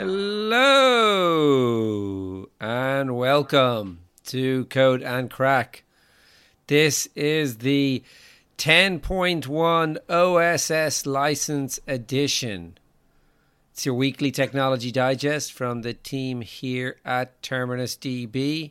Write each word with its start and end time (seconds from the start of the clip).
Hello 0.00 1.26
and 2.60 3.16
welcome 3.16 3.98
to 4.26 4.66
Code 4.66 5.02
and 5.02 5.28
Crack. 5.28 5.82
This 6.68 7.08
is 7.16 7.58
the 7.58 8.04
10.1 8.58 9.98
OSS 10.08 11.04
license 11.04 11.80
edition. 11.88 12.78
It's 13.72 13.86
your 13.86 13.96
weekly 13.96 14.30
technology 14.30 14.92
digest 14.92 15.52
from 15.52 15.82
the 15.82 15.94
team 15.94 16.42
here 16.42 16.98
at 17.04 17.42
Terminus 17.42 17.96
DB, 17.96 18.70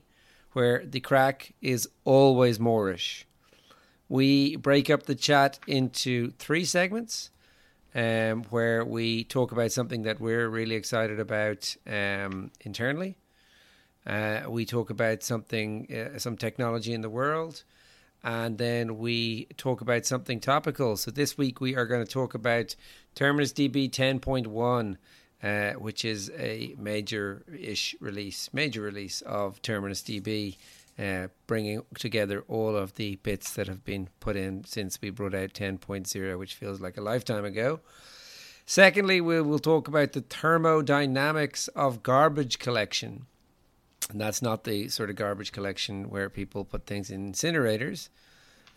where 0.54 0.86
the 0.86 1.02
crack 1.02 1.52
is 1.62 1.89
always 2.05 2.57
Moorish. 2.57 3.28
We 4.07 4.55
break 4.55 4.89
up 4.89 5.04
the 5.04 5.16
chat 5.16 5.59
into 5.68 6.32
three 6.39 6.64
segments 6.64 7.32
um, 7.97 8.43
where 8.51 8.86
we 8.86 9.24
talk 9.24 9.51
about 9.51 9.71
something 9.71 10.04
that 10.04 10.21
we're 10.21 10.47
really 10.47 10.75
excited 10.75 11.19
about 11.19 11.75
um, 11.87 12.51
internally. 12.61 13.18
Uh, 14.06 14.42
we 14.47 14.65
talk 14.65 14.92
about 14.92 15.23
something, 15.23 15.87
uh, 15.92 16.20
some 16.20 16.37
technology 16.37 16.93
in 16.93 17.01
the 17.01 17.10
world, 17.10 17.64
and 18.23 18.60
then 18.60 19.00
we 19.00 19.46
talk 19.57 19.82
about 19.82 20.06
something 20.06 20.39
topical. 20.39 20.96
So 20.96 21.10
this 21.10 21.37
week 21.37 21.60
we 21.60 21.75
are 21.75 21.87
going 21.87 22.06
to 22.06 22.11
talk 22.11 22.36
about 22.36 22.75
Terminus 23.15 23.51
DB 23.51 23.89
10.1. 23.89 24.98
Uh, 25.43 25.73
which 25.73 26.04
is 26.04 26.32
a 26.36 26.73
major-ish 26.79 27.95
release, 28.00 28.50
major 28.54 28.82
release 28.82 29.21
of 29.21 29.61
Terminus 29.61 30.01
DB, 30.01 30.57
uh, 31.00 31.28
bringing 31.46 31.83
together 31.96 32.44
all 32.47 32.75
of 32.75 32.95
the 32.95 33.17
bits 33.17 33.53
that 33.53 33.67
have 33.67 33.83
been 33.83 34.09
put 34.19 34.36
in 34.36 34.64
since 34.64 35.00
we 35.02 35.09
brought 35.09 35.36
out 35.36 35.53
10.0, 35.53 36.39
which 36.39 36.56
feels 36.56 36.81
like 36.81 36.97
a 36.97 37.02
lifetime 37.02 37.45
ago. 37.45 37.80
Secondly, 38.66 39.22
we 39.22 39.40
will 39.42 39.59
talk 39.59 39.88
about 39.88 40.14
the 40.14 40.22
thermodynamics 40.22 41.68
of 41.70 42.03
garbage 42.03 42.59
collection. 42.59 43.25
And 44.12 44.20
that's 44.20 44.42
not 44.42 44.64
the 44.64 44.90
sort 44.90 45.09
of 45.09 45.16
garbage 45.16 45.52
collection 45.52 46.09
where 46.09 46.30
people 46.30 46.66
put 46.66 46.86
things 46.86 47.09
in 47.09 47.31
incinerators. 47.31 48.09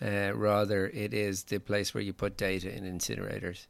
Uh, 0.02 0.32
rather, 0.34 0.86
it 0.88 1.12
is 1.12 1.44
the 1.44 1.58
place 1.58 1.92
where 1.92 2.02
you 2.02 2.12
put 2.12 2.36
data 2.36 2.74
in 2.74 2.84
incinerators. 2.84 3.66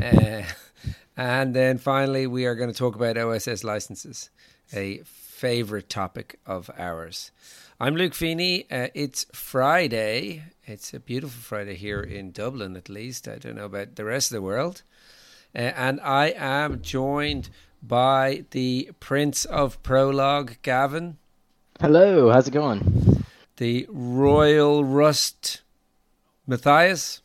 Uh, 0.00 0.42
and 1.16 1.54
then 1.54 1.78
finally, 1.78 2.26
we 2.26 2.46
are 2.46 2.54
going 2.54 2.70
to 2.70 2.76
talk 2.76 2.94
about 2.96 3.18
OSS 3.18 3.64
licenses, 3.64 4.30
a 4.72 4.98
favorite 5.04 5.88
topic 5.88 6.38
of 6.46 6.70
ours. 6.78 7.30
I'm 7.80 7.96
Luke 7.96 8.14
Feeney. 8.14 8.66
Uh, 8.70 8.86
it's 8.94 9.26
Friday. 9.32 10.44
It's 10.64 10.94
a 10.94 11.00
beautiful 11.00 11.42
Friday 11.42 11.74
here 11.74 12.00
in 12.00 12.30
Dublin, 12.30 12.76
at 12.76 12.88
least. 12.88 13.26
I 13.26 13.36
don't 13.38 13.56
know 13.56 13.64
about 13.64 13.96
the 13.96 14.04
rest 14.04 14.30
of 14.30 14.36
the 14.36 14.42
world. 14.42 14.82
Uh, 15.52 15.58
and 15.58 16.00
I 16.00 16.34
am 16.36 16.82
joined 16.82 17.50
by 17.82 18.44
the 18.52 18.92
Prince 19.00 19.44
of 19.44 19.82
Prolog, 19.82 20.62
Gavin. 20.62 21.18
Hello, 21.80 22.30
how's 22.30 22.46
it 22.46 22.52
going? 22.52 23.24
The 23.56 23.88
Royal 23.90 24.84
Rust, 24.84 25.62
Matthias. 26.46 27.22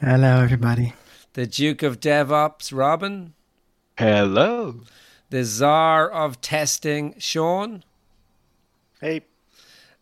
Hello, 0.00 0.40
everybody. 0.40 0.94
The 1.32 1.48
Duke 1.48 1.82
of 1.82 1.98
DevOps, 1.98 2.72
Robin. 2.72 3.34
Hello. 3.98 4.82
The 5.30 5.42
Czar 5.42 6.08
of 6.08 6.40
Testing, 6.40 7.16
Sean. 7.18 7.82
Hey. 9.00 9.22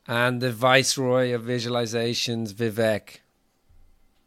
And 0.06 0.40
the 0.40 0.50
Viceroy 0.52 1.32
of 1.34 1.42
Visualizations, 1.42 2.52
Vivek. 2.52 3.18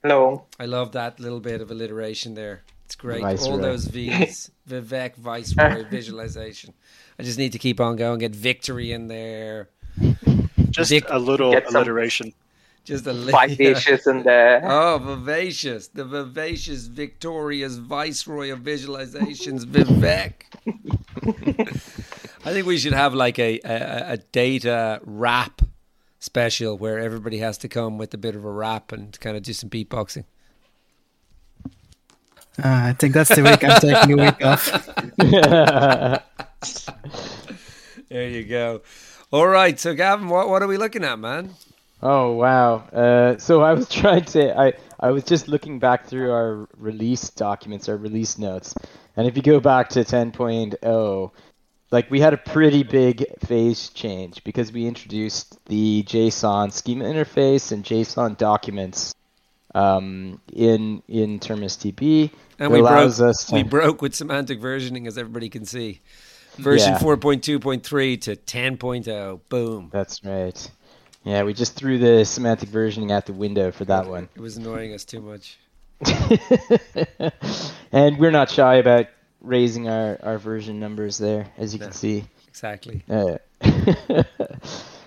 Hello. 0.04 0.46
I 0.60 0.66
love 0.66 0.92
that 0.94 1.20
little 1.20 1.40
bit 1.40 1.62
of 1.62 1.70
alliteration 1.72 2.36
there. 2.36 2.64
It's 2.86 2.96
great. 2.96 3.22
Viceroy. 3.22 3.52
All 3.52 3.58
those 3.58 3.86
V's. 3.94 4.52
Vivek, 4.70 5.16
Viceroy, 5.16 5.84
Visualization. 5.90 6.74
I 7.20 7.24
just 7.24 7.38
need 7.38 7.52
to 7.52 7.60
keep 7.60 7.80
on 7.80 7.96
going. 7.98 8.20
Get 8.20 8.36
victory 8.36 8.92
in 8.92 9.08
there. 9.08 9.70
Just 10.70 10.90
Vic- 10.92 11.06
a 11.10 11.20
little 11.20 11.56
alliteration. 11.70 12.34
Just 12.84 13.06
a 13.06 13.14
li- 13.14 13.32
Vivacious 13.56 14.08
in 14.08 14.24
there. 14.24 14.62
Oh, 14.66 14.98
vivacious. 14.98 15.88
The 15.90 16.04
vivacious, 16.06 16.88
victorious 16.88 17.76
Viceroy 17.76 18.52
of 18.52 18.60
Visualizations, 18.62 19.66
Vivek. 19.66 20.34
I 22.44 22.54
think 22.54 22.66
we 22.66 22.78
should 22.78 22.94
have 22.94 23.14
like 23.14 23.38
a, 23.40 23.60
a, 23.64 24.14
a 24.14 24.18
data 24.18 25.00
rap 25.04 25.62
special 26.20 26.78
where 26.78 27.00
everybody 27.00 27.38
has 27.38 27.58
to 27.60 27.68
come 27.68 27.98
with 27.98 28.14
a 28.14 28.18
bit 28.18 28.36
of 28.36 28.46
a 28.46 28.52
rap 28.52 28.92
and 28.92 29.20
kind 29.20 29.38
of 29.38 29.44
do 29.44 29.54
some 29.54 29.70
beatboxing. 29.70 30.26
Uh, 32.58 32.90
I 32.90 32.94
think 32.94 33.14
that's 33.14 33.34
the 33.34 33.44
week 33.44 33.64
I'm 33.64 33.80
taking 33.80 34.20
a 34.20 34.24
week 34.26 34.46
off. 34.46 36.22
There 38.10 38.28
you 38.28 38.44
go. 38.44 38.82
All 39.32 39.48
right. 39.48 39.80
So, 39.80 39.94
Gavin, 39.94 40.28
what, 40.28 40.50
what 40.50 40.62
are 40.62 40.68
we 40.68 40.76
looking 40.76 41.06
at, 41.06 41.18
man? 41.18 41.52
oh 42.04 42.34
wow. 42.34 42.76
Uh, 42.92 43.38
so 43.38 43.62
I 43.62 43.74
was 43.74 43.88
trying 44.02 44.26
to 44.26 44.58
I 44.60 44.74
I 45.00 45.12
was 45.12 45.24
just 45.24 45.48
looking 45.48 45.80
back 45.80 46.08
through 46.08 46.32
our 46.32 46.68
release 46.78 47.30
documents, 47.30 47.88
our 47.88 47.96
release 47.96 48.38
notes, 48.38 48.76
and 49.16 49.28
if 49.28 49.38
you 49.38 49.44
go 49.44 49.60
back 49.60 49.90
to 49.90 50.02
10.0, 50.02 51.32
like 51.92 52.10
we 52.10 52.20
had 52.20 52.34
a 52.34 52.38
pretty 52.38 52.84
big 52.84 53.26
phase 53.40 53.90
change 53.90 54.44
because 54.44 54.72
we 54.72 54.88
introduced 54.88 55.64
the 55.66 56.04
JSON 56.04 56.72
schema 56.72 57.06
interface 57.06 57.72
and 57.72 57.84
JSON 57.84 58.38
documents 58.38 59.14
um, 59.76 60.40
in 60.54 61.04
in 61.08 61.40
DB. 61.40 62.32
And 62.60 62.72
It 62.72 62.76
we 62.76 62.80
allows 62.80 63.20
broke, 63.20 63.30
us 63.30 63.46
to- 63.46 63.56
we 63.56 63.64
broke 63.64 64.02
with 64.02 64.16
semantic 64.16 64.60
versioning, 64.62 65.08
as 65.08 65.18
everybody 65.18 65.50
can 65.50 65.66
see. 65.66 66.02
Version 66.58 66.94
Yeah. 66.94 67.00
4.2.3 67.00 68.22
to 68.22 68.36
10.0. 68.36 69.40
Boom. 69.50 69.90
That's 69.92 70.24
right. 70.24 70.72
Yeah, 71.24 71.44
we 71.44 71.54
just 71.54 71.76
threw 71.76 71.98
the 71.98 72.26
semantic 72.26 72.70
versioning 72.70 73.12
out 73.12 73.26
the 73.26 73.34
window 73.34 73.72
for 73.72 73.86
that 73.86 74.08
one. 74.08 74.28
It 74.36 74.42
was 74.42 74.58
annoying 74.58 74.94
us 74.94 75.06
too 75.06 75.22
much. 75.22 75.58
and 77.92 78.18
we're 78.18 78.32
not 78.32 78.50
shy 78.50 78.76
about 78.76 79.06
raising 79.42 79.88
our, 79.90 80.20
our 80.24 80.38
version 80.38 80.80
numbers 80.80 81.18
there, 81.18 81.48
as 81.58 81.74
you 81.74 81.80
No. 81.80 81.86
can 81.88 81.94
see. 81.94 82.24
Exactly. 82.48 83.04
Uh, 83.10 83.38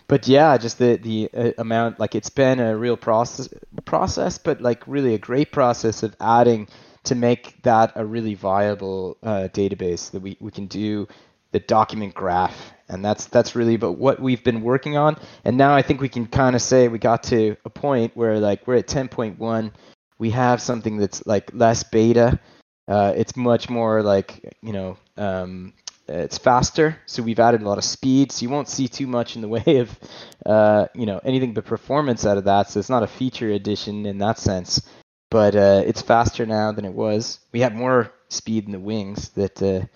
but 0.09 0.27
yeah, 0.29 0.57
just 0.59 0.79
the 0.79 0.97
the 0.97 1.31
uh, 1.35 1.53
amount 1.59 1.99
like 2.01 2.15
it's 2.15 2.31
been 2.31 2.61
a 2.61 2.77
real 2.77 2.97
process 2.97 3.49
process, 3.85 4.39
but 4.39 4.61
like 4.61 4.83
really 4.87 5.15
a 5.15 5.19
great 5.19 5.53
process 5.53 6.03
of 6.03 6.15
adding 6.21 6.69
to 7.05 7.15
make 7.15 7.63
that 7.63 7.93
a 7.97 8.05
really 8.05 8.35
viable 8.35 9.17
uh, 9.23 9.49
database 9.53 10.11
that 10.13 10.21
we, 10.21 10.37
we 10.41 10.51
can 10.51 10.67
do 10.67 11.07
the 11.53 11.61
document 11.61 12.15
graph, 12.15 12.73
and 12.89 13.05
that's 13.05 13.27
that's 13.27 13.55
really 13.55 13.75
about 13.75 13.99
what 13.99 14.21
we've 14.21 14.43
been 14.43 14.63
working 14.63 14.97
on. 14.97 15.17
And 15.45 15.57
now 15.57 15.75
I 15.77 15.83
think 15.83 16.01
we 16.01 16.09
can 16.09 16.27
kind 16.27 16.57
of 16.57 16.63
say 16.63 16.89
we 16.89 16.99
got 16.99 17.23
to 17.25 17.57
a 17.65 17.71
point 17.71 18.17
where 18.17 18.41
like 18.41 18.67
we're 18.67 18.77
at 18.77 18.87
10.1, 18.89 19.71
we 20.19 20.31
have 20.31 20.61
something 20.61 20.97
that's 20.97 21.25
like 21.27 21.51
less 21.53 21.83
beta. 21.85 22.41
Uh, 22.87 23.13
it's 23.17 23.37
much 23.37 23.71
more 23.71 24.03
like 24.03 24.57
you 24.61 24.73
know 24.73 24.97
um, 25.17 25.73
it's 26.09 26.37
faster, 26.37 26.99
so 27.07 27.23
we've 27.23 27.41
added 27.41 27.63
a 27.63 27.69
lot 27.69 27.79
of 27.79 27.85
speed. 27.85 28.31
So 28.31 28.43
you 28.43 28.51
won't 28.51 28.69
see 28.69 28.89
too 28.89 29.07
much 29.07 29.37
in 29.37 29.43
the 29.43 29.49
way 29.57 29.79
of, 29.79 29.99
uh, 30.45 30.87
you 30.95 31.07
know, 31.07 31.21
anything 31.25 31.55
but 31.55 31.65
performance 31.65 32.27
out 32.27 32.39
of 32.39 32.45
that. 32.45 32.69
So 32.69 32.79
it's 32.79 32.91
not 32.91 33.03
a 33.03 33.09
feature 33.09 33.51
addition 33.51 34.07
in 34.07 34.19
that 34.19 34.39
sense, 34.39 34.87
but 35.31 35.57
uh, 35.57 35.83
it's 35.87 36.03
faster 36.03 36.47
now 36.47 36.73
than 36.73 36.85
it 36.85 36.93
was. 36.93 37.41
We 37.53 37.61
have 37.61 37.75
more 37.75 38.13
speed 38.29 38.67
in 38.67 38.73
the 38.73 38.81
wings 38.81 39.31
that 39.31 39.63
uh, 39.63 39.87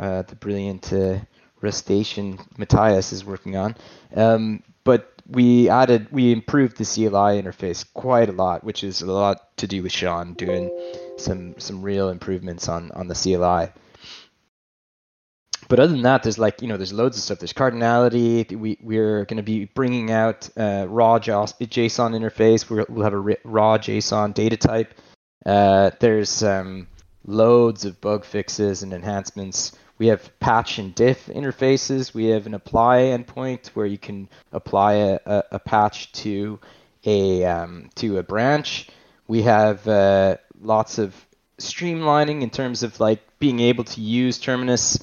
uh, 0.00 0.22
the 0.22 0.36
brilliant 0.36 0.92
uh, 0.92 1.18
Rustacean 1.60 2.38
Matthias 2.56 3.12
is 3.12 3.24
working 3.24 3.56
on. 3.56 3.74
Um, 4.14 4.62
but 4.84 5.12
we 5.26 5.68
added, 5.68 6.08
we 6.12 6.32
improved 6.32 6.78
the 6.78 6.84
CLI 6.84 7.42
interface 7.42 7.84
quite 7.92 8.28
a 8.28 8.32
lot, 8.32 8.64
which 8.64 8.84
is 8.84 9.02
a 9.02 9.10
lot 9.10 9.56
to 9.58 9.66
do 9.66 9.82
with 9.82 9.92
Sean 9.92 10.34
doing 10.34 10.70
some 11.20 11.58
some 11.58 11.82
real 11.82 12.08
improvements 12.08 12.68
on 12.68 12.90
on 12.92 13.08
the 13.08 13.14
CLI 13.14 13.72
but 15.68 15.78
other 15.78 15.92
than 15.92 16.02
that, 16.02 16.22
there's 16.22 16.38
like 16.38 16.62
you 16.62 16.68
know, 16.68 16.78
there's 16.78 16.92
loads 16.92 17.16
of 17.18 17.22
stuff. 17.22 17.38
There's 17.38 17.52
cardinality. 17.52 18.50
We 18.56 18.78
we're 18.80 19.26
going 19.26 19.36
to 19.36 19.42
be 19.42 19.66
bringing 19.66 20.10
out 20.10 20.48
uh, 20.56 20.86
raw 20.88 21.18
JSON 21.18 22.16
interface. 22.16 22.68
We're, 22.68 22.86
we'll 22.88 23.04
have 23.04 23.12
a 23.12 23.36
raw 23.44 23.76
JSON 23.76 24.32
data 24.32 24.56
type. 24.56 24.94
Uh, 25.44 25.90
there's 26.00 26.42
um, 26.42 26.88
loads 27.26 27.84
of 27.84 28.00
bug 28.00 28.24
fixes 28.24 28.82
and 28.82 28.94
enhancements. 28.94 29.72
We 29.98 30.06
have 30.06 30.38
patch 30.40 30.78
and 30.78 30.94
diff 30.94 31.26
interfaces. 31.26 32.14
We 32.14 32.26
have 32.26 32.46
an 32.46 32.54
apply 32.54 33.00
endpoint 33.00 33.68
where 33.68 33.86
you 33.86 33.98
can 33.98 34.28
apply 34.52 34.94
a, 34.94 35.18
a, 35.26 35.44
a 35.52 35.58
patch 35.58 36.12
to 36.12 36.58
a 37.04 37.44
um, 37.44 37.90
to 37.96 38.18
a 38.18 38.22
branch. 38.22 38.88
We 39.26 39.42
have 39.42 39.86
uh, 39.86 40.38
lots 40.60 40.98
of 40.98 41.14
streamlining 41.58 42.42
in 42.42 42.50
terms 42.50 42.82
of 42.82 43.00
like 43.00 43.20
being 43.38 43.60
able 43.60 43.84
to 43.84 44.00
use 44.00 44.38
Terminus 44.38 44.98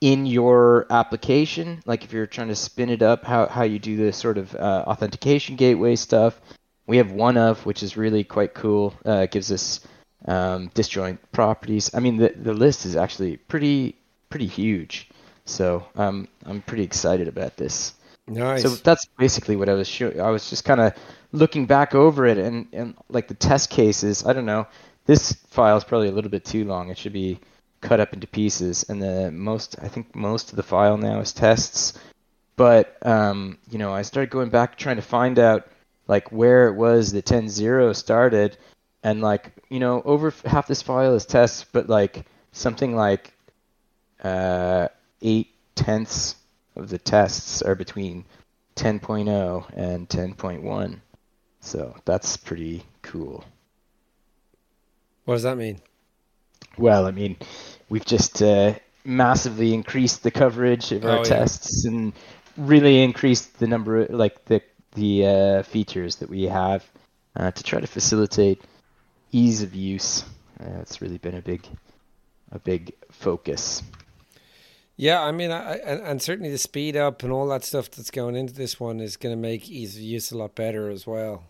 in 0.00 0.26
your 0.26 0.86
application, 0.90 1.82
like 1.86 2.04
if 2.04 2.12
you're 2.12 2.26
trying 2.26 2.48
to 2.48 2.56
spin 2.56 2.90
it 2.90 3.02
up, 3.02 3.24
how, 3.24 3.46
how 3.46 3.62
you 3.62 3.78
do 3.78 3.96
the 3.96 4.12
sort 4.12 4.38
of 4.38 4.54
uh, 4.54 4.84
authentication 4.86 5.56
gateway 5.56 5.96
stuff. 5.96 6.40
We 6.86 6.98
have 6.98 7.10
one 7.10 7.36
of, 7.36 7.64
which 7.66 7.82
is 7.82 7.96
really 7.96 8.22
quite 8.22 8.54
cool. 8.54 8.94
Uh, 9.04 9.22
it 9.22 9.30
gives 9.30 9.50
us 9.50 9.80
um, 10.26 10.70
disjoint 10.74 11.18
properties. 11.32 11.92
I 11.94 12.00
mean, 12.00 12.16
the 12.16 12.32
the 12.36 12.52
list 12.52 12.86
is 12.86 12.96
actually 12.96 13.36
pretty 13.36 13.96
pretty 14.30 14.46
huge. 14.46 15.08
So 15.44 15.86
um, 15.94 16.28
I'm 16.44 16.60
pretty 16.62 16.84
excited 16.84 17.28
about 17.28 17.56
this. 17.56 17.94
Nice. 18.28 18.62
So 18.62 18.70
that's 18.70 19.06
basically 19.18 19.56
what 19.56 19.68
I 19.68 19.74
was 19.74 19.88
showing. 19.88 20.20
I 20.20 20.30
was 20.30 20.50
just 20.50 20.64
kind 20.64 20.80
of 20.80 20.92
looking 21.32 21.66
back 21.66 21.94
over 21.94 22.26
it 22.26 22.38
and, 22.38 22.66
and 22.72 22.94
like 23.08 23.28
the 23.28 23.34
test 23.34 23.70
cases. 23.70 24.26
I 24.26 24.32
don't 24.32 24.46
know. 24.46 24.66
This 25.06 25.32
file 25.48 25.76
is 25.76 25.84
probably 25.84 26.08
a 26.08 26.12
little 26.12 26.30
bit 26.30 26.44
too 26.44 26.64
long. 26.64 26.90
It 26.90 26.98
should 26.98 27.12
be 27.12 27.40
cut 27.80 28.00
up 28.00 28.12
into 28.12 28.26
pieces. 28.26 28.84
And 28.88 29.00
the 29.00 29.30
most, 29.30 29.76
I 29.80 29.88
think 29.88 30.14
most 30.14 30.50
of 30.50 30.56
the 30.56 30.62
file 30.62 30.96
now 30.96 31.20
is 31.20 31.32
tests. 31.32 31.98
But 32.56 32.96
um, 33.06 33.58
you 33.70 33.78
know, 33.78 33.92
I 33.92 34.02
started 34.02 34.30
going 34.30 34.48
back 34.48 34.76
trying 34.76 34.96
to 34.96 35.02
find 35.02 35.38
out 35.38 35.68
like 36.08 36.32
where 36.32 36.68
it 36.68 36.74
was 36.74 37.12
the 37.12 37.22
10.0 37.22 37.94
started, 37.94 38.56
and 39.02 39.20
like 39.20 39.52
you 39.68 39.78
know, 39.78 40.02
over 40.04 40.32
half 40.44 40.66
this 40.66 40.82
file 40.82 41.14
is 41.14 41.26
tests, 41.26 41.64
but 41.70 41.88
like 41.88 42.24
something 42.52 42.96
like 42.96 43.34
uh, 44.22 44.88
eight 45.20 45.48
tenths 45.74 46.36
of 46.74 46.88
the 46.88 46.98
tests 46.98 47.60
are 47.62 47.74
between 47.74 48.24
10.0 48.76 49.70
and 49.76 50.08
10.1. 50.08 51.00
So 51.60 51.94
that's 52.04 52.36
pretty 52.36 52.84
cool. 53.02 53.44
What 55.26 55.34
does 55.34 55.42
that 55.42 55.58
mean? 55.58 55.80
Well, 56.78 57.06
I 57.06 57.10
mean, 57.10 57.36
we've 57.90 58.04
just 58.04 58.42
uh, 58.42 58.74
massively 59.04 59.74
increased 59.74 60.22
the 60.22 60.30
coverage 60.30 60.92
of 60.92 61.04
our 61.04 61.10
Oh, 61.10 61.16
yeah. 61.18 61.24
tests 61.24 61.84
and 61.84 62.12
really 62.56 63.02
increased 63.02 63.58
the 63.58 63.66
number, 63.66 64.02
of, 64.02 64.10
like 64.10 64.44
the 64.46 64.62
the 64.94 65.26
uh, 65.26 65.62
features 65.62 66.16
that 66.16 66.30
we 66.30 66.44
have 66.44 66.82
uh, 67.36 67.50
to 67.50 67.62
try 67.62 67.80
to 67.80 67.86
facilitate 67.86 68.62
ease 69.30 69.62
of 69.62 69.74
use. 69.74 70.24
Uh, 70.58 70.80
it's 70.80 71.02
really 71.02 71.18
been 71.18 71.34
a 71.34 71.42
big 71.42 71.66
a 72.52 72.58
big 72.58 72.94
focus. 73.10 73.82
Yeah, 74.96 75.22
I 75.22 75.32
mean, 75.32 75.50
I, 75.50 75.72
I, 75.72 75.74
and, 75.74 76.00
and 76.02 76.22
certainly 76.22 76.50
the 76.50 76.56
speed 76.56 76.96
up 76.96 77.22
and 77.22 77.30
all 77.30 77.46
that 77.48 77.64
stuff 77.64 77.90
that's 77.90 78.10
going 78.10 78.34
into 78.34 78.54
this 78.54 78.80
one 78.80 79.00
is 79.00 79.18
going 79.18 79.34
to 79.34 79.40
make 79.40 79.68
ease 79.68 79.96
of 79.96 80.02
use 80.02 80.32
a 80.32 80.38
lot 80.38 80.54
better 80.54 80.88
as 80.88 81.06
well. 81.06 81.44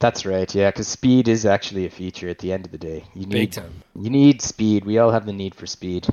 That's 0.00 0.26
right, 0.26 0.52
yeah, 0.52 0.70
because 0.70 0.88
speed 0.88 1.28
is 1.28 1.46
actually 1.46 1.86
a 1.86 1.90
feature 1.90 2.28
at 2.28 2.38
the 2.40 2.52
end 2.52 2.66
of 2.66 2.72
the 2.72 2.78
day. 2.78 3.04
You 3.14 3.24
Big 3.30 3.50
need 3.50 3.52
time. 3.52 3.82
you 3.94 4.10
need 4.10 4.42
speed. 4.42 4.84
We 4.84 4.98
all 4.98 5.12
have 5.12 5.26
the 5.26 5.32
need 5.32 5.54
for 5.54 5.66
speed. 5.66 6.08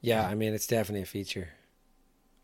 Yeah, 0.00 0.26
I 0.26 0.34
mean, 0.34 0.52
it's 0.54 0.66
definitely 0.66 1.02
a 1.02 1.06
feature. 1.06 1.50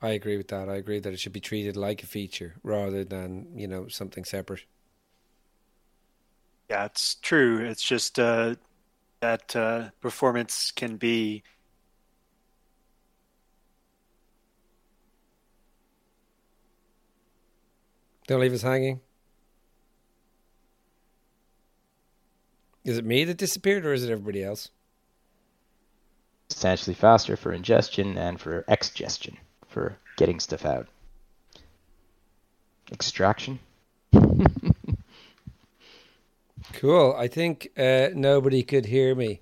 I 0.03 0.11
agree 0.11 0.37
with 0.37 0.49
that. 0.49 0.69
I 0.69 0.77
agree 0.77 1.01
that 1.01 1.13
it 1.13 1.21
should 1.21 1.33
be 1.33 1.41
treated 1.41 1.77
like 1.77 2.03
a 2.03 2.07
feature 2.07 2.57
rather 2.63 3.05
than, 3.05 3.59
you 3.59 3.67
know, 3.69 3.89
something 3.89 4.25
separate. 4.25 4.65
Yeah, 6.71 6.85
it's 6.87 7.15
true. 7.17 7.65
It's 7.65 7.83
just 7.83 8.19
uh, 8.19 8.57
that 9.21 9.57
uh, 9.57 9.91
performance 10.01 10.71
can 10.73 10.97
be 10.97 11.43
Don't 18.29 18.41
leave 18.41 18.53
us 18.53 18.63
hanging. 18.63 19.01
Is 22.89 22.97
it 22.97 23.05
me 23.05 23.25
that 23.25 23.37
disappeared 23.37 23.85
or 23.85 23.93
is 23.93 24.03
it 24.03 24.11
everybody 24.11 24.43
else? 24.43 24.71
Substantially 26.49 26.95
faster 26.95 27.37
for 27.37 27.53
ingestion 27.53 28.17
and 28.17 28.41
for 28.41 28.65
exgestion, 28.67 29.37
for 29.69 29.99
getting 30.17 30.41
stuff 30.41 30.65
out. 30.65 30.89
Extraction. 32.91 33.59
Cool. 36.75 37.15
I 37.17 37.29
think 37.29 37.71
uh, 37.77 38.09
nobody 38.15 38.63
could 38.63 38.87
hear 38.87 39.15
me 39.15 39.41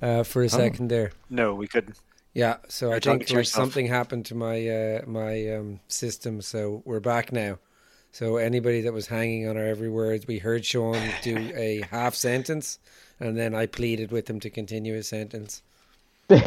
uh, 0.00 0.22
for 0.22 0.42
a 0.42 0.48
second 0.48 0.90
there. 0.90 1.10
no, 1.30 1.54
we 1.54 1.66
couldn't. 1.66 1.98
Yeah, 2.34 2.58
so 2.68 2.88
I 2.88 2.90
You're 2.90 3.00
talking 3.00 3.18
think 3.20 3.28
to 3.30 3.36
like 3.36 3.46
something 3.46 3.86
happened 3.86 4.26
to 4.26 4.34
my 4.34 4.68
uh, 4.68 5.02
my 5.06 5.48
um, 5.54 5.80
system, 5.88 6.40
so 6.42 6.82
we're 6.84 7.00
back 7.00 7.32
now. 7.32 7.58
So 8.12 8.36
anybody 8.36 8.82
that 8.82 8.92
was 8.92 9.06
hanging 9.06 9.48
on 9.48 9.56
our 9.56 9.64
every 9.64 9.88
word, 9.88 10.26
we 10.28 10.38
heard 10.38 10.64
Sean 10.66 11.00
do 11.22 11.52
a 11.56 11.82
half 11.90 12.14
sentence, 12.14 12.78
and 13.18 13.36
then 13.36 13.54
I 13.54 13.66
pleaded 13.66 14.12
with 14.12 14.28
him 14.28 14.38
to 14.40 14.50
continue 14.50 14.94
his 14.94 15.08
sentence. 15.08 15.62
But 16.28 16.40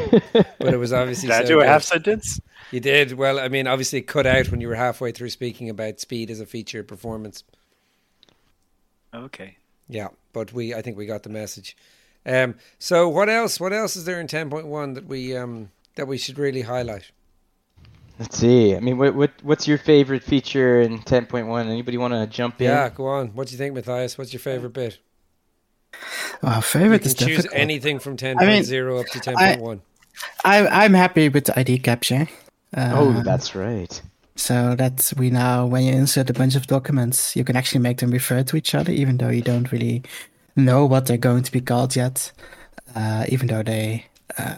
it 0.59 0.79
was 0.79 0.93
obviously 0.93 1.27
Did 1.27 1.35
I 1.35 1.41
so 1.41 1.47
do 1.47 1.61
a 1.61 1.65
half 1.65 1.83
sentence? 1.83 2.39
You 2.71 2.79
did 2.79 3.13
well. 3.13 3.39
I 3.39 3.47
mean, 3.47 3.65
obviously, 3.65 3.99
it 3.99 4.07
cut 4.07 4.27
out 4.27 4.49
when 4.49 4.61
you 4.61 4.67
were 4.67 4.75
halfway 4.75 5.11
through 5.11 5.29
speaking 5.29 5.69
about 5.69 5.99
speed 5.99 6.29
as 6.29 6.39
a 6.39 6.45
feature 6.45 6.81
of 6.81 6.87
performance. 6.87 7.43
Okay. 9.13 9.57
Yeah, 9.89 10.09
but 10.33 10.53
we 10.53 10.73
I 10.73 10.81
think 10.81 10.97
we 10.97 11.07
got 11.07 11.23
the 11.23 11.29
message. 11.29 11.75
Um, 12.27 12.55
so 12.77 13.09
what 13.09 13.29
else? 13.29 13.59
What 13.59 13.73
else 13.73 13.95
is 13.95 14.05
there 14.05 14.19
in 14.19 14.27
ten 14.27 14.49
point 14.51 14.67
one 14.67 14.93
that 14.93 15.07
we 15.07 15.35
um 15.35 15.71
that 15.95 16.07
we 16.07 16.17
should 16.17 16.37
really 16.37 16.61
highlight? 16.61 17.11
Let's 18.19 18.37
see. 18.37 18.75
I 18.75 18.79
mean, 18.79 18.97
what 18.97 19.13
what 19.15 19.31
what's 19.43 19.67
your 19.67 19.77
favorite 19.77 20.23
feature 20.23 20.79
in 20.81 20.99
10.1? 20.99 21.65
Anybody 21.67 21.97
want 21.97 22.13
to 22.13 22.25
jump 22.27 22.61
in? 22.61 22.67
Yeah, 22.67 22.89
go 22.89 23.07
on. 23.07 23.27
What 23.29 23.47
do 23.47 23.51
you 23.53 23.57
think, 23.57 23.75
Matthias? 23.75 24.17
What's 24.17 24.31
your 24.31 24.39
favorite 24.39 24.71
bit? 24.73 24.99
Well, 26.41 26.55
You 26.55 26.61
favorite 26.61 26.99
can 27.01 27.07
is 27.07 27.13
choose 27.15 27.27
difficult. 27.37 27.59
anything 27.59 27.99
from 27.99 28.17
ten 28.17 28.37
I 28.37 28.41
mean, 28.41 28.49
point 28.55 28.65
zero 28.65 28.99
up 28.99 29.07
to 29.07 29.19
ten 29.19 29.35
point 29.35 29.61
one. 29.61 29.81
I, 30.43 30.65
I'm 30.85 30.93
happy 30.93 31.27
with 31.29 31.45
the 31.45 31.59
ID 31.59 31.79
capture. 31.79 32.27
Uh, 32.75 32.91
Oh, 32.95 33.21
that's 33.23 33.53
right. 33.55 34.01
So 34.37 34.75
that 34.75 35.11
we 35.17 35.29
now, 35.29 35.65
when 35.65 35.83
you 35.83 35.93
insert 35.93 36.29
a 36.29 36.33
bunch 36.33 36.55
of 36.55 36.67
documents, 36.67 37.35
you 37.35 37.43
can 37.45 37.55
actually 37.55 37.81
make 37.81 37.97
them 37.99 38.11
refer 38.11 38.43
to 38.43 38.57
each 38.57 38.75
other, 38.75 38.91
even 38.91 39.17
though 39.17 39.29
you 39.29 39.41
don't 39.41 39.71
really 39.71 40.03
know 40.57 40.85
what 40.85 41.05
they're 41.05 41.17
going 41.17 41.43
to 41.43 41.51
be 41.51 41.61
called 41.61 41.95
yet. 41.95 42.31
Uh, 42.95 43.25
even 43.29 43.47
though 43.47 43.63
they 43.63 44.05
uh, 44.37 44.55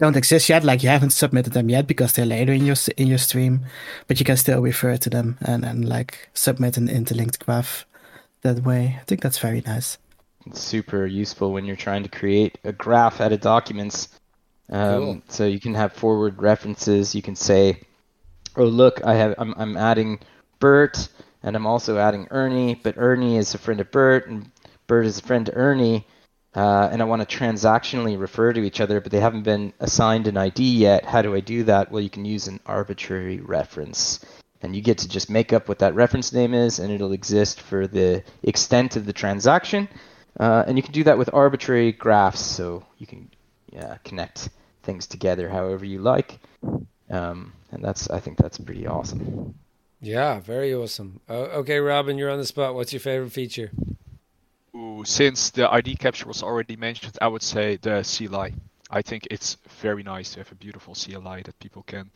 don't 0.00 0.16
exist 0.16 0.48
yet, 0.48 0.64
like 0.64 0.82
you 0.82 0.88
haven't 0.88 1.10
submitted 1.10 1.52
them 1.52 1.68
yet 1.68 1.86
because 1.86 2.12
they're 2.12 2.26
later 2.26 2.52
in 2.52 2.64
your 2.66 2.76
in 2.96 3.06
your 3.06 3.18
stream, 3.18 3.60
but 4.06 4.18
you 4.18 4.24
can 4.24 4.36
still 4.36 4.60
refer 4.62 4.96
to 4.96 5.10
them 5.10 5.36
and 5.42 5.64
and 5.64 5.88
like 5.88 6.30
submit 6.34 6.76
an 6.76 6.88
interlinked 6.88 7.38
graph 7.44 7.86
that 8.42 8.64
way. 8.64 8.96
I 9.00 9.04
think 9.04 9.20
that's 9.20 9.38
very 9.38 9.60
nice. 9.60 9.98
It's 10.46 10.60
super 10.60 11.06
useful 11.06 11.52
when 11.52 11.64
you're 11.66 11.76
trying 11.76 12.02
to 12.02 12.08
create 12.08 12.58
a 12.64 12.72
graph 12.72 13.20
out 13.20 13.32
of 13.32 13.40
documents. 13.40 14.08
Um, 14.70 15.00
Cool. 15.00 15.22
So 15.28 15.46
you 15.46 15.60
can 15.60 15.74
have 15.74 15.92
forward 15.92 16.40
references. 16.40 17.14
You 17.14 17.22
can 17.22 17.36
say, 17.36 17.80
"Oh, 18.56 18.64
look, 18.64 19.04
I 19.04 19.14
have 19.14 19.34
I'm 19.38 19.54
I'm 19.56 19.76
adding 19.76 20.18
Bert, 20.60 21.08
and 21.42 21.56
I'm 21.56 21.66
also 21.66 21.98
adding 21.98 22.26
Ernie, 22.30 22.74
but 22.82 22.94
Ernie 22.96 23.36
is 23.36 23.54
a 23.54 23.58
friend 23.58 23.80
of 23.80 23.90
Bert, 23.90 24.28
and 24.28 24.50
Bert 24.86 25.06
is 25.06 25.18
a 25.18 25.22
friend 25.22 25.44
to 25.46 25.54
Ernie." 25.54 26.06
Uh, 26.54 26.88
and 26.90 27.00
I 27.00 27.04
want 27.04 27.26
to 27.28 27.36
transactionally 27.38 28.18
refer 28.18 28.52
to 28.52 28.62
each 28.62 28.80
other, 28.80 29.00
but 29.00 29.12
they 29.12 29.20
haven't 29.20 29.42
been 29.42 29.72
assigned 29.78 30.26
an 30.26 30.36
ID 30.36 30.78
yet. 30.78 31.04
How 31.04 31.22
do 31.22 31.34
I 31.34 31.40
do 31.40 31.64
that? 31.64 31.92
Well, 31.92 32.02
you 32.02 32.10
can 32.10 32.24
use 32.24 32.48
an 32.48 32.60
arbitrary 32.66 33.38
reference. 33.40 34.20
And 34.62 34.74
you 34.74 34.82
get 34.82 34.98
to 34.98 35.08
just 35.08 35.30
make 35.30 35.52
up 35.52 35.68
what 35.68 35.78
that 35.78 35.94
reference 35.94 36.32
name 36.32 36.52
is, 36.52 36.80
and 36.80 36.92
it'll 36.92 37.12
exist 37.12 37.60
for 37.60 37.86
the 37.86 38.22
extent 38.42 38.96
of 38.96 39.06
the 39.06 39.12
transaction. 39.12 39.88
Uh, 40.38 40.64
and 40.66 40.76
you 40.76 40.82
can 40.82 40.92
do 40.92 41.04
that 41.04 41.18
with 41.18 41.30
arbitrary 41.32 41.92
graphs, 41.92 42.40
so 42.40 42.84
you 42.98 43.06
can 43.06 43.30
yeah, 43.70 43.96
connect 44.04 44.50
things 44.82 45.06
together 45.06 45.48
however 45.48 45.84
you 45.84 46.00
like. 46.00 46.40
Um, 47.10 47.52
and 47.70 47.82
that's 47.82 48.10
I 48.10 48.20
think 48.20 48.38
that's 48.38 48.58
pretty 48.58 48.86
awesome. 48.86 49.54
Yeah, 50.00 50.40
very 50.40 50.74
awesome. 50.74 51.20
Uh, 51.28 51.60
okay, 51.60 51.78
Robin, 51.78 52.16
you're 52.16 52.30
on 52.30 52.38
the 52.38 52.46
spot. 52.46 52.74
What's 52.74 52.92
your 52.92 53.00
favorite 53.00 53.32
feature? 53.32 53.70
Ooh, 55.00 55.04
since 55.04 55.50
the 55.50 55.72
ID 55.72 55.96
capture 55.96 56.28
was 56.28 56.42
already 56.42 56.76
mentioned, 56.76 57.16
I 57.22 57.28
would 57.28 57.42
say 57.42 57.76
the 57.76 58.02
CLI. 58.02 58.54
I 58.90 59.02
think 59.02 59.26
it's 59.30 59.56
very 59.80 60.02
nice 60.02 60.32
to 60.32 60.40
have 60.40 60.52
a 60.52 60.56
beautiful 60.56 60.94
CLI 60.94 61.42
that 61.42 61.58
people 61.58 61.82
can 61.84 62.10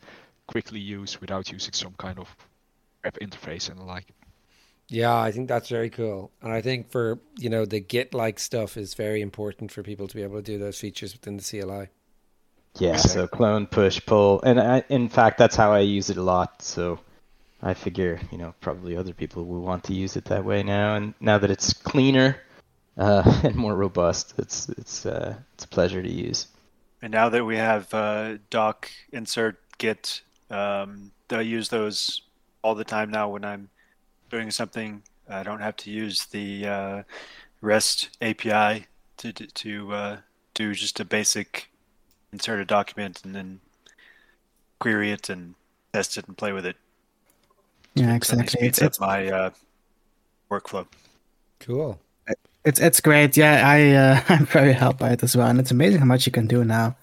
quickly 0.45 0.79
use 0.79 1.19
without 1.19 1.51
using 1.51 1.73
some 1.73 1.93
kind 1.97 2.19
of 2.19 2.35
web 3.03 3.17
interface 3.19 3.69
and 3.69 3.79
the 3.79 3.83
like. 3.83 4.05
Yeah, 4.87 5.17
I 5.17 5.31
think 5.31 5.47
that's 5.47 5.69
very 5.69 5.89
cool. 5.89 6.31
And 6.43 6.53
I 6.53 6.61
think 6.61 6.91
for, 6.91 7.17
you 7.37 7.49
know, 7.49 7.65
the 7.65 7.79
Git 7.79 8.13
like 8.13 8.37
stuff 8.37 8.77
is 8.77 8.93
very 8.93 9.21
important 9.21 9.71
for 9.71 9.81
people 9.81 10.07
to 10.07 10.15
be 10.15 10.21
able 10.21 10.37
to 10.37 10.43
do 10.43 10.59
those 10.59 10.79
features 10.79 11.13
within 11.13 11.37
the 11.37 11.43
CLI. 11.43 11.87
Yeah, 12.77 12.97
so 12.97 13.25
clone, 13.25 13.65
push, 13.65 13.99
pull, 14.05 14.41
and 14.43 14.59
I, 14.59 14.83
in 14.89 15.07
fact 15.09 15.37
that's 15.37 15.55
how 15.55 15.71
I 15.71 15.79
use 15.79 16.09
it 16.09 16.17
a 16.17 16.21
lot. 16.21 16.61
So 16.61 16.99
I 17.63 17.73
figure 17.73 18.19
you 18.31 18.37
know 18.37 18.53
probably 18.59 18.97
other 18.97 19.13
people 19.13 19.45
will 19.45 19.61
want 19.61 19.85
to 19.85 19.93
use 19.93 20.17
it 20.17 20.25
that 20.25 20.43
way 20.43 20.61
now, 20.61 20.95
and 20.95 21.13
now 21.21 21.37
that 21.37 21.49
it's 21.49 21.71
cleaner 21.71 22.35
uh, 22.97 23.39
and 23.43 23.55
more 23.55 23.75
robust, 23.75 24.33
it's 24.37 24.69
it's 24.69 25.05
uh, 25.05 25.35
it's 25.53 25.65
a 25.65 25.67
pleasure 25.67 26.01
to 26.01 26.11
use. 26.11 26.47
And 27.01 27.11
now 27.11 27.29
that 27.29 27.45
we 27.45 27.57
have 27.57 27.93
uh, 27.93 28.37
doc 28.49 28.89
insert 29.11 29.59
git, 29.77 30.21
um, 30.49 31.11
I 31.29 31.41
use 31.41 31.69
those 31.69 32.21
all 32.63 32.75
the 32.75 32.83
time 32.83 33.11
now 33.11 33.29
when 33.29 33.45
I'm 33.45 33.69
doing 34.29 34.51
something. 34.51 35.03
I 35.29 35.43
don't 35.43 35.61
have 35.61 35.75
to 35.77 35.91
use 35.91 36.25
the 36.25 36.67
uh, 36.67 37.03
REST 37.61 38.17
API 38.21 38.87
to 39.17 39.33
to 39.33 39.93
uh, 39.93 40.17
do 40.53 40.73
just 40.73 40.99
a 40.99 41.05
basic 41.05 41.69
insert 42.31 42.59
a 42.59 42.65
document 42.65 43.21
and 43.23 43.35
then 43.35 43.59
query 44.79 45.11
it 45.11 45.29
and 45.29 45.55
test 45.93 46.17
it 46.17 46.27
and 46.27 46.37
play 46.37 46.51
with 46.51 46.65
it. 46.65 46.75
Yeah, 47.93 48.13
exactly. 48.13 48.47
speeds 48.47 48.79
It's, 48.79 48.81
it's 48.81 48.99
my 48.99 49.27
uh, 49.29 49.49
workflow. 50.51 50.85
Cool. 51.59 51.99
It's 52.65 52.79
it's 52.79 52.99
great. 52.99 53.37
Yeah, 53.37 53.67
I 53.67 53.91
uh, 53.91 54.21
I'm 54.29 54.45
very 54.45 54.73
helped 54.73 54.99
by 54.99 55.11
it 55.11 55.23
as 55.23 55.35
well, 55.37 55.47
and 55.47 55.59
it's 55.59 55.71
amazing 55.71 55.99
how 55.99 56.05
much 56.05 56.25
you 56.25 56.31
can 56.31 56.47
do 56.47 56.63
now 56.63 56.95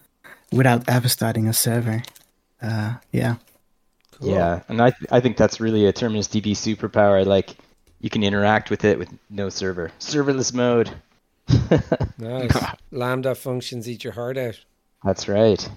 without 0.51 0.89
ever 0.89 1.09
starting 1.09 1.49
a 1.49 1.53
server. 1.53 2.03
Uh, 2.61 2.95
yeah. 3.13 3.37
Cool. 4.13 4.31
Yeah, 4.31 4.63
and 4.69 4.81
I 4.83 4.91
th- 4.91 5.11
I 5.11 5.21
think 5.21 5.37
that's 5.37 5.61
really 5.61 5.87
a 5.87 5.93
Terminus 5.93 6.29
DB 6.29 6.53
superpower. 6.53 7.25
Like 7.25 7.57
you 8.01 8.11
can 8.11 8.23
interact 8.23 8.71
with 8.71 8.85
it 8.85 8.99
with 8.99 9.09
no 9.31 9.49
server, 9.49 9.91
serverless 9.99 10.53
mode. 10.53 10.91
Nice. 12.19 12.57
Lambda 12.93 13.35
functions 13.35 13.89
eat 13.89 14.05
your 14.05 14.13
heart 14.13 14.37
out. 14.39 14.61
That's 15.05 15.27
right. 15.29 15.69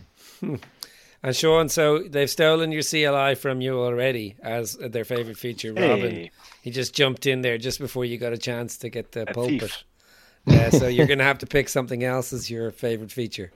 And 1.25 1.36
Sean, 1.36 1.70
so 1.70 2.03
they've 2.03 2.29
stolen 2.29 2.72
your 2.72 2.84
CLI 2.84 3.34
from 3.34 3.60
you 3.60 3.79
already 3.79 4.36
as 4.44 4.75
their 4.75 5.03
favorite 5.05 5.38
feature. 5.38 5.74
Robin, 5.74 6.12
Hey, 6.12 6.32
he 6.62 6.70
just 6.70 6.94
jumped 6.94 7.25
in 7.25 7.41
there 7.41 7.58
just 7.58 7.79
before 7.79 8.05
you 8.05 8.20
got 8.20 8.32
a 8.32 8.38
chance 8.38 8.77
to 8.77 8.89
get 8.89 9.12
the 9.13 9.24
A 9.24 9.34
pulpit. 9.34 9.62
thief. 9.62 9.84
Yeah, 10.48 10.70
so 10.70 10.86
you're 10.88 11.08
going 11.08 11.17
to 11.17 11.24
have 11.25 11.39
to 11.39 11.48
pick 11.48 11.67
something 11.67 12.03
else 12.03 12.32
as 12.32 12.51
your 12.51 12.70
favorite 12.70 13.12
feature. 13.12 13.51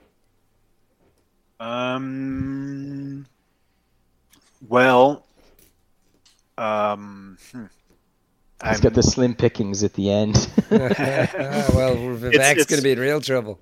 um, 1.60 3.24
well, 4.68 5.24
um, 6.58 7.38
hmm. 7.52 7.60
He's 8.64 8.72
I'm- 8.72 8.80
got 8.80 8.94
the 8.94 9.04
slim 9.04 9.36
pickings 9.36 9.84
at 9.84 9.92
the 9.94 10.10
end. 10.10 10.48
Ah, 10.72 11.68
well, 11.72 11.94
Vivek's 12.16 12.66
going 12.66 12.78
to 12.78 12.82
be 12.82 12.90
in 12.90 12.98
real 12.98 13.20
trouble. 13.20 13.60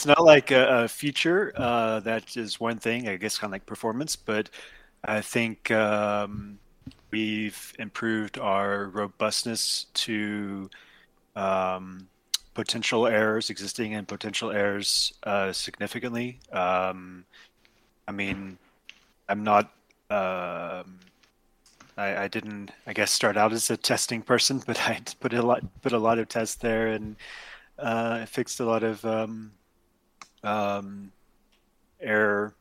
It's 0.00 0.06
not 0.06 0.24
like 0.24 0.50
a, 0.50 0.84
a 0.84 0.88
feature 0.88 1.52
uh, 1.56 2.00
that 2.00 2.34
is 2.34 2.58
one 2.58 2.78
thing, 2.78 3.06
I 3.06 3.16
guess, 3.18 3.36
kind 3.36 3.50
of 3.50 3.52
like 3.52 3.66
performance, 3.66 4.16
but 4.16 4.48
I 5.04 5.20
think 5.20 5.70
um, 5.70 6.58
we've 7.10 7.74
improved 7.78 8.38
our 8.38 8.86
robustness 8.86 9.88
to 9.92 10.70
um, 11.36 12.08
potential 12.54 13.06
errors, 13.06 13.50
existing 13.50 13.94
and 13.94 14.08
potential 14.08 14.50
errors, 14.50 15.12
uh, 15.24 15.52
significantly. 15.52 16.38
Um, 16.50 17.26
I 18.08 18.12
mean, 18.12 18.56
I'm 19.28 19.44
not. 19.44 19.66
Um, 20.08 20.98
I, 21.98 22.22
I 22.22 22.28
didn't, 22.28 22.70
I 22.86 22.94
guess, 22.94 23.10
start 23.10 23.36
out 23.36 23.52
as 23.52 23.68
a 23.68 23.76
testing 23.76 24.22
person, 24.22 24.62
but 24.66 24.80
I 24.80 25.02
put 25.20 25.34
a 25.34 25.42
lot, 25.42 25.62
put 25.82 25.92
a 25.92 25.98
lot 25.98 26.18
of 26.18 26.28
tests 26.28 26.54
there, 26.54 26.86
and 26.86 27.16
uh, 27.78 28.24
fixed 28.24 28.60
a 28.60 28.64
lot 28.64 28.82
of 28.82 29.04
um, 29.04 29.52
um, 30.44 31.12
air 32.00 32.54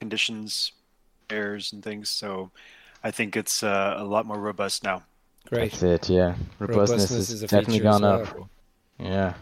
conditions, 0.00 0.72
airs 1.30 1.72
and 1.72 1.82
things. 1.82 2.08
So 2.10 2.50
I 3.02 3.10
think 3.10 3.36
it's 3.36 3.62
uh, 3.62 3.94
a 3.98 4.04
lot 4.04 4.26
more 4.26 4.38
robust 4.38 4.84
now. 4.84 5.02
Great. 5.48 5.72
That's 5.72 5.82
it. 5.82 6.08
Yeah, 6.10 6.34
robustness, 6.58 7.08
Robustness 7.08 7.08
has 7.10 7.30
is 7.30 7.42
a 7.42 7.46
definitely 7.46 7.78
feature 7.78 7.88
as 7.88 8.00
gone 8.00 8.02
well. 8.02 8.22
up. 8.22 8.48
Yeah. 8.98 9.34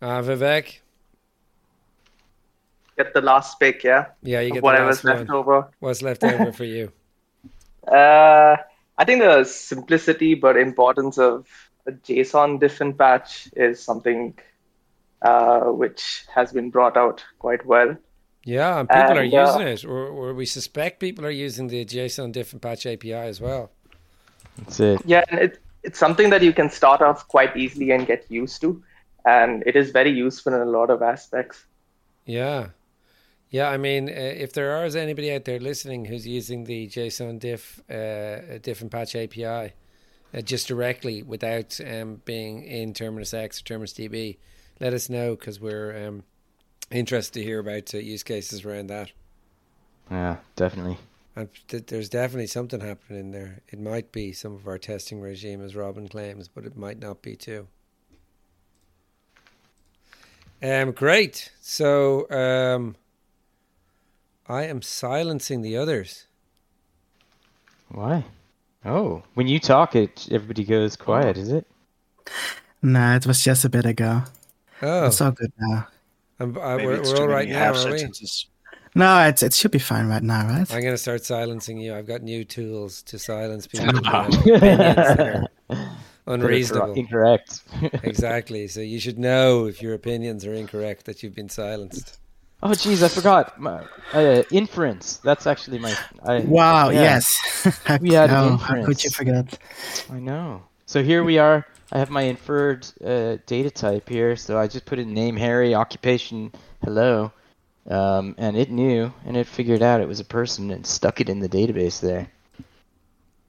Uh, 0.00 0.20
Vivek? 0.22 0.78
Get 2.96 3.14
the 3.14 3.20
last 3.22 3.58
pick, 3.58 3.84
yeah. 3.84 4.06
Yeah, 4.22 4.40
you 4.40 4.48
Of 4.48 4.54
get 4.54 4.60
the 4.60 4.64
Whatever's 4.64 5.02
last 5.04 5.04
left 5.04 5.28
one. 5.28 5.36
over. 5.38 5.68
What's 5.80 6.02
left 6.02 6.24
over 6.24 6.52
for 6.52 6.64
you? 6.64 6.92
Uh, 7.84 8.56
I 8.96 9.04
think 9.04 9.22
the 9.22 9.42
simplicity 9.42 10.36
but 10.36 10.56
importance 10.56 11.18
of 11.18 11.48
a 11.84 11.90
JSON 11.90 12.60
diff 12.60 12.70
different 12.70 12.96
patch 12.96 13.48
is 13.56 13.82
something 13.82 14.38
uh, 15.22 15.60
which 15.72 16.24
has 16.34 16.52
been 16.52 16.70
brought 16.70 16.96
out 16.96 17.24
quite 17.38 17.64
well. 17.66 17.96
Yeah, 18.44 18.80
and 18.80 18.88
people 18.88 19.18
are 19.18 19.22
And, 19.22 19.34
uh, 19.34 19.46
using 19.46 19.68
it, 19.68 19.84
or, 19.84 20.08
or 20.08 20.34
we 20.34 20.46
suspect 20.46 20.98
people 20.98 21.24
are 21.24 21.30
using 21.30 21.68
the 21.68 21.84
JSON 21.84 22.32
different 22.32 22.62
patch 22.62 22.86
API 22.86 23.12
as 23.12 23.40
well. 23.40 23.70
That's 24.58 24.80
it. 24.80 25.00
Yeah, 25.04 25.24
and 25.28 25.40
it, 25.40 25.58
it's 25.82 25.98
something 25.98 26.30
that 26.30 26.42
you 26.42 26.52
can 26.52 26.68
start 26.70 27.02
off 27.02 27.28
quite 27.28 27.56
easily 27.56 27.92
and 27.92 28.06
get 28.06 28.28
used 28.28 28.60
to, 28.62 28.82
and 29.24 29.62
it 29.64 29.76
is 29.76 29.90
very 29.90 30.10
useful 30.10 30.54
in 30.54 30.60
a 30.60 30.64
lot 30.64 30.90
of 30.90 31.02
aspects. 31.02 31.64
Yeah. 32.26 32.68
Yeah, 33.50 33.68
I 33.68 33.76
mean, 33.76 34.08
uh, 34.08 34.12
if 34.12 34.54
there 34.54 34.84
is 34.86 34.96
anybody 34.96 35.32
out 35.32 35.44
there 35.44 35.60
listening 35.60 36.06
who's 36.06 36.26
using 36.26 36.64
the 36.64 36.88
JSON 36.88 37.38
diff 37.38 37.82
uh, 37.90 38.58
different 38.62 38.90
patch 38.90 39.14
API 39.14 39.74
uh, 40.34 40.40
just 40.42 40.68
directly 40.68 41.22
without 41.22 41.78
um, 41.86 42.22
being 42.24 42.64
in 42.64 42.94
Terminus 42.94 43.34
X 43.34 43.60
or 43.60 43.64
Terminus 43.64 43.92
DB, 43.92 44.38
let 44.80 44.92
us 44.92 45.08
know 45.08 45.34
because 45.36 45.60
we're 45.60 46.06
um, 46.06 46.24
interested 46.90 47.40
to 47.40 47.44
hear 47.44 47.60
about 47.60 47.94
uh, 47.94 47.98
use 47.98 48.22
cases 48.22 48.64
around 48.64 48.88
that. 48.88 49.12
Yeah, 50.10 50.36
definitely. 50.56 50.98
And 51.34 51.48
th- 51.68 51.86
there's 51.86 52.08
definitely 52.08 52.46
something 52.46 52.80
happening 52.80 53.20
in 53.20 53.30
there. 53.30 53.60
It 53.68 53.80
might 53.80 54.12
be 54.12 54.32
some 54.32 54.54
of 54.54 54.66
our 54.66 54.78
testing 54.78 55.20
regime, 55.20 55.62
as 55.62 55.74
Robin 55.74 56.08
claims, 56.08 56.48
but 56.48 56.66
it 56.66 56.76
might 56.76 56.98
not 56.98 57.22
be 57.22 57.36
too. 57.36 57.68
Um, 60.62 60.92
great. 60.92 61.50
So, 61.60 62.30
um, 62.30 62.96
I 64.46 64.64
am 64.64 64.82
silencing 64.82 65.62
the 65.62 65.76
others. 65.76 66.26
Why? 67.88 68.24
Oh, 68.84 69.22
when 69.34 69.48
you 69.48 69.58
talk, 69.58 69.94
it 69.96 70.28
everybody 70.30 70.64
goes 70.64 70.96
quiet. 70.96 71.36
Is 71.36 71.50
it? 71.50 71.66
Nah, 72.82 73.16
it 73.16 73.26
was 73.26 73.42
just 73.42 73.64
a 73.64 73.68
bit 73.68 73.86
ago. 73.86 74.22
Oh, 74.82 75.06
It's 75.06 75.20
all 75.20 75.30
good 75.30 75.52
now. 75.58 75.86
I'm, 76.40 76.58
I, 76.58 76.76
Maybe 76.76 76.88
we're, 76.88 77.02
we're 77.02 77.20
all 77.20 77.28
right 77.28 77.48
now, 77.48 77.72
half 77.72 77.86
are 77.86 77.92
we? 77.92 78.04
No, 78.94 79.26
it's 79.26 79.42
it 79.42 79.54
should 79.54 79.70
be 79.70 79.78
fine 79.78 80.08
right 80.08 80.22
now, 80.22 80.46
right? 80.46 80.70
I'm 80.70 80.82
going 80.82 80.92
to 80.92 80.98
start 80.98 81.24
silencing 81.24 81.78
you. 81.78 81.94
I've 81.94 82.06
got 82.06 82.22
new 82.22 82.44
tools 82.44 83.02
to 83.04 83.18
silence 83.18 83.66
people 83.68 83.86
who 83.86 84.02
have 84.04 84.44
that 84.44 85.20
are 85.20 85.48
But 86.24 86.34
it's 86.34 86.44
unreasonable. 86.44 86.94
Incorrect. 86.94 87.62
Exactly. 88.04 88.68
So 88.68 88.80
you 88.80 89.00
should 89.00 89.18
know 89.18 89.66
if 89.66 89.82
your 89.82 89.94
opinions 89.94 90.46
are 90.46 90.54
incorrect 90.54 91.06
that 91.06 91.22
you've 91.22 91.34
been 91.34 91.48
silenced. 91.48 92.20
oh, 92.62 92.68
jeez, 92.68 93.02
I 93.02 93.08
forgot. 93.08 93.60
My, 93.60 93.84
uh, 94.12 94.44
inference. 94.52 95.16
That's 95.16 95.48
actually 95.48 95.80
my. 95.80 95.96
I, 96.24 96.40
Wow, 96.40 96.90
yeah, 96.90 97.00
yes. 97.02 97.80
We 98.00 98.12
had 98.12 98.30
oh, 98.30 98.56
how 98.56 98.84
could 98.84 99.02
you 99.02 99.10
forget? 99.10 99.58
I 100.12 100.20
know. 100.20 100.62
So 100.86 101.02
here 101.02 101.24
we 101.24 101.38
are. 101.38 101.66
I 101.92 101.98
have 101.98 102.08
my 102.08 102.22
inferred 102.22 102.86
uh, 103.04 103.36
data 103.44 103.70
type 103.70 104.08
here. 104.08 104.34
So 104.34 104.58
I 104.58 104.66
just 104.66 104.86
put 104.86 104.98
in 104.98 105.12
name 105.12 105.36
Harry, 105.36 105.74
occupation 105.74 106.50
hello, 106.82 107.32
um, 107.86 108.34
and 108.38 108.56
it 108.56 108.70
knew 108.70 109.12
and 109.26 109.36
it 109.36 109.46
figured 109.46 109.82
out 109.82 110.00
it 110.00 110.08
was 110.08 110.18
a 110.18 110.24
person 110.24 110.70
and 110.70 110.86
stuck 110.86 111.20
it 111.20 111.28
in 111.28 111.40
the 111.40 111.50
database 111.50 112.00
there. 112.00 112.28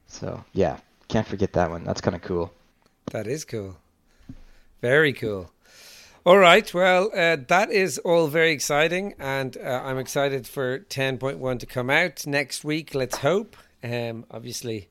So 0.07 0.43
yeah, 0.51 0.77
can't 1.07 1.25
forget 1.25 1.53
that 1.53 1.69
one. 1.69 1.85
That's 1.85 2.01
kind 2.01 2.15
of 2.15 2.21
cool. 2.21 2.51
That 3.11 3.27
is 3.27 3.45
cool. 3.45 3.77
Very 4.81 5.13
cool. 5.13 5.49
All 6.25 6.37
right. 6.37 6.71
Well, 6.73 7.11
uh, 7.15 7.37
that 7.47 7.71
is 7.71 7.97
all 7.99 8.27
very 8.27 8.51
exciting, 8.51 9.13
and 9.19 9.55
uh, 9.57 9.81
I'm 9.85 9.97
excited 9.97 10.47
for 10.47 10.79
10.1 10.79 11.59
to 11.59 11.65
come 11.65 11.89
out 11.89 12.27
next 12.27 12.65
week. 12.65 12.93
Let's 12.93 13.17
hope. 13.17 13.55
Um, 13.83 14.25
obviously, 14.31 14.89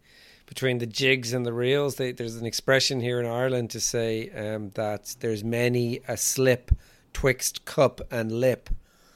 between 0.52 0.76
the 0.76 0.86
jigs 0.86 1.32
and 1.32 1.46
the 1.46 1.52
reels, 1.66 1.94
they, 1.96 2.12
there's 2.12 2.36
an 2.36 2.44
expression 2.44 3.00
here 3.00 3.18
in 3.18 3.24
Ireland 3.24 3.70
to 3.70 3.80
say 3.80 4.28
um, 4.36 4.68
that 4.74 5.16
there's 5.20 5.42
many 5.42 6.00
a 6.06 6.14
slip 6.18 6.70
twixt 7.14 7.64
cup 7.64 8.02
and 8.10 8.30
lip. 8.30 8.68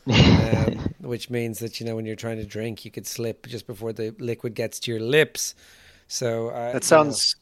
um, 0.07 0.95
which 1.01 1.29
means 1.29 1.59
that 1.59 1.79
you 1.79 1.85
know 1.87 1.95
when 1.95 2.07
you're 2.07 2.17
trying 2.17 2.39
to 2.39 2.47
drink, 2.47 2.87
you 2.87 2.91
could 2.91 3.07
slip 3.07 3.47
just 3.49 3.67
before 3.67 3.93
the 3.93 4.15
liquid 4.19 4.55
gets 4.55 4.81
to 4.81 4.91
your 4.91 5.01
lips. 5.01 5.55
So 6.09 6.49
uh, 6.49 6.53
you 6.53 6.55
know- 6.67 6.73
That 6.73 6.85
sounds 6.85 7.37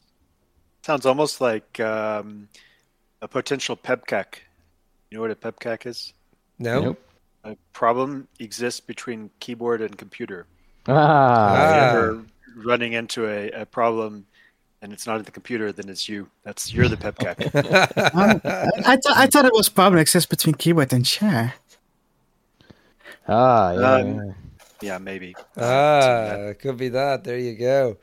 sounds 0.81 1.05
almost 1.05 1.39
like 1.39 1.79
um, 1.79 2.49
a 3.21 3.29
potential 3.29 3.77
PEBCAK. 3.77 4.39
You 5.09 5.17
know 5.17 5.21
what 5.21 5.31
a 5.31 5.35
PEBCAK 5.35 5.85
is? 5.85 6.13
no. 6.59 6.81
Nope. 6.81 7.01
A 7.45 7.55
problem 7.71 8.27
exists 8.39 8.79
between 8.81 9.29
keyboard 9.39 9.79
and 9.81 9.95
computer. 9.97 10.47
Ah, 10.87 10.91
Ah. 11.53 12.21
If 12.55 12.63
you're 12.63 12.63
ever 12.63 12.69
running 12.69 12.93
into 12.93 13.27
a, 13.27 13.61
a 13.61 13.65
problem 13.65 14.25
and 14.81 14.93
it's 14.93 15.07
not 15.07 15.19
at 15.19 15.25
the 15.25 15.31
computer, 15.31 15.71
then 15.71 15.89
it's 15.89 16.07
you. 16.07 16.29
That's 16.43 16.73
you're 16.73 16.87
the 16.87 16.97
PEBCAK. 16.97 18.13
Um, 18.13 18.41
I, 18.85 18.95
th- 18.97 19.15
I 19.15 19.27
thought 19.27 19.45
it 19.45 19.53
was 19.53 19.69
probably 19.69 20.01
access 20.01 20.25
between 20.25 20.55
keyboard 20.55 20.93
and 20.93 21.05
chair. 21.05 21.53
ah, 23.27 23.71
yeah, 23.73 23.91
Um, 23.95 24.15
yeah. 24.15 24.33
yeah, 24.81 24.97
maybe. 24.97 25.35
Ah, 25.57 26.53
could 26.59 26.77
be 26.77 26.89
that. 26.89 27.23
There 27.23 27.37
you 27.37 27.55
go. 27.55 27.97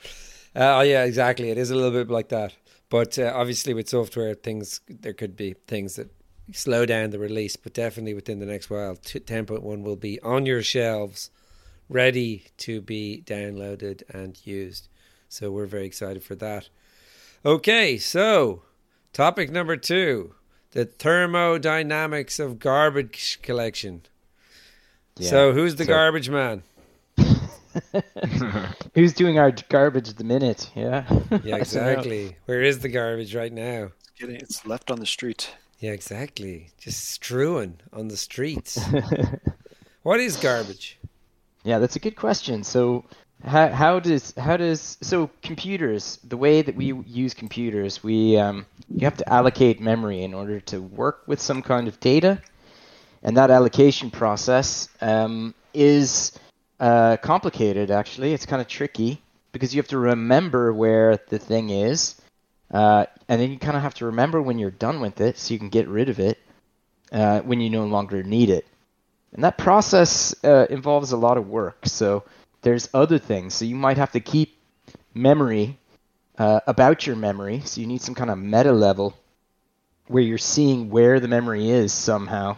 Uh, 0.54 0.78
oh, 0.78 0.80
yeah, 0.82 1.04
exactly. 1.04 1.50
It 1.50 1.58
is 1.58 1.70
a 1.70 1.74
little 1.74 1.90
bit 1.92 2.10
like 2.10 2.28
that. 2.28 2.54
But 2.90 3.18
uh, 3.18 3.32
obviously, 3.34 3.72
with 3.74 3.88
software, 3.88 4.34
things 4.34 4.80
there 4.88 5.14
could 5.14 5.34
be 5.36 5.54
things 5.66 5.96
that 5.96 6.10
slow 6.52 6.84
down 6.84 7.10
the 7.10 7.18
release. 7.18 7.56
But 7.56 7.72
definitely 7.74 8.14
within 8.14 8.38
the 8.38 8.46
next 8.46 8.68
while, 8.68 8.96
t- 8.96 9.20
10.1 9.20 9.82
will 9.82 9.96
be 9.96 10.20
on 10.20 10.44
your 10.44 10.62
shelves, 10.62 11.30
ready 11.92 12.44
to 12.58 12.80
be 12.80 13.22
downloaded 13.26 14.02
and 14.08 14.38
used. 14.46 14.88
So 15.28 15.50
we're 15.50 15.66
very 15.66 15.86
excited 15.86 16.22
for 16.24 16.34
that. 16.36 16.68
Okay, 17.44 17.98
so 17.98 18.62
topic 19.12 19.50
number 19.50 19.76
two: 19.76 20.34
the 20.72 20.84
thermodynamics 20.84 22.38
of 22.38 22.58
garbage 22.58 23.38
collection. 23.42 24.02
Yeah. 25.16 25.30
So 25.30 25.52
who's 25.52 25.76
the 25.76 25.84
So- 25.84 25.92
garbage 25.92 26.30
man? 26.30 26.62
Who's 28.94 29.14
doing 29.14 29.38
our 29.38 29.50
garbage 29.70 30.08
at 30.10 30.16
the 30.18 30.24
minute? 30.24 30.70
Yeah. 30.74 31.04
Yeah, 31.10 31.16
I 31.30 31.36
don't 31.38 31.44
know. 31.46 31.56
exactly. 31.56 32.36
Where 32.44 32.62
is 32.62 32.80
the 32.80 32.88
garbage 32.90 33.34
right 33.34 33.52
now? 33.52 33.88
It's 34.00 34.10
getting 34.18 34.36
it's 34.36 34.66
left 34.66 34.90
on 34.90 34.98
the 35.00 35.06
street. 35.06 35.54
Yeah, 35.78 35.92
exactly. 35.92 36.70
Just 36.78 37.08
strewing 37.10 37.80
on 37.92 38.08
the 38.08 38.16
streets. 38.16 38.78
what 40.02 40.20
is 40.20 40.36
garbage? 40.36 40.98
Yeah, 41.64 41.78
that's 41.78 41.96
a 41.96 42.00
good 42.00 42.16
question. 42.16 42.64
So, 42.64 43.04
how, 43.44 43.68
how 43.68 44.00
does 44.00 44.34
how 44.36 44.56
does 44.56 44.98
so 45.00 45.30
computers? 45.42 46.18
The 46.24 46.36
way 46.36 46.62
that 46.62 46.74
we 46.74 46.92
use 47.06 47.34
computers, 47.34 48.02
we 48.02 48.36
um, 48.36 48.66
you 48.88 49.04
have 49.04 49.16
to 49.18 49.32
allocate 49.32 49.80
memory 49.80 50.22
in 50.22 50.34
order 50.34 50.60
to 50.60 50.80
work 50.80 51.22
with 51.26 51.40
some 51.40 51.62
kind 51.62 51.88
of 51.88 51.98
data, 52.00 52.40
and 53.22 53.36
that 53.36 53.50
allocation 53.50 54.10
process 54.10 54.88
um, 55.00 55.54
is 55.72 56.32
uh, 56.80 57.16
complicated. 57.18 57.90
Actually, 57.90 58.32
it's 58.32 58.46
kind 58.46 58.60
of 58.60 58.68
tricky 58.68 59.22
because 59.52 59.74
you 59.74 59.78
have 59.78 59.88
to 59.88 59.98
remember 59.98 60.72
where 60.72 61.18
the 61.28 61.38
thing 61.38 61.70
is, 61.70 62.20
uh, 62.72 63.06
and 63.28 63.40
then 63.40 63.50
you 63.52 63.58
kind 63.58 63.76
of 63.76 63.82
have 63.82 63.94
to 63.94 64.06
remember 64.06 64.42
when 64.42 64.58
you're 64.58 64.70
done 64.70 65.00
with 65.00 65.20
it, 65.20 65.38
so 65.38 65.54
you 65.54 65.58
can 65.60 65.68
get 65.68 65.86
rid 65.88 66.08
of 66.08 66.18
it 66.18 66.38
uh, 67.12 67.40
when 67.40 67.60
you 67.60 67.70
no 67.70 67.84
longer 67.84 68.22
need 68.22 68.50
it. 68.50 68.66
And 69.32 69.44
that 69.44 69.56
process 69.58 70.34
uh, 70.44 70.66
involves 70.68 71.12
a 71.12 71.16
lot 71.16 71.38
of 71.38 71.48
work. 71.48 71.78
So 71.84 72.24
there's 72.62 72.88
other 72.92 73.18
things. 73.18 73.54
So 73.54 73.64
you 73.64 73.74
might 73.74 73.96
have 73.96 74.12
to 74.12 74.20
keep 74.20 74.56
memory 75.14 75.78
uh, 76.38 76.60
about 76.66 77.06
your 77.06 77.16
memory. 77.16 77.62
So 77.64 77.80
you 77.80 77.86
need 77.86 78.02
some 78.02 78.14
kind 78.14 78.30
of 78.30 78.38
meta 78.38 78.72
level 78.72 79.14
where 80.08 80.22
you're 80.22 80.38
seeing 80.38 80.90
where 80.90 81.20
the 81.20 81.28
memory 81.28 81.70
is 81.70 81.92
somehow, 81.92 82.56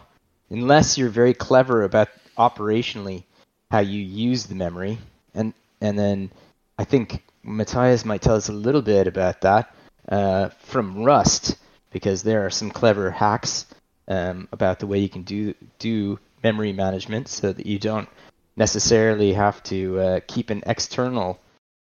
unless 0.49 0.97
you're 0.97 1.09
very 1.09 1.33
clever 1.33 1.83
about 1.83 2.09
operationally 2.37 3.23
how 3.71 3.79
you 3.79 4.01
use 4.01 4.45
the 4.45 4.55
memory. 4.55 4.97
And 5.33 5.53
and 5.81 5.97
then 5.97 6.31
I 6.77 6.83
think 6.83 7.23
Matthias 7.43 8.05
might 8.05 8.21
tell 8.21 8.35
us 8.35 8.49
a 8.49 8.53
little 8.53 8.81
bit 8.81 9.07
about 9.07 9.41
that 9.41 9.73
uh, 10.09 10.49
from 10.59 11.03
Rust 11.03 11.57
because 11.91 12.23
there 12.23 12.45
are 12.45 12.49
some 12.49 12.71
clever 12.71 13.11
hacks 13.11 13.65
um, 14.07 14.47
about 14.51 14.79
the 14.79 14.87
way 14.87 14.99
you 14.99 15.09
can 15.09 15.23
do 15.23 15.53
do 15.79 16.19
memory 16.47 16.73
management 16.73 17.27
so 17.27 17.51
that 17.51 17.65
you 17.65 17.79
don't 17.79 18.09
necessarily 18.55 19.33
have 19.33 19.57
to 19.63 19.79
uh, 19.99 20.19
keep 20.27 20.49
an 20.49 20.61
external 20.67 21.39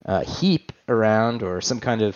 uh, 0.04 0.22
heap 0.36 0.72
around 0.88 1.42
or 1.42 1.60
some 1.60 1.80
kind 1.80 2.02
of 2.02 2.12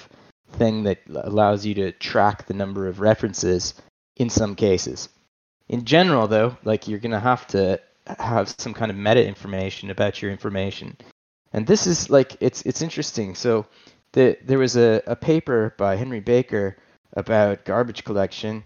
thing 0.59 0.85
that 0.85 0.99
allows 1.09 1.65
you 1.67 1.75
to 1.75 1.93
track 1.93 2.47
the 2.47 2.55
number 2.63 2.87
of 2.87 3.01
references 3.01 3.75
in 4.17 4.29
some 4.31 4.55
cases. 4.55 5.09
In 5.69 5.85
general, 5.85 6.29
though, 6.29 6.57
like 6.65 6.87
you're 6.87 7.05
going 7.07 7.19
to 7.21 7.29
have 7.33 7.47
to 7.49 7.81
have 8.07 8.55
some 8.59 8.75
kind 8.75 8.91
of 8.91 8.97
meta 8.97 9.27
information 9.27 9.91
about 9.91 10.21
your 10.21 10.31
information. 10.31 10.97
And 11.53 11.67
this 11.67 11.87
is 11.87 12.11
like 12.11 12.37
it's 12.41 12.61
it's 12.69 12.83
interesting. 12.83 13.35
So 13.35 13.67
the, 14.13 14.37
there 14.45 14.59
was 14.59 14.77
a, 14.77 15.03
a 15.07 15.17
paper 15.17 15.75
by 15.79 15.97
Henry 15.97 16.21
Baker 16.21 16.77
about 17.17 17.65
garbage 17.65 18.05
collection 18.05 18.65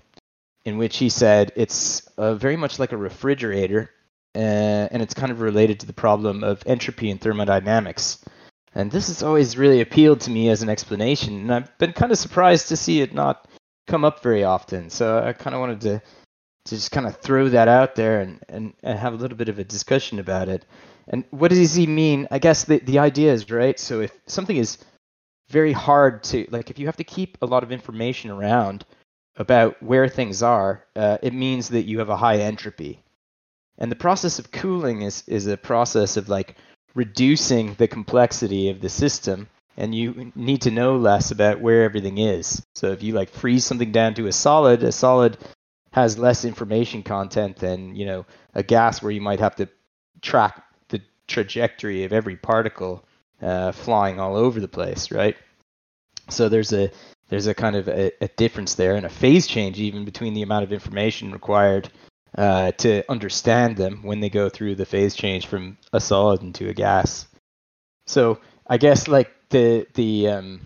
in 0.69 0.79
which 0.79 0.99
he 0.99 1.09
said 1.09 1.53
it's 1.57 2.07
uh, 2.17 2.35
very 2.35 2.57
much 2.57 2.79
like 2.79 2.93
a 2.93 2.97
refrigerator, 2.97 3.91
uh, 4.35 4.89
and 4.93 5.03
it's 5.03 5.15
kind 5.15 5.33
of 5.33 5.41
related 5.41 5.81
to 5.81 5.87
the 5.87 5.93
problem 5.93 6.45
of 6.45 6.63
entropy 6.67 7.11
and 7.11 7.21
thermodynamics. 7.21 8.25
And 8.75 8.91
this 8.93 9.09
has 9.09 9.23
always 9.23 9.57
really 9.57 9.81
appealed 9.81 10.21
to 10.21 10.31
me 10.31 10.51
as 10.51 10.63
an 10.63 10.69
explanation, 10.69 11.35
and 11.41 11.53
I've 11.53 11.79
been 11.79 11.93
kind 11.93 12.13
of 12.13 12.19
surprised 12.19 12.69
to 12.69 12.77
see 12.77 13.01
it 13.01 13.13
not 13.13 13.49
come 13.87 14.05
up 14.05 14.23
very 14.23 14.45
often. 14.45 14.91
So 14.91 15.19
I 15.19 15.33
kind 15.33 15.55
of 15.55 15.61
wanted 15.61 15.81
to 15.81 16.03
to 16.69 16.75
just 16.75 16.91
kind 16.91 17.07
of 17.07 17.17
throw 17.17 17.49
that 17.49 17.67
out 17.67 17.95
there 17.95 18.21
and, 18.21 18.41
and, 18.49 18.75
and 18.83 18.99
have 18.99 19.15
a 19.15 19.17
little 19.17 19.39
bit 19.39 19.49
of 19.49 19.59
a 19.59 19.65
discussion 19.65 20.19
about 20.19 20.51
it. 20.51 20.67
And 21.09 21.25
what 21.31 21.51
does 21.51 21.75
he 21.75 21.87
mean? 21.87 22.29
I 22.31 22.39
guess 22.39 22.65
the, 22.65 22.79
the 22.81 22.99
idea 22.99 23.33
is, 23.33 23.51
right? 23.51 23.79
So 23.81 24.03
if 24.03 24.13
something 24.27 24.57
is 24.57 24.77
very 25.49 25.73
hard 25.73 26.23
to, 26.25 26.47
like, 26.51 26.69
if 26.71 26.79
you 26.79 26.85
have 26.85 26.99
to 26.99 27.05
keep 27.05 27.39
a 27.41 27.47
lot 27.47 27.63
of 27.63 27.73
information 27.73 28.31
around 28.31 28.85
about 29.39 29.83
where 29.83 30.09
things 30.09 30.43
are, 30.43 30.85
uh, 30.95 31.17
it 31.23 31.33
means 31.33 31.71
that 31.71 31.85
you 31.85 32.01
have 32.01 32.11
a 32.11 32.17
high 32.17 32.39
entropy. 32.39 33.03
And 33.79 33.91
the 33.91 33.97
process 33.97 34.39
of 34.39 34.51
cooling 34.51 35.03
is, 35.03 35.23
is 35.27 35.47
a 35.47 35.57
process 35.57 36.17
of, 36.19 36.29
like, 36.29 36.57
reducing 36.95 37.75
the 37.75 37.89
complexity 37.89 38.69
of 38.69 38.81
the 38.81 38.89
system 38.89 39.49
and 39.79 39.95
you 39.95 40.33
need 40.35 40.63
to 40.63 40.73
know 40.73 40.97
less 40.97 41.31
about 41.31 41.61
where 41.61 41.85
everything 41.85 42.19
is. 42.19 42.61
So 42.75 42.91
if 42.91 43.03
you 43.03 43.15
like 43.15 43.31
freeze 43.31 43.65
something 43.65 43.93
down 43.93 44.15
to 44.15 44.27
a 44.27 44.33
solid, 44.33 44.83
a 44.83 44.91
solid 44.91 45.39
has 45.93 46.19
less 46.19 46.45
information 46.45 47.03
content 47.03 47.57
than 47.57 47.95
you 47.95 48.05
know 48.05 48.27
a 48.55 48.63
gas 48.63 49.01
where 49.01 49.13
you 49.13 49.21
might 49.21 49.39
have 49.39 49.55
to 49.57 49.69
track 50.21 50.65
the 50.89 51.01
trajectory 51.29 52.03
of 52.03 52.13
every 52.13 52.37
particle 52.37 53.05
uh, 53.41 53.71
flying 53.71 54.19
all 54.19 54.37
over 54.37 54.59
the 54.59 54.69
place, 54.69 55.13
right? 55.13 55.37
So 56.29 56.49
there's 56.49 56.73
a 56.73 56.91
there's 57.29 57.47
a 57.47 57.55
kind 57.55 57.77
of 57.77 57.89
a, 57.89 58.13
a, 58.23 58.29
difference 58.29 58.75
there 58.75 58.97
and 58.97 59.07
a 59.07 59.11
phase 59.11 59.47
change 59.47 59.79
even 59.79 60.05
between 60.05 60.35
the 60.35 60.43
amount 60.43 60.65
of 60.65 60.73
information 60.73 61.33
required 61.33 61.91
uh, 62.37 62.73
to 62.73 63.03
understand 63.11 63.77
them 63.77 64.03
when 64.03 64.21
they 64.21 64.31
go 64.31 64.49
through 64.49 64.75
the 64.75 64.87
phase 64.87 65.15
change 65.15 65.47
from 65.47 65.77
a 65.93 66.01
solid 66.01 66.43
into 66.43 66.69
a 66.69 66.75
gas. 66.75 67.27
So 68.07 68.41
I 68.67 68.79
guess 68.79 69.09
like 69.09 69.31
the 69.51 69.87
the 69.95 70.29
um, 70.29 70.61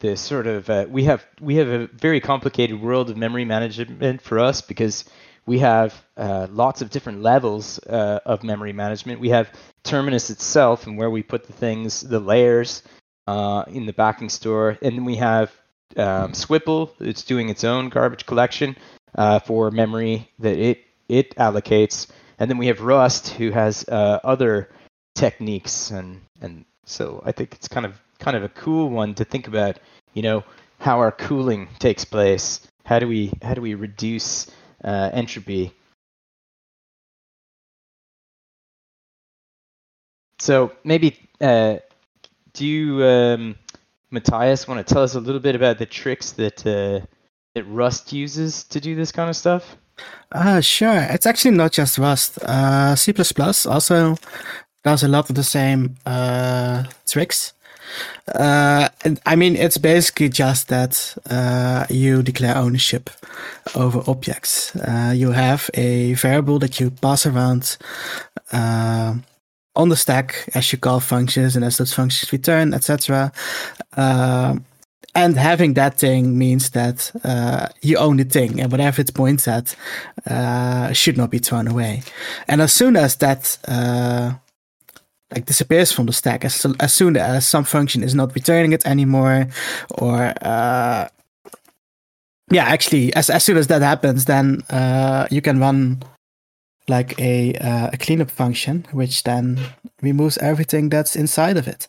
the 0.00 0.16
sort 0.16 0.46
of 0.46 0.68
uh, 0.70 0.86
we 0.88 1.04
have 1.04 1.26
we 1.40 1.56
have 1.56 1.68
a 1.68 1.86
very 1.88 2.20
complicated 2.20 2.80
world 2.80 3.10
of 3.10 3.16
memory 3.16 3.44
management 3.44 4.22
for 4.22 4.38
us 4.38 4.60
because 4.60 5.04
we 5.46 5.58
have 5.58 5.94
uh, 6.16 6.46
lots 6.50 6.82
of 6.82 6.90
different 6.90 7.22
levels 7.22 7.78
uh, 7.86 8.20
of 8.24 8.42
memory 8.42 8.72
management. 8.72 9.20
We 9.20 9.30
have 9.30 9.50
Terminus 9.82 10.30
itself 10.30 10.86
and 10.86 10.96
where 10.96 11.10
we 11.10 11.22
put 11.22 11.46
the 11.46 11.52
things, 11.52 12.02
the 12.02 12.20
layers 12.20 12.82
uh, 13.26 13.64
in 13.68 13.86
the 13.86 13.92
backing 13.92 14.28
store, 14.28 14.78
and 14.82 14.96
then 14.96 15.04
we 15.04 15.16
have 15.16 15.50
um, 15.96 16.32
Swipple. 16.32 16.90
It's 17.00 17.22
doing 17.22 17.48
its 17.48 17.64
own 17.64 17.88
garbage 17.88 18.26
collection 18.26 18.76
uh, 19.14 19.38
for 19.40 19.70
memory 19.70 20.28
that 20.38 20.56
it 20.58 20.84
it 21.08 21.34
allocates, 21.36 22.08
and 22.38 22.50
then 22.50 22.58
we 22.58 22.66
have 22.68 22.80
Rust, 22.80 23.30
who 23.30 23.50
has 23.50 23.84
uh, 23.88 24.20
other 24.24 24.70
techniques 25.14 25.90
and 25.90 26.20
and 26.40 26.64
so 26.86 27.22
I 27.26 27.32
think 27.32 27.54
it's 27.54 27.68
kind 27.68 27.84
of 27.86 28.00
kind 28.18 28.36
of 28.36 28.42
a 28.44 28.48
cool 28.48 28.90
one 28.90 29.14
to 29.14 29.24
think 29.24 29.48
about. 29.48 29.78
You 30.14 30.22
know 30.22 30.44
how 30.78 30.98
our 30.98 31.12
cooling 31.12 31.68
takes 31.78 32.04
place. 32.04 32.60
How 32.84 32.98
do 32.98 33.06
we 33.08 33.32
how 33.42 33.54
do 33.54 33.60
we 33.60 33.74
reduce 33.74 34.50
uh, 34.84 35.10
entropy? 35.12 35.72
So 40.38 40.72
maybe 40.84 41.18
uh, 41.40 41.76
do 42.54 42.66
you, 42.66 43.04
um, 43.04 43.56
Matthias, 44.10 44.66
want 44.66 44.86
to 44.86 44.94
tell 44.94 45.02
us 45.02 45.14
a 45.14 45.20
little 45.20 45.40
bit 45.40 45.54
about 45.54 45.78
the 45.78 45.86
tricks 45.86 46.32
that 46.32 46.66
uh, 46.66 47.06
that 47.54 47.64
Rust 47.64 48.12
uses 48.12 48.64
to 48.64 48.80
do 48.80 48.94
this 48.94 49.12
kind 49.12 49.28
of 49.28 49.36
stuff? 49.36 49.76
Uh, 50.32 50.60
sure. 50.60 51.06
It's 51.10 51.26
actually 51.26 51.56
not 51.56 51.72
just 51.72 51.98
Rust. 51.98 52.38
Uh, 52.42 52.96
C++ 52.96 53.12
also 53.68 54.16
does 54.84 55.02
a 55.02 55.08
lot 55.08 55.28
of 55.28 55.36
the 55.36 55.44
same 55.44 55.96
uh, 56.06 56.84
tricks. 57.06 57.52
Uh, 58.34 58.88
I 59.26 59.36
mean, 59.36 59.56
it's 59.56 59.78
basically 59.78 60.28
just 60.28 60.68
that 60.68 61.16
uh, 61.28 61.86
you 61.90 62.22
declare 62.22 62.56
ownership 62.56 63.10
over 63.74 64.02
objects. 64.06 64.74
Uh, 64.76 65.12
you 65.14 65.32
have 65.32 65.68
a 65.74 66.14
variable 66.14 66.58
that 66.60 66.78
you 66.78 66.90
pass 66.90 67.26
around 67.26 67.76
uh, 68.52 69.14
on 69.76 69.88
the 69.88 69.96
stack 69.96 70.48
as 70.54 70.72
you 70.72 70.78
call 70.78 71.00
functions 71.00 71.56
and 71.56 71.64
as 71.64 71.78
those 71.78 71.92
functions 71.92 72.32
return, 72.32 72.74
etc. 72.74 73.32
Uh, 73.96 74.56
and 75.14 75.36
having 75.36 75.74
that 75.74 75.98
thing 75.98 76.38
means 76.38 76.70
that 76.70 77.10
uh, 77.24 77.68
you 77.82 77.96
own 77.96 78.16
the 78.16 78.24
thing, 78.24 78.60
and 78.60 78.70
whatever 78.70 79.00
it 79.00 79.12
points 79.12 79.48
at 79.48 79.74
should 80.96 81.16
not 81.16 81.30
be 81.30 81.38
thrown 81.38 81.66
away. 81.66 82.02
And 82.46 82.60
as 82.62 82.72
soon 82.72 82.96
as 82.96 83.16
that 83.16 83.58
like 85.32 85.46
disappears 85.46 85.92
from 85.92 86.06
the 86.06 86.12
stack 86.12 86.44
as, 86.44 86.66
as 86.80 86.92
soon 86.92 87.16
as 87.16 87.46
some 87.46 87.64
function 87.64 88.02
is 88.02 88.14
not 88.14 88.34
returning 88.34 88.72
it 88.72 88.84
anymore 88.86 89.46
or 89.98 90.34
uh, 90.42 91.08
yeah 92.50 92.64
actually 92.64 93.14
as, 93.14 93.30
as 93.30 93.44
soon 93.44 93.56
as 93.56 93.68
that 93.68 93.82
happens 93.82 94.24
then 94.24 94.62
uh, 94.70 95.26
you 95.30 95.40
can 95.40 95.60
run 95.60 96.02
like 96.90 97.18
a, 97.18 97.54
uh, 97.54 97.90
a 97.92 97.96
cleanup 97.96 98.30
function 98.30 98.86
which 98.92 99.22
then 99.24 99.58
removes 100.02 100.36
everything 100.38 100.88
that's 100.88 101.16
inside 101.16 101.56
of 101.56 101.66
it 101.66 101.88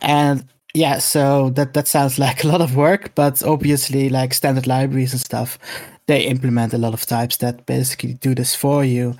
and 0.00 0.44
yeah 0.74 0.98
so 0.98 1.50
that 1.50 1.74
that 1.74 1.86
sounds 1.88 2.18
like 2.26 2.44
a 2.44 2.48
lot 2.48 2.60
of 2.60 2.76
work 2.76 3.14
but 3.14 3.42
obviously 3.42 4.08
like 4.08 4.32
standard 4.32 4.66
libraries 4.66 5.12
and 5.12 5.20
stuff 5.20 5.58
they 6.06 6.22
implement 6.22 6.72
a 6.72 6.78
lot 6.78 6.94
of 6.94 7.04
types 7.04 7.36
that 7.36 7.66
basically 7.66 8.14
do 8.14 8.34
this 8.34 8.54
for 8.54 8.84
you 8.84 9.14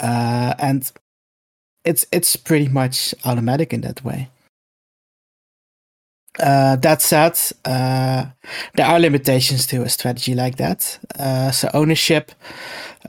uh, 0.00 0.54
and 0.58 0.90
it's 1.84 2.06
it's 2.12 2.36
pretty 2.36 2.68
much 2.68 3.14
automatic 3.24 3.72
in 3.72 3.80
that 3.82 4.04
way. 4.04 4.28
Uh, 6.38 6.76
that 6.76 7.02
said, 7.02 7.38
uh, 7.64 8.26
there 8.74 8.86
are 8.86 9.00
limitations 9.00 9.66
to 9.66 9.82
a 9.82 9.88
strategy 9.88 10.34
like 10.34 10.56
that. 10.56 10.98
Uh, 11.18 11.50
so 11.50 11.68
ownership, 11.74 12.32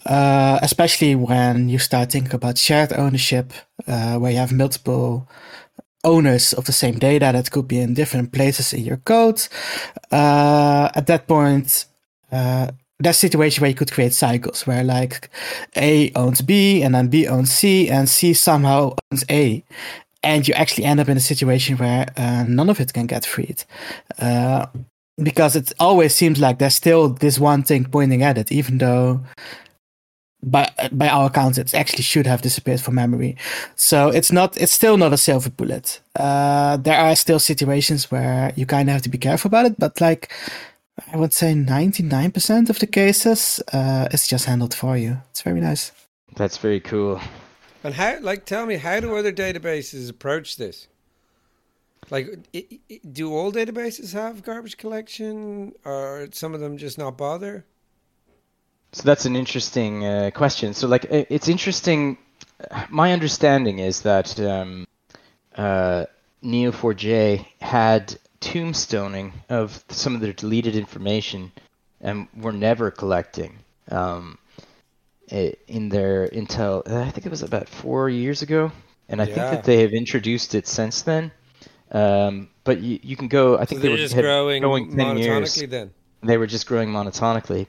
uh, 0.05 0.59
especially 0.61 1.15
when 1.15 1.69
you 1.69 1.77
start 1.77 2.11
thinking 2.11 2.33
about 2.33 2.57
shared 2.57 2.91
ownership, 2.93 3.53
uh, 3.87 4.17
where 4.17 4.31
you 4.31 4.37
have 4.37 4.51
multiple 4.51 5.29
owners 6.03 6.51
of 6.53 6.65
the 6.65 6.71
same 6.71 6.97
data 6.97 7.29
that 7.31 7.51
could 7.51 7.67
be 7.67 7.79
in 7.79 7.93
different 7.93 8.31
places 8.31 8.73
in 8.73 8.83
your 8.83 8.97
code. 8.97 9.47
Uh, 10.11 10.89
at 10.95 11.05
that 11.05 11.27
point, 11.27 11.85
that 12.31 13.15
situation 13.15 13.61
where 13.61 13.69
you 13.69 13.75
could 13.75 13.91
create 13.91 14.13
cycles 14.13 14.65
where 14.67 14.83
like 14.83 15.29
A 15.75 16.11
owns 16.15 16.41
B 16.41 16.81
and 16.83 16.95
then 16.95 17.07
B 17.07 17.27
owns 17.27 17.51
C 17.51 17.89
and 17.89 18.07
C 18.09 18.33
somehow 18.33 18.95
owns 19.11 19.23
A. 19.29 19.63
And 20.23 20.47
you 20.47 20.53
actually 20.53 20.85
end 20.85 20.99
up 20.99 21.09
in 21.09 21.17
a 21.17 21.21
situation 21.21 21.77
where 21.77 22.07
uh, 22.15 22.45
none 22.47 22.69
of 22.69 22.79
it 22.79 22.93
can 22.93 23.07
get 23.07 23.25
freed. 23.25 23.63
Uh, 24.19 24.67
because 25.21 25.55
it 25.55 25.73
always 25.79 26.13
seems 26.15 26.39
like 26.39 26.59
there's 26.59 26.75
still 26.75 27.09
this 27.09 27.39
one 27.39 27.63
thing 27.63 27.85
pointing 27.85 28.23
at 28.23 28.37
it, 28.37 28.51
even 28.51 28.77
though 28.77 29.21
by 30.43 30.67
by 30.91 31.07
our 31.07 31.27
accounts 31.27 31.57
it 31.57 31.73
actually 31.73 32.03
should 32.03 32.25
have 32.25 32.41
disappeared 32.41 32.81
from 32.81 32.95
memory. 32.95 33.37
So 33.75 34.09
it's 34.09 34.31
not 34.31 34.57
it's 34.57 34.71
still 34.71 34.97
not 34.97 35.13
a 35.13 35.17
silver 35.17 35.49
bullet. 35.49 36.01
Uh, 36.15 36.77
there 36.77 36.97
are 36.97 37.15
still 37.15 37.39
situations 37.39 38.09
where 38.11 38.53
you 38.55 38.65
kind 38.65 38.89
of 38.89 38.93
have 38.93 39.01
to 39.03 39.09
be 39.09 39.17
careful 39.17 39.49
about 39.49 39.65
it, 39.65 39.79
but 39.79 40.01
like 40.01 40.31
I 41.11 41.17
would 41.17 41.33
say 41.33 41.53
99% 41.53 42.69
of 42.69 42.79
the 42.79 42.87
cases, 42.87 43.61
uh, 43.73 44.07
it's 44.11 44.27
just 44.27 44.45
handled 44.45 44.73
for 44.73 44.97
you. 44.97 45.17
It's 45.29 45.41
very 45.41 45.61
nice. 45.61 45.91
That's 46.35 46.57
very 46.57 46.79
cool. 46.79 47.19
And 47.83 47.93
how, 47.95 48.19
like, 48.21 48.45
tell 48.45 48.65
me, 48.65 48.75
how 48.75 48.99
do 48.99 49.15
other 49.15 49.33
databases 49.33 50.09
approach 50.09 50.57
this? 50.57 50.87
Like, 52.09 52.27
i 52.53 52.65
i 52.89 52.99
do 53.11 53.33
all 53.33 53.51
databases 53.51 54.13
have 54.13 54.43
garbage 54.43 54.77
collection, 54.77 55.73
or 55.85 56.27
some 56.31 56.53
of 56.53 56.59
them 56.59 56.77
just 56.77 56.97
not 56.97 57.17
bother? 57.17 57.65
So 58.93 59.03
that's 59.03 59.25
an 59.25 59.35
interesting 59.35 60.05
uh, 60.05 60.31
question. 60.33 60.73
So, 60.73 60.87
like, 60.87 61.05
it's 61.09 61.47
interesting. 61.47 62.17
My 62.89 63.13
understanding 63.13 63.79
is 63.79 64.01
that 64.01 64.39
um, 64.39 64.85
uh, 65.55 66.05
Neo4j 66.43 67.45
had 67.61 68.17
tombstoning 68.41 69.31
of 69.49 69.83
some 69.89 70.15
of 70.15 70.21
their 70.21 70.33
deleted 70.33 70.75
information 70.75 71.51
and 72.01 72.27
were 72.35 72.51
never 72.51 72.91
collecting 72.91 73.59
um, 73.89 74.37
in 75.31 75.89
their 75.89 76.27
Intel. 76.27 76.87
I 76.89 77.09
think 77.09 77.25
it 77.25 77.29
was 77.29 77.43
about 77.43 77.69
four 77.69 78.09
years 78.09 78.41
ago, 78.41 78.71
and 79.09 79.21
I 79.21 79.25
yeah. 79.25 79.33
think 79.33 79.51
that 79.51 79.63
they 79.63 79.81
have 79.81 79.93
introduced 79.93 80.55
it 80.55 80.67
since 80.67 81.01
then. 81.01 81.31
Um, 81.91 82.49
but 82.63 82.81
you, 82.81 82.99
you 83.01 83.15
can 83.15 83.27
go. 83.27 83.57
I 83.57 83.65
think 83.65 83.81
so 83.81 83.87
they 83.87 83.89
were 83.91 83.97
just 83.97 84.15
growing, 84.15 84.61
growing 84.61 84.95
ten 84.95 85.17
years. 85.17 85.55
Then 85.55 85.91
they 86.21 86.37
were 86.37 86.47
just 86.47 86.67
growing 86.67 86.89
monotonically, 86.89 87.67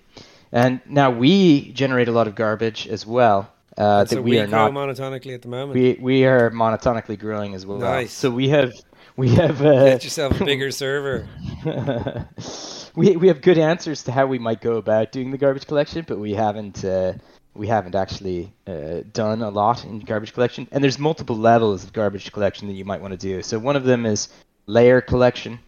and 0.51 0.81
now 0.87 1.11
we 1.11 1.72
generate 1.72 2.09
a 2.09 2.12
lot 2.12 2.29
of 2.29 2.35
garbage 2.35 2.87
as 2.87 3.07
well. 3.07 3.51
Uh, 3.77 4.05
that 4.05 4.11
so 4.11 4.22
we, 4.22 4.33
we 4.33 4.40
are 4.40 4.46
not 4.46 4.72
monotonically 4.72 5.35
at 5.35 5.42
the 5.42 5.48
moment. 5.48 5.79
We 5.79 5.98
we 6.01 6.25
are 6.25 6.51
monotonically 6.51 7.18
growing 7.18 7.55
as 7.55 7.64
well. 7.64 7.79
Nice. 7.79 8.12
So 8.12 8.31
we 8.31 8.48
have 8.51 8.72
we 9.16 9.31
have 9.31 9.62
uh, 9.62 9.85
get 9.85 10.05
yourself 10.05 10.40
a 10.40 10.44
bigger 10.44 10.70
server. 10.83 11.27
we 12.94 13.16
we 13.16 13.29
have 13.29 13.40
good 13.40 13.59
answers 13.59 14.03
to 14.05 14.12
how 14.12 14.27
we 14.27 14.38
might 14.38 14.61
go 14.61 14.77
about 14.77 15.11
doing 15.11 15.31
the 15.31 15.38
garbage 15.38 15.66
collection, 15.66 16.05
but 16.07 16.18
we 16.18 16.35
haven't 16.35 16.85
uh, 16.85 17.14
we 17.55 17.67
haven't 17.67 17.95
actually 17.95 18.53
uh, 18.67 19.01
done 19.12 19.43
a 19.43 19.51
lot 19.51 19.85
in 19.85 20.01
garbage 20.01 20.33
collection. 20.33 20.67
And 20.73 20.83
there's 20.83 20.99
multiple 20.99 21.37
levels 21.37 21.85
of 21.85 21.93
garbage 21.93 22.33
collection 22.33 22.69
that 22.69 22.75
you 22.75 22.85
might 22.85 23.01
want 23.01 23.12
to 23.12 23.19
do. 23.19 23.43
So 23.43 23.59
one 23.59 23.77
of 23.77 23.85
them 23.85 24.07
is 24.07 24.29
layer 24.67 25.01
collection. 25.01 25.59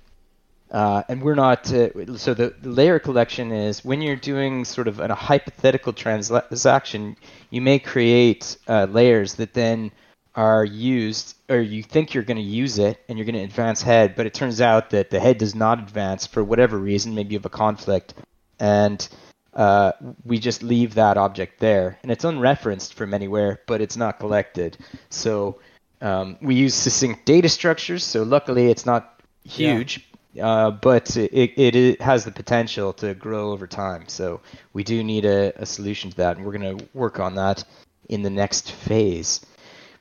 Uh, 0.70 1.03
and 1.09 1.23
we're 1.23 1.35
not. 1.35 1.73
Uh, 1.73 2.16
so 2.16 2.35
the, 2.35 2.55
the, 2.61 2.70
layer 2.70 2.99
collection 2.99 3.53
is 3.53 3.85
when 3.85 4.01
you're 4.01 4.16
doing 4.16 4.64
sort 4.64 4.88
of 4.88 4.99
a 4.99 5.14
hypothetical 5.14 5.92
transaction, 5.92 7.16
you 7.51 7.61
may 7.61 7.79
create 7.79 8.57
uh, 8.66 8.87
layers 8.90 9.35
that 9.35 9.53
then 9.53 9.92
are 10.35 10.64
used, 10.64 11.37
or 11.49 11.61
you 11.61 11.83
think 11.83 12.12
you're 12.12 12.25
going 12.25 12.38
to 12.38 12.42
use 12.42 12.79
it 12.79 12.99
and 13.09 13.16
you're 13.16 13.25
going 13.25 13.37
to 13.37 13.42
advance 13.42 13.83
head, 13.83 14.16
but 14.16 14.27
it 14.27 14.35
turns 14.35 14.61
out 14.61 14.90
that 14.90 15.11
the 15.11 15.20
head 15.20 15.38
does 15.38 15.55
not 15.55 15.79
advance 15.79 16.27
for 16.27 16.42
whatever 16.42 16.77
reason. 16.77 17.14
Maybe 17.14 17.35
you 17.35 17.38
have 17.38 17.47
a 17.47 17.51
conflict, 17.51 18.14
and 18.59 19.07
uh, 19.55 19.93
we 20.25 20.38
just 20.38 20.62
leave 20.62 20.95
that 20.95 21.17
object 21.17 21.61
there, 21.61 21.99
and 22.03 22.11
it's 22.11 22.25
unreferenced 22.25 22.95
from 22.95 23.14
anywhere, 23.14 23.61
but 23.67 23.81
it's 23.81 23.97
not 23.97 24.19
collected. 24.19 24.77
So 25.11 25.61
um, 26.01 26.37
we 26.40 26.55
use 26.55 26.75
succinct 26.75 27.25
data 27.25 27.49
structures. 27.49 28.05
So 28.05 28.23
luckily, 28.23 28.71
it's 28.71 28.87
not 28.87 29.21
huge. 29.45 29.99
Yeah. 29.99 30.47
Uh, 30.47 30.71
but 30.73 31.17
it, 31.17 31.33
it, 31.33 31.77
it, 31.77 32.01
has 32.01 32.25
the 32.25 32.33
potential 32.33 32.93
to 32.95 33.14
grow 33.14 33.53
over 33.53 33.69
time. 33.69 34.09
So 34.09 34.40
we 34.73 34.83
do 34.83 35.05
need 35.05 35.25
a, 35.25 35.53
a 35.55 35.64
solution 35.64 36.11
to 36.11 36.17
that, 36.17 36.37
and 36.37 36.45
we're 36.45 36.59
going 36.59 36.77
to 36.79 36.88
work 36.93 37.21
on 37.21 37.37
that 37.37 37.64
in 38.09 38.23
the 38.23 38.31
next 38.31 38.73
phase. 38.73 39.47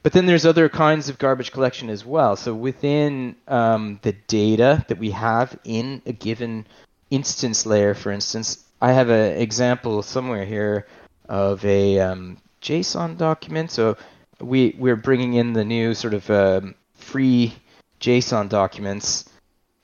But 0.02 0.12
then 0.12 0.26
there's 0.26 0.46
other 0.46 0.68
kinds 0.70 1.08
of 1.08 1.20
garbage 1.20 1.52
collection 1.52 1.90
as 1.90 2.04
well. 2.04 2.36
So 2.36 2.54
within 2.54 3.36
um, 3.48 4.00
the 4.02 4.14
data 4.28 4.84
that 4.88 4.98
we 4.98 5.12
have 5.12 5.58
in 5.64 6.02
a 6.08 6.12
given 6.12 6.66
instance 7.10 7.66
layer, 7.66 7.94
for 7.94 8.12
instance, 8.12 8.63
I 8.84 8.92
have 8.92 9.10
an 9.10 9.38
example 9.38 10.04
somewhere 10.04 10.46
here 10.46 10.88
of 11.30 11.64
a 11.64 12.00
um, 12.00 12.38
JSON 12.62 13.18
document. 13.18 13.72
So 13.72 13.98
we 14.42 14.76
we're 14.78 14.98
bringing 14.98 15.36
in 15.36 15.54
the 15.54 15.64
new 15.64 15.94
sort 15.94 16.14
of 16.14 16.30
um, 16.30 16.76
free 16.96 17.54
JSON 18.02 18.50
documents, 18.50 19.30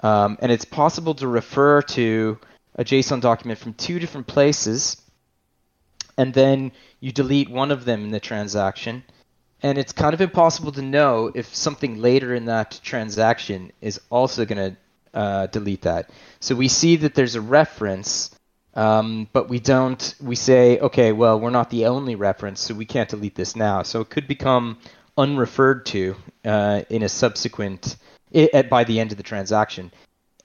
um, 0.01 0.37
and 0.41 0.51
it's 0.51 0.65
possible 0.65 1.15
to 1.15 1.27
refer 1.27 1.81
to 1.81 2.37
a 2.75 2.83
JSON 2.83 3.21
document 3.21 3.59
from 3.59 3.73
two 3.73 3.99
different 3.99 4.27
places, 4.27 5.01
and 6.17 6.33
then 6.33 6.73
you 6.99 7.13
delete 7.13 7.49
one 7.49 7.71
of 7.71 7.85
them 7.85 8.03
in 8.03 8.11
the 8.11 8.19
transaction 8.19 9.03
and 9.61 9.77
it's 9.77 9.91
kind 9.91 10.13
of 10.13 10.21
impossible 10.21 10.71
to 10.73 10.81
know 10.81 11.31
if 11.33 11.53
something 11.53 12.01
later 12.01 12.33
in 12.33 12.45
that 12.45 12.79
transaction 12.83 13.71
is 13.81 13.99
also 14.09 14.45
going 14.45 14.71
to 14.71 15.17
uh, 15.17 15.47
delete 15.47 15.81
that. 15.81 16.09
So 16.39 16.55
we 16.55 16.67
see 16.67 16.95
that 16.97 17.13
there's 17.13 17.35
a 17.35 17.41
reference, 17.41 18.31
um, 18.79 19.27
but 19.33 19.49
we 19.49 19.59
don't. 19.59 20.15
We 20.21 20.35
say, 20.35 20.79
okay, 20.79 21.11
well, 21.11 21.37
we're 21.37 21.49
not 21.49 21.69
the 21.69 21.87
only 21.87 22.15
reference, 22.15 22.61
so 22.61 22.73
we 22.73 22.85
can't 22.85 23.09
delete 23.09 23.35
this 23.35 23.53
now. 23.53 23.83
So 23.83 23.99
it 23.99 24.09
could 24.09 24.25
become 24.25 24.77
unreferred 25.17 25.85
to 25.87 26.15
uh, 26.45 26.83
in 26.89 27.03
a 27.03 27.09
subsequent 27.09 27.97
it, 28.31 28.69
by 28.69 28.85
the 28.85 29.01
end 29.01 29.11
of 29.11 29.17
the 29.17 29.23
transaction. 29.23 29.91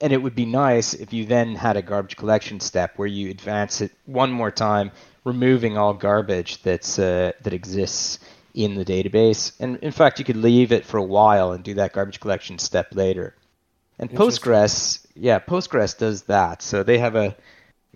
And 0.01 0.11
it 0.11 0.21
would 0.21 0.35
be 0.35 0.45
nice 0.45 0.93
if 0.93 1.13
you 1.13 1.25
then 1.25 1.55
had 1.55 1.77
a 1.77 1.81
garbage 1.81 2.17
collection 2.17 2.59
step 2.59 2.97
where 2.97 3.07
you 3.07 3.29
advance 3.29 3.79
it 3.79 3.93
one 4.05 4.33
more 4.33 4.51
time, 4.51 4.91
removing 5.23 5.77
all 5.77 5.93
garbage 5.93 6.61
that's 6.61 6.99
uh, 6.99 7.31
that 7.41 7.53
exists 7.53 8.19
in 8.53 8.75
the 8.75 8.83
database. 8.83 9.53
And 9.61 9.77
in 9.77 9.93
fact, 9.93 10.19
you 10.19 10.25
could 10.25 10.35
leave 10.35 10.73
it 10.73 10.85
for 10.85 10.97
a 10.97 11.03
while 11.03 11.53
and 11.53 11.63
do 11.63 11.75
that 11.75 11.93
garbage 11.93 12.19
collection 12.19 12.59
step 12.59 12.87
later. 12.93 13.33
And 13.97 14.09
Postgres, 14.09 15.05
yeah, 15.15 15.39
Postgres 15.39 15.97
does 15.97 16.23
that. 16.23 16.61
So 16.61 16.83
they 16.83 16.97
have 16.97 17.15
a 17.15 17.37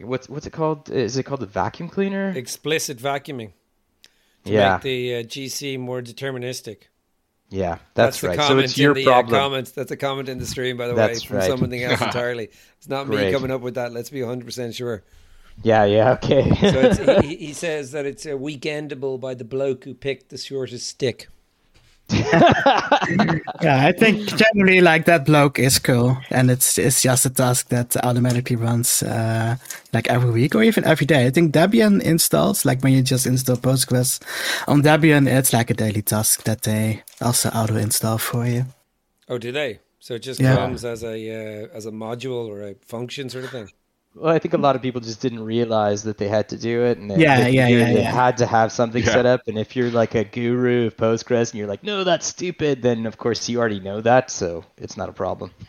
what's 0.02 0.30
what's 0.30 0.46
it 0.46 0.54
called? 0.54 0.90
Is 0.90 1.18
it 1.18 1.24
called 1.24 1.42
the 1.42 1.46
vacuum 1.46 1.90
cleaner? 1.90 2.30
Explicit 2.30 2.98
vacuuming. 2.98 3.52
To 4.46 4.52
yeah. 4.52 4.74
make 4.74 4.82
the 4.84 5.16
uh, 5.16 5.24
GC 5.24 5.80
more 5.80 6.02
deterministic. 6.02 6.84
Yeah, 7.50 7.80
that's, 7.96 8.22
that's 8.22 8.24
right. 8.24 8.48
so 8.48 8.60
it's 8.60 8.78
your 8.78 8.94
the, 8.94 9.04
problem. 9.04 9.34
Uh, 9.34 9.40
comments. 9.40 9.72
That's 9.72 9.92
a 9.92 9.98
comment 9.98 10.30
in 10.30 10.38
the 10.38 10.46
stream, 10.46 10.78
by 10.78 10.88
the 10.88 10.94
that's 10.94 11.24
way, 11.24 11.28
from 11.28 11.38
right. 11.38 11.48
something 11.48 11.84
else 11.84 12.02
entirely. 12.02 12.50
It's 12.78 12.88
not 12.88 13.08
Great. 13.08 13.28
me 13.28 13.32
coming 13.32 13.52
up 13.52 13.62
with 13.62 13.76
that. 13.76 13.92
Let's 13.92 14.12
be 14.12 14.20
100% 14.20 14.76
sure. 14.76 15.04
Yeah, 15.64 15.84
yeah, 15.86 16.12
okay. 16.12 16.96
so 16.96 17.22
he, 17.22 17.36
he, 17.36 17.54
says 17.54 17.92
that 17.92 18.06
it's 18.06 18.26
a 18.26 18.30
weekendable 18.30 19.20
by 19.20 19.34
the 19.34 19.44
bloke 19.44 19.84
who 19.84 19.94
picked 19.94 20.30
the 20.30 20.38
shortest 20.38 20.88
stick. 20.88 21.28
yeah, 23.62 23.86
I 23.86 23.92
think 23.92 24.26
generally 24.36 24.82
like 24.82 25.06
that 25.06 25.26
bloke 25.26 25.60
is 25.60 25.78
cool, 25.78 26.18
and 26.32 26.50
it's 26.50 26.78
it's 26.78 27.02
just 27.02 27.26
a 27.26 27.30
task 27.30 27.70
that 27.70 27.96
automatically 28.04 28.56
runs 28.56 29.04
uh, 29.04 29.58
like 29.94 30.08
every 30.10 30.32
week 30.32 30.56
or 30.56 30.64
even 30.64 30.86
every 30.86 31.06
day. 31.06 31.28
I 31.28 31.30
think 31.30 31.54
Debian 31.54 32.02
installs 32.02 32.66
like 32.66 32.82
when 32.82 32.94
you 32.94 33.04
just 33.04 33.28
install 33.28 33.58
Postgres 33.58 34.20
on 34.68 34.82
Debian, 34.82 35.28
it's 35.28 35.54
like 35.54 35.70
a 35.70 35.76
daily 35.76 36.02
task 36.02 36.44
that 36.44 36.64
they 36.64 37.04
also 37.22 37.50
auto 37.50 37.76
install 37.76 38.18
for 38.18 38.48
you. 38.48 38.66
Oh, 39.28 39.38
do 39.38 39.52
they? 39.52 39.80
So 40.00 40.16
it 40.16 40.24
just 40.24 40.40
yeah. 40.40 40.56
comes 40.56 40.84
as 40.86 41.04
a 41.04 41.14
uh, 41.14 41.68
as 41.74 41.86
a 41.86 41.92
module 41.92 42.48
or 42.48 42.64
a 42.64 42.76
function 42.86 43.30
sort 43.30 43.44
of 43.44 43.52
thing. 43.52 43.70
Well, 44.20 44.36
I 44.36 44.40
think 44.40 44.54
a 44.54 44.58
lot 44.58 44.76
of 44.76 44.82
people 44.82 45.00
just 45.02 45.22
didn't 45.22 45.44
realize 45.46 46.04
that 46.04 46.18
they 46.18 46.28
had 46.28 46.50
to 46.50 46.58
do 46.58 46.84
it, 46.84 46.98
and 46.98 47.10
they, 47.10 47.18
yeah, 47.18 47.38
they, 47.44 47.52
yeah, 47.52 47.68
yeah, 47.68 47.94
they 47.94 48.02
yeah. 48.02 48.12
had 48.12 48.38
to 48.38 48.46
have 48.46 48.72
something 48.72 49.04
Yeah. 49.04 49.14
set 49.14 49.26
up. 49.26 49.42
And 49.48 49.58
if 49.58 49.76
you're 49.78 49.92
like 49.92 50.14
a 50.16 50.26
guru 50.26 50.88
of 50.88 50.98
Postgres 50.98 51.52
and 51.52 51.60
you're 51.60 51.68
like, 51.68 51.84
no, 51.84 52.04
that's 52.04 52.28
stupid, 52.28 52.82
then 52.82 53.06
of 53.06 53.18
course 53.18 53.48
you 53.48 53.60
already 53.60 53.80
know 53.80 54.02
that, 54.02 54.30
so 54.30 54.66
it's 54.78 54.98
not 54.98 55.10
a 55.10 55.14
problem. 55.14 55.52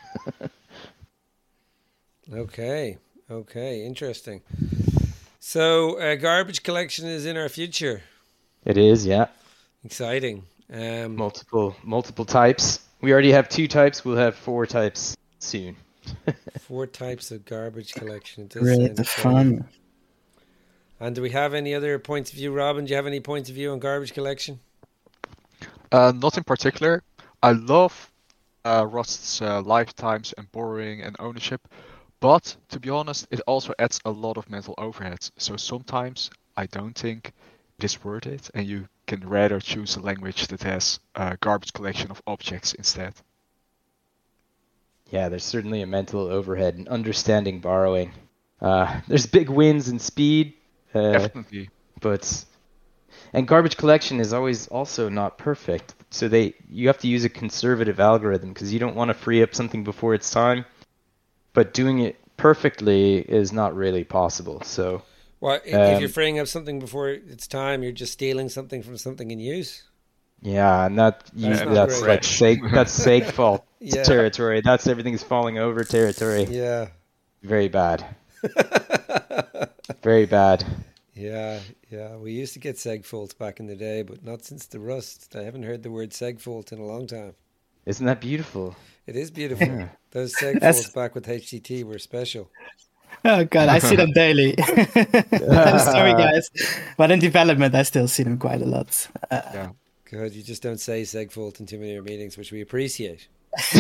Okay, 2.33 2.99
okay, 3.31 3.85
interesting. 3.85 4.43
So 5.41 5.99
uh, 5.99 6.17
garbage 6.17 6.63
collection 6.63 7.07
is 7.07 7.27
in 7.27 7.37
our 7.37 7.49
future. 7.49 8.03
It 8.65 8.79
is, 8.79 9.05
yeah, 9.07 9.29
Exciting. 9.85 10.45
Um, 10.73 11.17
multiple 11.17 11.77
multiple 11.83 12.25
types. 12.25 12.81
We 13.01 13.13
already 13.13 13.33
have 13.33 13.49
two 13.49 13.67
types. 13.69 14.05
We'll 14.05 14.17
have 14.17 14.37
four 14.37 14.67
types 14.67 15.17
soon. 15.41 15.77
four 16.61 16.87
types 16.87 17.31
of 17.31 17.45
garbage 17.45 17.95
collection. 17.95 18.45
It 18.45 18.51
does 18.51 18.63
Great, 18.63 18.97
the 18.97 19.05
fun. 19.05 19.69
And 20.99 21.15
do 21.15 21.23
we 21.23 21.31
have 21.31 21.55
any 21.55 21.75
other 21.75 21.99
points 21.99 22.31
of 22.31 22.37
view, 22.37 22.53
Robin? 22.53 22.85
Do 22.85 22.91
you 22.91 22.97
have 22.97 23.07
any 23.07 23.21
points 23.21 23.49
of 23.49 23.55
view 23.55 23.73
on 23.73 23.79
garbage 23.79 24.13
collection? 24.13 24.61
Uh, 25.91 26.13
not 26.15 26.37
in 26.37 26.45
particular. 26.45 27.03
I 27.43 27.53
love 27.53 28.11
uh, 28.65 28.87
Rust's 28.89 29.41
uh, 29.41 29.63
lifetimes 29.63 30.35
and 30.37 30.51
borrowing 30.53 31.03
and 31.03 31.17
ownership. 31.19 31.67
But 32.21 32.55
to 32.69 32.79
be 32.79 32.91
honest, 32.91 33.27
it 33.31 33.41
also 33.47 33.73
adds 33.79 33.99
a 34.05 34.11
lot 34.11 34.37
of 34.37 34.51
mental 34.51 34.75
overhead. 34.77 35.31
So 35.39 35.57
sometimes 35.57 36.31
I 36.57 36.67
don't 36.67 36.95
think 36.95 37.33
it 37.79 37.85
is 37.85 38.05
worth 38.05 38.27
it, 38.27 38.51
and 38.55 38.67
you 38.67 38.89
can 39.07 39.27
rather 39.27 39.59
choose 39.59 39.97
a 39.97 40.01
language 40.01 40.47
that 40.49 40.63
has 40.63 41.01
a 41.15 41.39
garbage 41.41 41.73
collection 41.73 42.11
of 42.11 42.21
objects 42.27 42.75
instead. 42.75 43.15
Yeah, 45.11 45.29
there's 45.29 45.45
certainly 45.45 45.83
a 45.83 45.87
mental 45.87 46.21
overhead 46.23 46.77
in 46.77 46.89
understanding 46.89 47.61
borrowing. 47.61 48.13
Uh, 48.61 49.01
there's 49.09 49.27
big 49.27 49.49
wins 49.51 49.89
in 49.89 49.99
speed, 49.99 50.55
uh, 50.95 51.29
Definitely. 51.29 51.71
but 52.01 52.45
and 53.33 53.47
garbage 53.49 53.77
collection 53.77 54.21
is 54.21 54.33
always 54.33 54.69
also 54.69 55.09
not 55.09 55.39
perfect. 55.39 55.95
So 56.11 56.29
they 56.29 56.55
you 56.69 56.89
have 56.89 56.99
to 56.99 57.09
use 57.09 57.25
a 57.25 57.29
conservative 57.29 58.01
algorithm 58.01 58.53
because 58.53 58.73
you 58.73 58.79
don't 58.79 58.97
want 58.97 59.09
to 59.11 59.15
free 59.15 59.43
up 59.43 59.55
something 59.55 59.85
before 59.85 60.15
it's 60.15 60.31
time, 60.31 60.65
but 61.55 61.75
doing 61.75 62.01
it 62.01 62.17
perfectly 62.37 63.19
is 63.19 63.53
not 63.53 63.75
really 63.77 64.05
possible. 64.05 64.63
So 64.63 65.03
Well, 65.41 65.61
if 65.65 65.99
Um, 65.99 66.01
you're 66.01 66.09
freeing 66.09 66.39
up 66.39 66.47
something 66.49 66.79
before 66.79 67.09
it's 67.11 67.47
time, 67.47 67.83
you're 67.83 67.93
just 67.93 68.13
stealing 68.13 68.49
something 68.49 68.83
from 68.83 68.97
something 68.99 69.31
in 69.31 69.41
use. 69.41 69.83
Yeah, 70.43 70.87
and 70.87 70.99
that 70.99 71.23
you, 71.35 71.51
That's 71.51 71.65
not 71.65 71.75
that's 71.75 72.01
like 72.03 72.23
seg 72.23 72.73
that's 72.73 72.99
seg 73.07 73.31
fault 73.31 73.65
Yeah. 73.81 74.03
territory. 74.03 74.61
That's 74.63 74.87
everything's 74.87 75.23
falling 75.23 75.59
over 75.59 75.85
territory. 75.85 76.45
Yeah. 76.45 76.89
Very 77.43 77.69
bad. 77.69 78.05
Very 80.03 80.27
bad. 80.27 80.65
yeah, 81.15 81.61
yeah. 81.91 82.17
We 82.17 82.33
used 82.33 82.55
to 82.55 82.59
get 82.59 82.77
segfault 82.77 83.37
back 83.39 83.61
in 83.61 83.67
the 83.67 83.77
day, 83.77 84.03
but 84.03 84.25
not 84.25 84.45
since 84.45 84.67
the 84.67 84.79
Rust. 84.81 85.35
I 85.37 85.43
haven't 85.43 85.65
heard 85.65 85.83
the 85.83 85.91
word 85.91 86.11
segfault 86.11 86.73
in 86.73 86.79
a 86.79 86.85
long 86.87 87.07
time. 87.07 87.35
Isn't 87.87 88.07
that 88.07 88.21
beautiful? 88.21 88.77
It 89.07 89.17
is 89.17 89.31
beautiful. 89.31 89.67
Yeah. 89.67 89.89
Those 90.13 90.35
segfaults 90.35 90.95
back 90.95 91.15
with 91.15 91.27
HDT 91.27 91.85
were 91.85 91.99
special. 91.99 92.51
Oh 93.25 93.45
god, 93.45 93.69
I 93.69 93.79
see 93.81 93.97
them 93.97 94.13
daily. 94.13 94.55
I'm 94.59 95.79
sorry, 95.81 96.13
guys, 96.13 96.49
but 96.97 97.11
in 97.11 97.19
development, 97.19 97.75
I 97.75 97.83
still 97.83 98.09
see 98.09 98.23
them 98.23 98.39
quite 98.39 98.63
a 98.63 98.67
lot. 98.67 99.09
Uh, 99.31 99.69
Good. 100.11 100.35
You 100.35 100.43
just 100.43 100.63
don't 100.63 100.81
say 100.81 101.03
segfault 101.03 101.61
in 101.61 101.67
too 101.67 101.79
many 101.79 101.91
of 101.91 101.95
your 101.95 102.03
meetings, 102.03 102.37
which 102.37 102.51
we 102.51 102.63
appreciate. 102.63 103.29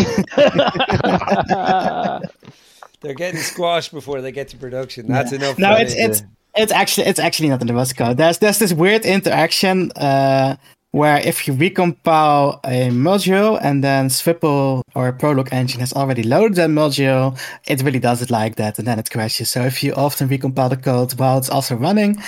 They're 3.00 3.14
getting 3.14 3.40
squashed 3.40 3.92
before 3.92 4.20
they 4.20 4.30
get 4.30 4.48
to 4.48 4.56
production. 4.56 5.08
That's 5.08 5.32
enough. 5.32 5.58
no, 5.58 5.74
it's 5.76 5.94
it's 5.94 6.22
it's 6.54 6.70
actually 6.72 7.08
it's 7.08 7.18
actually 7.18 7.48
not 7.48 7.60
in 7.60 7.66
the 7.66 7.74
Rust 7.74 7.96
code. 7.96 8.16
There's 8.16 8.38
there's 8.38 8.58
this 8.60 8.72
weird 8.72 9.04
interaction 9.04 9.90
uh, 9.92 10.56
where 10.92 11.18
if 11.18 11.46
you 11.46 11.54
recompile 11.54 12.58
a 12.64 12.90
module 12.90 13.58
and 13.62 13.84
then 13.84 14.08
Swipple 14.08 14.82
or 14.94 15.12
Prolog 15.12 15.52
engine 15.52 15.80
has 15.80 15.92
already 15.92 16.22
loaded 16.22 16.56
that 16.56 16.70
module, 16.70 17.38
it 17.66 17.82
really 17.82 18.00
does 18.00 18.22
it 18.22 18.30
like 18.30 18.56
that, 18.56 18.78
and 18.78 18.88
then 18.88 18.98
it 18.98 19.10
crashes. 19.10 19.50
So 19.50 19.62
if 19.62 19.82
you 19.82 19.92
often 19.94 20.28
recompile 20.28 20.70
the 20.70 20.76
code 20.76 21.12
while 21.12 21.38
it's 21.38 21.50
also 21.50 21.76
running, 21.76 22.20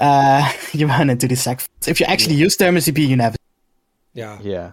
uh, 0.00 0.50
you 0.72 0.86
run 0.88 1.10
into 1.10 1.28
the 1.28 1.36
seg. 1.36 1.66
If 1.86 2.00
you 2.00 2.06
actually 2.06 2.34
use 2.34 2.56
ThermoCP, 2.56 3.06
you 3.06 3.16
never. 3.16 3.36
yeah. 4.14 4.38
Yeah. 4.42 4.72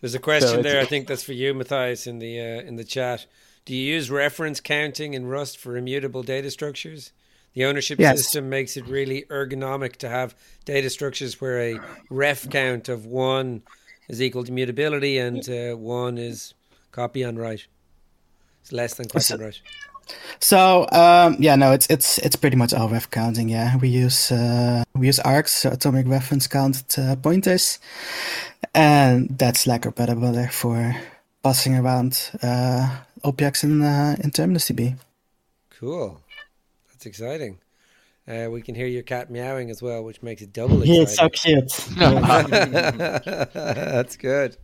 There's 0.00 0.14
a 0.14 0.18
question 0.20 0.60
it's- 0.60 0.64
there. 0.72 0.80
I 0.80 0.84
think 0.84 1.08
that's 1.08 1.22
for 1.24 1.32
you, 1.32 1.54
Matthias, 1.54 2.06
in 2.06 2.18
the 2.18 2.38
uh, 2.38 2.60
in 2.68 2.76
the 2.76 2.84
chat. 2.84 3.26
Do 3.64 3.74
you 3.74 3.94
use 3.94 4.10
reference 4.10 4.60
counting 4.60 5.14
in 5.14 5.26
Rust 5.26 5.58
for 5.58 5.76
immutable 5.76 6.22
data 6.22 6.50
structures? 6.52 7.10
The 7.56 7.64
ownership 7.64 7.98
Yes. 7.98 8.18
system 8.18 8.50
makes 8.50 8.76
it 8.76 8.86
really 8.86 9.24
ergonomic 9.30 9.96
to 9.96 10.10
have 10.10 10.34
data 10.66 10.90
structures 10.90 11.40
where 11.40 11.58
a 11.58 11.80
ref 12.10 12.50
count 12.50 12.90
of 12.90 13.06
one 13.06 13.62
is 14.10 14.20
equal 14.20 14.44
to 14.44 14.52
mutability 14.52 15.16
and 15.16 15.48
uh, 15.48 15.74
one 15.74 16.18
is 16.18 16.52
copy 16.92 17.24
on 17.24 17.36
write. 17.36 17.66
It's 18.60 18.72
less 18.72 18.92
than 18.94 19.08
copy 19.08 19.32
on 19.32 19.40
write. 19.40 19.62
So 20.38 20.86
um, 20.92 21.36
yeah, 21.40 21.56
no, 21.56 21.72
it's 21.72 21.86
it's 21.88 22.18
it's 22.18 22.36
pretty 22.36 22.56
much 22.56 22.74
all 22.74 22.90
ref 22.90 23.10
counting. 23.10 23.48
Yeah, 23.48 23.78
we 23.78 23.88
use 23.88 24.30
uh, 24.30 24.84
we 24.94 25.06
use 25.06 25.18
Arcs, 25.20 25.52
so 25.52 25.70
atomic 25.70 26.06
reference 26.06 26.46
counted 26.46 26.98
uh, 26.98 27.16
pointers, 27.16 27.78
and 28.74 29.30
that's 29.38 29.66
like 29.66 29.86
our 29.86 29.92
bread 29.92 30.10
and 30.10 30.20
butter 30.20 30.48
for 30.52 30.94
passing 31.42 31.74
around 31.74 32.30
uh, 32.42 32.86
objects 33.24 33.64
in 33.64 33.82
uh, 33.82 34.14
in 34.22 34.30
Terminus 34.30 34.68
DB. 34.68 34.94
Cool. 35.80 36.20
Exciting. 37.06 37.58
Uh, 38.28 38.48
we 38.50 38.60
can 38.60 38.74
hear 38.74 38.88
your 38.88 39.04
cat 39.04 39.30
meowing 39.30 39.70
as 39.70 39.80
well, 39.80 40.02
which 40.02 40.20
makes 40.22 40.42
it 40.42 40.52
double 40.52 40.84
Yeah, 40.84 41.02
it's 41.02 41.14
so 41.14 41.28
cute. 41.28 41.70
That's 43.54 44.16
good. 44.16 44.56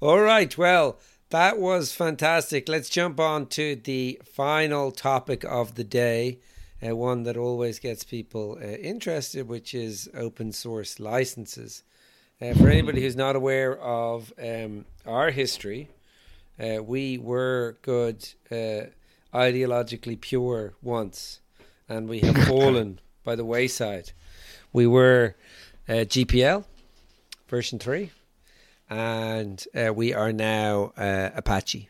All 0.00 0.20
right. 0.20 0.56
Well, 0.56 0.98
that 1.30 1.58
was 1.58 1.92
fantastic. 1.92 2.68
Let's 2.68 2.88
jump 2.88 3.18
on 3.18 3.46
to 3.48 3.74
the 3.74 4.20
final 4.24 4.92
topic 4.92 5.42
of 5.44 5.74
the 5.74 5.82
day, 5.82 6.38
uh, 6.86 6.94
one 6.94 7.24
that 7.24 7.36
always 7.36 7.80
gets 7.80 8.04
people 8.04 8.56
uh, 8.62 8.66
interested, 8.66 9.48
which 9.48 9.74
is 9.74 10.08
open 10.14 10.52
source 10.52 11.00
licenses. 11.00 11.82
Uh, 12.40 12.54
for 12.54 12.68
anybody 12.68 13.00
who's 13.00 13.16
not 13.16 13.34
aware 13.34 13.76
of 13.80 14.32
um, 14.40 14.84
our 15.06 15.30
history, 15.30 15.88
uh, 16.60 16.82
we 16.82 17.18
were 17.18 17.78
good, 17.82 18.28
uh, 18.52 18.82
ideologically 19.34 20.20
pure 20.20 20.74
once, 20.82 21.40
and 21.88 22.08
we 22.08 22.20
have 22.20 22.36
fallen 22.44 23.00
by 23.24 23.34
the 23.34 23.44
wayside. 23.44 24.12
We 24.72 24.86
were 24.86 25.36
uh, 25.88 26.04
GPL 26.04 26.64
version 27.48 27.78
3 27.78 28.10
and 28.88 29.64
uh, 29.74 29.92
we 29.92 30.14
are 30.14 30.32
now 30.32 30.92
uh, 30.96 31.30
Apache, 31.34 31.88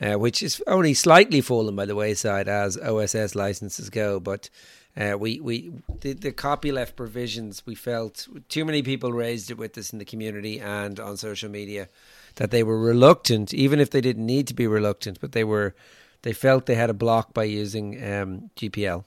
uh, 0.00 0.14
which 0.14 0.42
is 0.42 0.62
only 0.66 0.94
slightly 0.94 1.40
fallen 1.40 1.74
by 1.74 1.86
the 1.86 1.96
wayside 1.96 2.48
as 2.48 2.76
OSS 2.76 3.34
licenses 3.34 3.90
go. 3.90 4.20
But 4.20 4.48
uh, 4.96 5.16
we 5.18 5.40
we 5.40 5.72
the, 6.00 6.12
the 6.12 6.32
copyleft 6.32 6.96
provisions 6.96 7.64
we 7.66 7.74
felt 7.74 8.28
too 8.48 8.64
many 8.64 8.82
people 8.82 9.12
raised 9.12 9.50
it 9.50 9.58
with 9.58 9.76
us 9.76 9.92
in 9.92 9.98
the 9.98 10.04
community 10.04 10.60
and 10.60 11.00
on 11.00 11.16
social 11.16 11.50
media 11.50 11.88
that 12.36 12.50
they 12.50 12.62
were 12.62 12.80
reluctant, 12.80 13.52
even 13.52 13.80
if 13.80 13.90
they 13.90 14.00
didn't 14.00 14.26
need 14.26 14.46
to 14.46 14.54
be 14.54 14.66
reluctant, 14.66 15.20
but 15.20 15.32
they 15.32 15.44
were 15.44 15.74
they 16.22 16.32
felt 16.32 16.66
they 16.66 16.74
had 16.74 16.90
a 16.90 16.94
block 16.94 17.32
by 17.32 17.44
using 17.44 17.94
um, 18.02 18.50
GPL, 18.56 19.04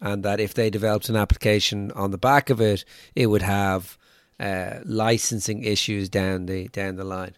and 0.00 0.22
that 0.24 0.40
if 0.40 0.54
they 0.54 0.70
developed 0.70 1.08
an 1.08 1.16
application 1.16 1.90
on 1.92 2.10
the 2.10 2.18
back 2.18 2.50
of 2.50 2.60
it, 2.60 2.84
it 3.14 3.26
would 3.26 3.42
have 3.42 3.96
uh, 4.40 4.80
licensing 4.84 5.62
issues 5.62 6.08
down 6.08 6.46
the 6.46 6.68
down 6.68 6.96
the 6.96 7.04
line, 7.04 7.36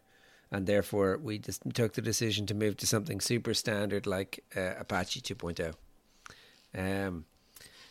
and 0.50 0.66
therefore 0.66 1.18
we 1.22 1.38
just 1.38 1.62
took 1.74 1.92
the 1.94 2.02
decision 2.02 2.46
to 2.46 2.54
move 2.54 2.76
to 2.78 2.86
something 2.86 3.20
super 3.20 3.54
standard 3.54 4.06
like 4.06 4.42
uh, 4.56 4.74
Apache 4.78 5.20
2.0. 5.20 5.74
Um, 6.76 7.24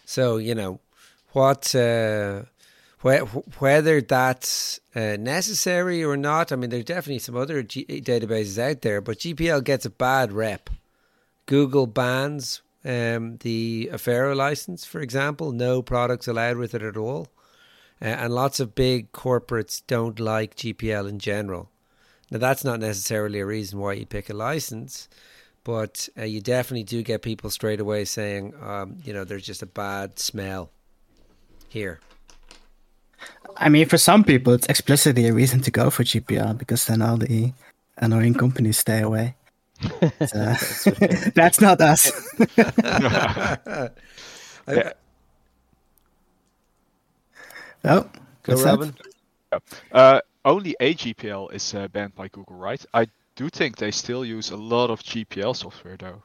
so 0.06 0.38
you 0.38 0.56
know 0.56 0.80
what 1.34 1.76
uh, 1.76 2.44
whether 3.02 4.02
that's 4.02 4.80
uh, 4.96 5.18
necessary 5.20 6.04
or 6.04 6.18
not. 6.18 6.52
I 6.52 6.56
mean, 6.56 6.72
there's 6.72 6.86
definitely 6.86 7.20
some 7.20 7.36
other 7.36 7.62
G- 7.62 7.86
databases 7.86 8.58
out 8.58 8.82
there, 8.82 9.02
but 9.02 9.20
GPL 9.20 9.64
gets 9.64 9.86
a 9.86 9.92
bad 9.92 10.32
rep. 10.32 10.70
Google 11.46 11.88
bans 11.88 12.62
um, 12.86 13.38
the 13.38 13.90
Affero 13.92 14.36
license, 14.36 14.86
for 14.86 15.02
example. 15.02 15.52
No 15.52 15.82
products 15.82 16.28
allowed 16.28 16.58
with 16.58 16.76
it 16.76 16.84
at 16.84 16.98
all. 16.98 17.28
Uh, 18.02 18.06
and 18.06 18.34
lots 18.34 18.60
of 18.60 18.76
big 18.76 19.12
corporates 19.12 19.82
don't 19.88 20.20
like 20.20 20.56
GPL 20.56 21.10
in 21.10 21.18
general. 21.18 21.70
Now, 22.30 22.40
that's 22.40 22.64
not 22.64 22.80
necessarily 22.80 23.40
a 23.40 23.46
reason 23.46 23.80
why 23.80 23.94
you 23.94 24.06
pick 24.06 24.30
a 24.30 24.34
license, 24.34 25.08
but 25.64 26.10
uh, 26.18 26.24
you 26.24 26.42
definitely 26.42 26.84
do 26.84 27.02
get 27.02 27.22
people 27.22 27.50
straight 27.50 27.80
away 27.80 28.06
saying, 28.06 28.54
um, 28.62 28.98
you 29.04 29.14
know, 29.14 29.24
there's 29.24 29.46
just 29.46 29.64
a 29.64 29.68
bad 29.68 30.20
smell 30.20 30.72
here. 31.70 32.00
I 33.58 33.70
mean, 33.70 33.88
for 33.88 33.98
some 33.98 34.24
people, 34.24 34.54
it's 34.54 34.68
explicitly 34.68 35.28
a 35.28 35.34
reason 35.34 35.62
to 35.62 35.72
go 35.72 35.90
for 35.90 36.04
GPL 36.04 36.58
because 36.58 36.86
then 36.86 37.02
all 37.02 37.18
the 37.18 37.54
annoying 37.98 38.34
companies 38.34 38.78
stay 38.78 39.02
away. 39.02 39.36
But, 39.82 40.36
uh, 40.36 40.56
that's 41.36 41.62
not 41.62 41.82
us. 41.82 42.12
I- 42.58 43.90
Yeah. 44.68 44.94
oh, 47.84 48.10
Go, 48.44 48.54
what's 48.54 48.64
that? 48.64 48.70
Robin. 48.72 48.96
Uh, 49.92 50.20
only 50.44 50.76
AGPL 50.82 51.54
is 51.54 51.74
uh, 51.74 51.88
banned 51.90 52.16
by 52.16 52.28
Google, 52.28 52.56
right? 52.56 52.84
I 52.94 53.08
do 53.36 53.50
think 53.50 53.78
they 53.78 53.92
still 53.92 54.26
use 54.26 54.52
a 54.52 54.58
lot 54.58 54.90
of 54.90 55.02
GPL 55.04 55.56
software 55.56 55.98
though. 55.98 56.22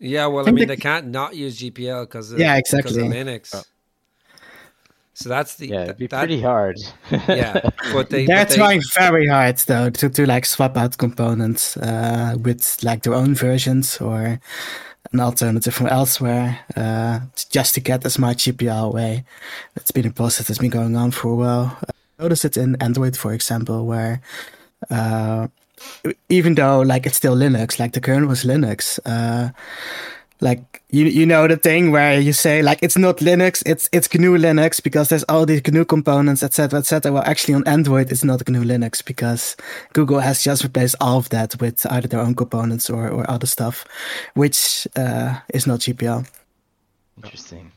Yeah, 0.00 0.26
well, 0.26 0.40
I 0.40 0.44
think 0.44 0.54
mean, 0.56 0.68
they- 0.68 0.76
they 0.76 0.80
can't 0.80 1.08
not 1.08 1.34
use 1.34 1.58
GPL 1.60 2.04
because 2.04 2.32
of, 2.32 2.38
Yeah, 2.38 2.56
because 2.56 2.72
of 2.74 2.78
exactly. 2.80 3.08
Linux. 3.08 3.54
Oh. 3.54 3.62
So 5.20 5.28
that's 5.28 5.56
the 5.56 5.66
Yeah, 5.68 5.82
it'd 5.82 5.96
be 5.98 6.06
that- 6.06 6.18
pretty 6.20 6.40
hard. 6.40 6.76
yeah, 7.10 7.58
but 7.92 8.08
they 8.10 8.24
They're 8.26 8.44
but 8.44 8.50
they, 8.50 8.56
trying 8.56 8.82
very 8.96 9.26
hard 9.26 9.56
though 9.66 9.90
to, 9.90 10.08
to 10.08 10.26
like 10.26 10.46
swap 10.46 10.76
out 10.76 10.96
components 10.96 11.76
uh, 11.76 12.36
with 12.40 12.76
like 12.84 13.02
their 13.02 13.14
own 13.14 13.34
versions 13.34 14.00
or 14.00 14.38
an 15.12 15.20
alternative 15.20 15.74
from 15.74 15.88
elsewhere 15.88 16.60
uh, 16.76 17.18
just 17.50 17.74
to 17.74 17.80
get 17.80 18.06
as 18.06 18.16
much 18.18 18.44
GPL 18.44 18.86
away. 18.92 19.24
It's 19.74 19.90
been 19.90 20.06
a 20.06 20.12
process 20.12 20.46
that's 20.46 20.60
been 20.60 20.70
going 20.70 20.96
on 20.96 21.10
for 21.10 21.32
a 21.32 21.36
while. 21.36 21.76
I 21.88 22.22
noticed 22.22 22.44
it 22.44 22.56
in 22.56 22.76
Android, 22.80 23.16
for 23.16 23.32
example, 23.32 23.86
where 23.86 24.20
uh, 24.90 25.48
even 26.28 26.54
though 26.54 26.80
like 26.82 27.06
it's 27.06 27.16
still 27.16 27.34
Linux, 27.36 27.78
like 27.80 27.92
the 27.92 28.00
kernel 28.00 28.28
was 28.28 28.44
Linux. 28.44 29.00
Uh, 29.04 29.50
like 30.40 30.82
you 30.90 31.04
you 31.04 31.26
know 31.26 31.48
the 31.48 31.56
thing 31.56 31.90
where 31.90 32.20
you 32.20 32.32
say 32.32 32.62
like 32.62 32.78
it's 32.82 32.96
not 32.96 33.18
Linux, 33.18 33.62
it's 33.66 33.88
it's 33.92 34.12
GNU 34.12 34.38
Linux 34.38 34.82
because 34.82 35.08
there's 35.08 35.24
all 35.24 35.46
these 35.46 35.62
GNU 35.66 35.84
components, 35.84 36.42
etc., 36.42 36.78
etc. 36.78 37.12
Well, 37.12 37.24
actually 37.26 37.54
on 37.54 37.66
Android 37.66 38.12
it's 38.12 38.24
not 38.24 38.46
GNU 38.48 38.62
Linux 38.64 39.04
because 39.04 39.56
Google 39.92 40.20
has 40.20 40.42
just 40.42 40.62
replaced 40.62 40.96
all 41.00 41.18
of 41.18 41.28
that 41.30 41.60
with 41.60 41.84
either 41.90 42.08
their 42.08 42.20
own 42.20 42.34
components 42.34 42.88
or 42.88 43.08
or 43.08 43.28
other 43.30 43.46
stuff, 43.46 43.84
which 44.34 44.86
uh, 44.96 45.40
is 45.52 45.66
not 45.66 45.80
GPL. 45.80 46.26
Interesting. 47.16 47.72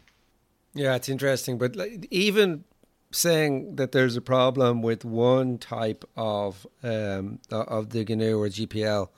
Yeah, 0.74 0.96
it's 0.96 1.10
interesting, 1.10 1.58
but 1.58 1.76
like, 1.76 2.08
even 2.12 2.64
saying 3.12 3.76
that 3.76 3.92
there's 3.92 4.16
a 4.16 4.22
problem 4.22 4.82
with 4.82 5.04
one 5.04 5.58
type 5.58 6.06
of 6.16 6.66
um, 6.84 7.40
of 7.52 7.90
the 7.90 8.06
GNU 8.06 8.40
or 8.40 8.48
GPL, 8.48 9.10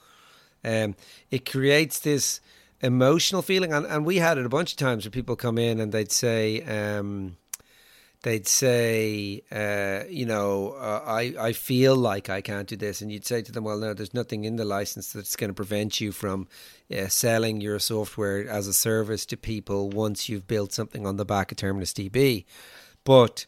um, 0.63 0.95
it 1.29 1.49
creates 1.49 1.99
this 1.99 2.41
emotional 2.83 3.41
feeling, 3.41 3.73
and, 3.73 3.85
and 3.85 4.05
we 4.05 4.17
had 4.17 4.37
it 4.37 4.45
a 4.45 4.49
bunch 4.49 4.73
of 4.73 4.77
times 4.77 5.05
where 5.05 5.11
people 5.11 5.35
come 5.35 5.57
in 5.57 5.79
and 5.79 5.91
they'd 5.91 6.11
say, 6.11 6.61
um, 6.63 7.37
they'd 8.23 8.47
say, 8.47 9.41
uh, 9.51 10.05
you 10.09 10.25
know, 10.25 10.73
uh, 10.73 11.01
I 11.05 11.33
I 11.39 11.53
feel 11.53 11.95
like 11.95 12.29
I 12.29 12.41
can't 12.41 12.67
do 12.67 12.75
this, 12.75 13.01
and 13.01 13.11
you'd 13.11 13.25
say 13.25 13.41
to 13.41 13.51
them, 13.51 13.63
well, 13.63 13.79
no, 13.79 13.93
there's 13.93 14.13
nothing 14.13 14.43
in 14.43 14.57
the 14.57 14.65
license 14.65 15.13
that's 15.13 15.37
going 15.37 15.49
to 15.49 15.53
prevent 15.53 16.01
you 16.01 16.11
from 16.11 16.47
uh, 16.95 17.07
selling 17.07 17.61
your 17.61 17.79
software 17.79 18.47
as 18.47 18.67
a 18.67 18.73
service 18.73 19.25
to 19.27 19.37
people 19.37 19.89
once 19.89 20.27
you've 20.27 20.47
built 20.47 20.73
something 20.73 21.07
on 21.07 21.15
the 21.15 21.25
back 21.25 21.51
of 21.51 21.57
Terminus 21.57 21.93
DB, 21.93 22.45
but 23.05 23.45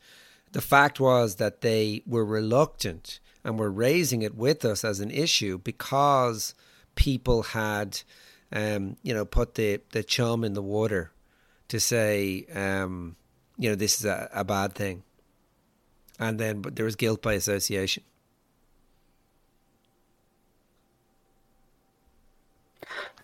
the 0.54 0.62
fact 0.62 1.02
was 1.02 1.36
that 1.36 1.60
they 1.60 2.02
were 2.08 2.26
reluctant 2.26 3.20
and 3.44 3.60
were 3.60 3.70
raising 3.70 4.22
it 4.22 4.36
with 4.36 4.64
us 4.64 4.86
as 4.86 5.02
an 5.02 5.12
issue 5.12 5.58
because 5.58 6.56
people 6.96 7.44
had 7.44 8.00
um, 8.56 8.96
you 9.04 9.14
know, 9.14 9.26
put 9.26 9.56
the, 9.56 9.82
the 9.92 10.02
chum 10.02 10.44
in 10.46 10.54
the 10.54 10.62
water 10.62 11.12
to 11.68 11.80
say, 11.80 12.46
um, 12.56 13.18
you 13.58 13.70
know, 13.70 13.76
this 13.76 14.00
is 14.00 14.06
a, 14.06 14.30
a 14.34 14.44
bad 14.46 14.74
thing. 14.74 15.04
And 16.18 16.40
then, 16.40 16.62
but 16.62 16.78
there 16.78 16.86
was 16.86 16.96
guilt 16.96 17.22
by 17.22 17.34
association. 17.34 18.04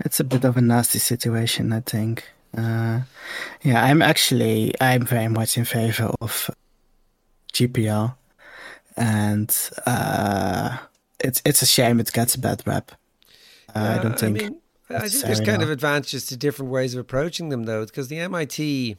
It's 0.02 0.20
a 0.20 0.26
bit 0.26 0.44
of 0.44 0.58
a 0.58 0.62
nasty 0.62 1.00
situation, 1.00 1.72
I 1.72 1.80
think. 1.80 2.26
Uh, 2.56 3.02
yeah, 3.62 3.82
I'm 3.86 4.02
actually 4.02 4.74
I'm 4.82 5.06
very 5.06 5.30
much 5.30 5.58
in 5.58 5.64
favor 5.64 6.12
of 6.20 6.50
GPL, 7.54 8.16
and 8.98 9.70
uh, 9.86 10.78
it's 11.20 11.42
it's 11.46 11.62
a 11.62 11.66
shame 11.66 12.02
it 12.02 12.12
gets 12.12 12.36
a 12.36 12.40
bad 12.40 12.64
rap. 12.66 12.92
Uh, 13.74 13.98
I 14.00 14.04
don't 14.04 14.20
think. 14.20 14.42
I 14.42 14.44
mean, 14.50 14.61
I 14.96 15.10
think 15.10 15.24
there's 15.24 15.42
kind 15.42 15.62
of 15.62 15.70
advantages 15.70 16.26
to 16.28 16.38
different 16.38 16.72
ways 16.72 16.94
of 16.94 17.00
approaching 17.00 17.50
them, 17.50 17.64
though, 17.64 17.86
because 17.86 18.08
the 18.08 18.20
MIT, 18.20 18.98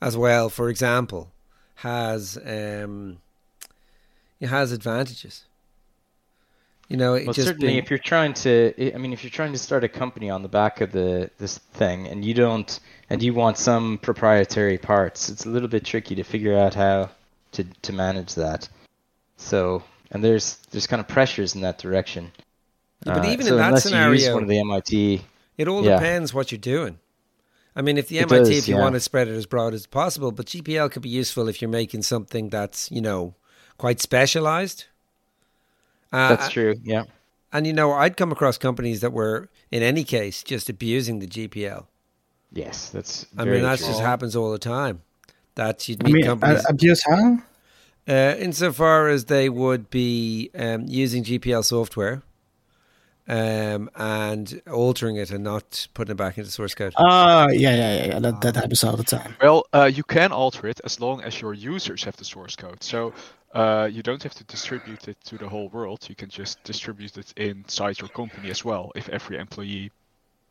as 0.00 0.16
well, 0.16 0.48
for 0.48 0.68
example, 0.68 1.32
has 1.76 2.38
um, 2.44 3.18
it 4.40 4.48
has 4.48 4.72
advantages. 4.72 5.44
You 6.88 6.98
know, 6.98 7.14
it 7.14 7.24
well, 7.26 7.32
just 7.32 7.48
certainly 7.48 7.68
being, 7.68 7.78
if 7.78 7.88
you're 7.88 7.98
trying 7.98 8.34
to, 8.34 8.94
I 8.94 8.98
mean, 8.98 9.14
if 9.14 9.24
you're 9.24 9.30
trying 9.30 9.52
to 9.52 9.58
start 9.58 9.84
a 9.84 9.88
company 9.88 10.28
on 10.28 10.42
the 10.42 10.48
back 10.48 10.82
of 10.82 10.92
the 10.92 11.30
this 11.38 11.56
thing, 11.58 12.06
and 12.06 12.24
you 12.24 12.34
don't, 12.34 12.78
and 13.08 13.22
you 13.22 13.32
want 13.32 13.56
some 13.56 13.98
proprietary 13.98 14.76
parts, 14.76 15.30
it's 15.30 15.46
a 15.46 15.48
little 15.48 15.68
bit 15.68 15.84
tricky 15.84 16.14
to 16.16 16.22
figure 16.22 16.56
out 16.58 16.74
how 16.74 17.10
to 17.52 17.64
to 17.64 17.92
manage 17.92 18.34
that. 18.34 18.68
So, 19.38 19.82
and 20.10 20.22
there's 20.22 20.56
there's 20.72 20.86
kind 20.86 21.00
of 21.00 21.08
pressures 21.08 21.54
in 21.54 21.62
that 21.62 21.78
direction. 21.78 22.32
Yeah, 23.06 23.14
but 23.14 23.24
Uh, 23.26 23.30
even 23.30 23.46
so 23.46 23.52
in 23.52 23.58
that 23.58 23.68
unless 23.68 23.84
you 23.90 23.96
use 23.96 24.24
scenario, 24.24 24.34
one 24.34 24.42
of 24.42 24.48
the 24.50 24.58
MIT, 24.58 25.22
it 25.56 25.68
all 25.68 25.84
yeah. 25.84 25.96
depends 25.96 26.34
what 26.34 26.52
you're 26.52 26.58
doing. 26.58 26.98
I 27.76 27.82
mean, 27.82 27.98
if 27.98 28.08
the 28.08 28.18
It 28.18 28.30
MIT, 28.30 28.38
does, 28.38 28.58
if 28.58 28.68
you 28.68 28.76
yeah. 28.76 28.82
want 28.82 28.94
to 28.94 29.00
spread 29.00 29.28
it 29.28 29.34
as 29.34 29.46
broad 29.46 29.74
as 29.74 29.86
possible, 29.86 30.30
but 30.30 30.46
GPL 30.46 30.90
could 30.92 31.02
be 31.02 31.08
useful 31.08 31.48
if 31.48 31.60
you're 31.60 31.68
making 31.68 32.02
something 32.02 32.48
that's 32.48 32.90
you 32.90 33.00
know 33.00 33.34
quite 33.78 34.00
specialized. 34.00 34.84
Uh, 36.12 36.28
that's 36.28 36.50
true. 36.50 36.76
Yeah. 36.84 37.04
And 37.52 37.66
you 37.66 37.72
know, 37.72 37.92
I'd 37.92 38.16
come 38.16 38.32
across 38.32 38.58
companies 38.58 39.00
that 39.00 39.12
were, 39.12 39.48
in 39.70 39.82
any 39.82 40.04
case, 40.04 40.42
just 40.42 40.68
abusing 40.68 41.18
the 41.18 41.26
GPL. 41.26 41.86
Yes, 42.52 42.90
that's. 42.90 43.26
I 43.36 43.44
mean, 43.44 43.62
that 43.62 43.78
just 43.78 44.00
happens 44.00 44.36
all 44.36 44.52
the 44.52 44.58
time. 44.58 45.02
That 45.56 45.88
you'd 45.88 46.02
I 46.02 46.06
meet 46.06 46.14
mean, 46.14 46.24
companies, 46.24 46.64
uh, 46.64 46.68
abuse 46.70 47.02
how? 47.04 47.38
uh, 48.08 48.34
insofar 48.38 49.08
as 49.08 49.26
they 49.26 49.48
would 49.48 49.90
be 49.90 50.50
um, 50.54 50.84
using 50.86 51.24
GPL 51.24 51.64
software 51.64 52.22
um, 53.26 53.88
and 53.96 54.60
altering 54.70 55.16
it 55.16 55.30
and 55.30 55.42
not 55.44 55.86
putting 55.94 56.12
it 56.12 56.16
back 56.16 56.36
into 56.38 56.50
source 56.50 56.74
code. 56.74 56.92
Oh, 56.96 57.48
yeah, 57.50 57.74
yeah, 57.74 57.96
yeah, 57.96 58.06
yeah. 58.06 58.18
That, 58.20 58.40
that 58.42 58.56
happens 58.56 58.84
all 58.84 58.96
the 58.96 59.04
time. 59.04 59.34
Well, 59.40 59.64
uh, 59.72 59.84
you 59.92 60.02
can 60.02 60.30
alter 60.32 60.66
it 60.66 60.80
as 60.84 61.00
long 61.00 61.22
as 61.22 61.40
your 61.40 61.54
users 61.54 62.04
have 62.04 62.16
the 62.16 62.24
source 62.24 62.54
code. 62.56 62.82
So 62.82 63.14
uh, 63.54 63.88
you 63.90 64.02
don't 64.02 64.22
have 64.22 64.34
to 64.34 64.44
distribute 64.44 65.08
it 65.08 65.16
to 65.24 65.38
the 65.38 65.48
whole 65.48 65.68
world. 65.70 66.06
You 66.08 66.14
can 66.14 66.28
just 66.28 66.62
distribute 66.64 67.16
it 67.16 67.32
inside 67.36 67.98
your 67.98 68.08
company 68.10 68.50
as 68.50 68.64
well. 68.64 68.92
If 68.94 69.08
every 69.08 69.38
employee. 69.38 69.90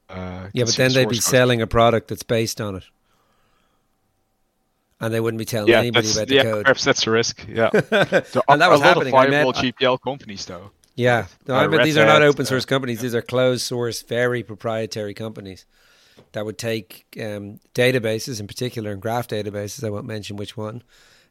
Uh, 0.10 0.50
yeah, 0.54 0.66
but 0.66 0.76
then 0.76 0.90
the 0.90 0.96
they'd 0.96 1.10
be 1.10 1.16
code. 1.16 1.24
selling 1.24 1.62
a 1.62 1.68
product 1.68 2.08
that's 2.08 2.24
based 2.24 2.60
on 2.60 2.76
it. 2.78 2.84
And 5.00 5.14
they 5.14 5.20
wouldn't 5.20 5.40
be 5.40 5.46
telling 5.46 5.70
Yeah, 5.70 5.80
anybody 5.80 6.10
about 6.12 6.28
the 6.28 6.36
yeah, 6.36 6.44
code. 6.44 6.64
perhaps 6.66 6.84
that's 6.86 7.06
a 7.08 7.12
risk. 7.12 7.46
Yeah, 7.48 7.70
there 7.72 7.84
and 8.48 8.62
that 8.62 8.62
are 8.62 8.72
was 8.72 8.80
a 8.80 8.84
lot 8.84 8.96
happening. 8.96 9.14
of 9.14 9.20
I 9.20 9.28
met- 9.28 9.44
viable 9.44 9.54
GPL 9.54 10.02
companies 10.02 10.46
though. 10.46 10.72
Yeah, 10.96 11.26
no, 11.48 11.56
I 11.56 11.66
read 11.66 11.84
these 11.86 11.98
are 11.98 12.06
not 12.06 12.22
open 12.22 12.44
uh, 12.44 12.50
source 12.50 12.66
companies. 12.66 13.02
These 13.02 13.16
are 13.16 13.22
closed 13.22 13.62
source, 13.66 14.02
very 14.04 14.44
proprietary 14.44 15.14
companies 15.16 15.66
that 16.34 16.46
would 16.46 16.58
take 16.60 17.06
um, 17.20 17.60
databases, 17.74 18.40
in 18.40 18.46
particular, 18.48 18.92
and 18.92 19.02
graph 19.02 19.28
databases. 19.28 19.84
I 19.84 19.90
won't 19.90 20.06
mention 20.06 20.36
which 20.38 20.56
one, 20.56 20.84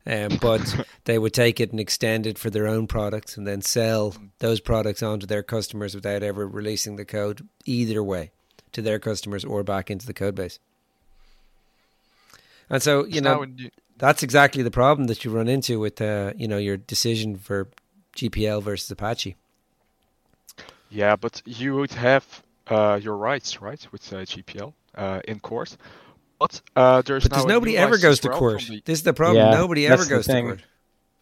um, 0.04 0.38
but 0.40 0.84
they 1.04 1.16
would 1.18 1.32
take 1.32 1.60
it 1.60 1.70
and 1.70 1.78
extend 1.78 2.26
it 2.26 2.38
for 2.38 2.50
their 2.50 2.66
own 2.66 2.88
products, 2.88 3.36
and 3.36 3.46
then 3.46 3.62
sell 3.62 4.16
those 4.40 4.58
products 4.58 5.02
onto 5.02 5.26
their 5.26 5.44
customers 5.44 5.94
without 5.94 6.24
ever 6.24 6.46
releasing 6.46 6.96
the 6.96 7.04
code 7.04 7.46
either 7.64 8.02
way 8.02 8.32
to 8.72 8.82
their 8.82 8.98
customers 8.98 9.44
or 9.44 9.62
back 9.62 9.90
into 9.90 10.06
the 10.06 10.14
code 10.14 10.34
base. 10.34 10.58
And 12.68 12.82
so, 12.82 13.04
you 13.06 13.20
know, 13.20 13.44
you- 13.56 13.70
that's 13.98 14.22
exactly 14.24 14.62
the 14.64 14.70
problem 14.70 15.06
that 15.06 15.24
you 15.24 15.30
run 15.30 15.46
into 15.46 15.78
with, 15.78 16.00
uh, 16.00 16.32
you 16.36 16.48
know, 16.48 16.58
your 16.58 16.76
decision 16.76 17.36
for 17.36 17.68
GPL 18.16 18.60
versus 18.60 18.90
Apache. 18.90 19.36
Yeah, 20.92 21.16
but 21.16 21.40
you 21.46 21.74
would 21.76 21.92
have 21.92 22.24
uh, 22.68 23.00
your 23.02 23.16
rights, 23.16 23.62
right, 23.62 23.84
with 23.92 24.12
uh, 24.12 24.16
GPL 24.18 24.72
uh, 24.94 25.20
in 25.26 25.40
court. 25.40 25.76
But 26.38 26.60
uh, 26.76 27.02
there's 27.02 27.26
But 27.26 27.38
now 27.38 27.44
nobody 27.44 27.78
ever 27.78 27.96
goes 27.98 28.20
to 28.20 28.28
court. 28.28 28.56
Autonomy. 28.62 28.82
This 28.84 28.98
is 28.98 29.04
the 29.04 29.12
problem. 29.14 29.38
Yeah, 29.44 29.50
Nobody 29.58 29.86
ever 29.86 29.96
that's 29.96 30.08
the 30.08 30.14
goes 30.14 30.26
to 30.26 30.42
court. 30.42 30.62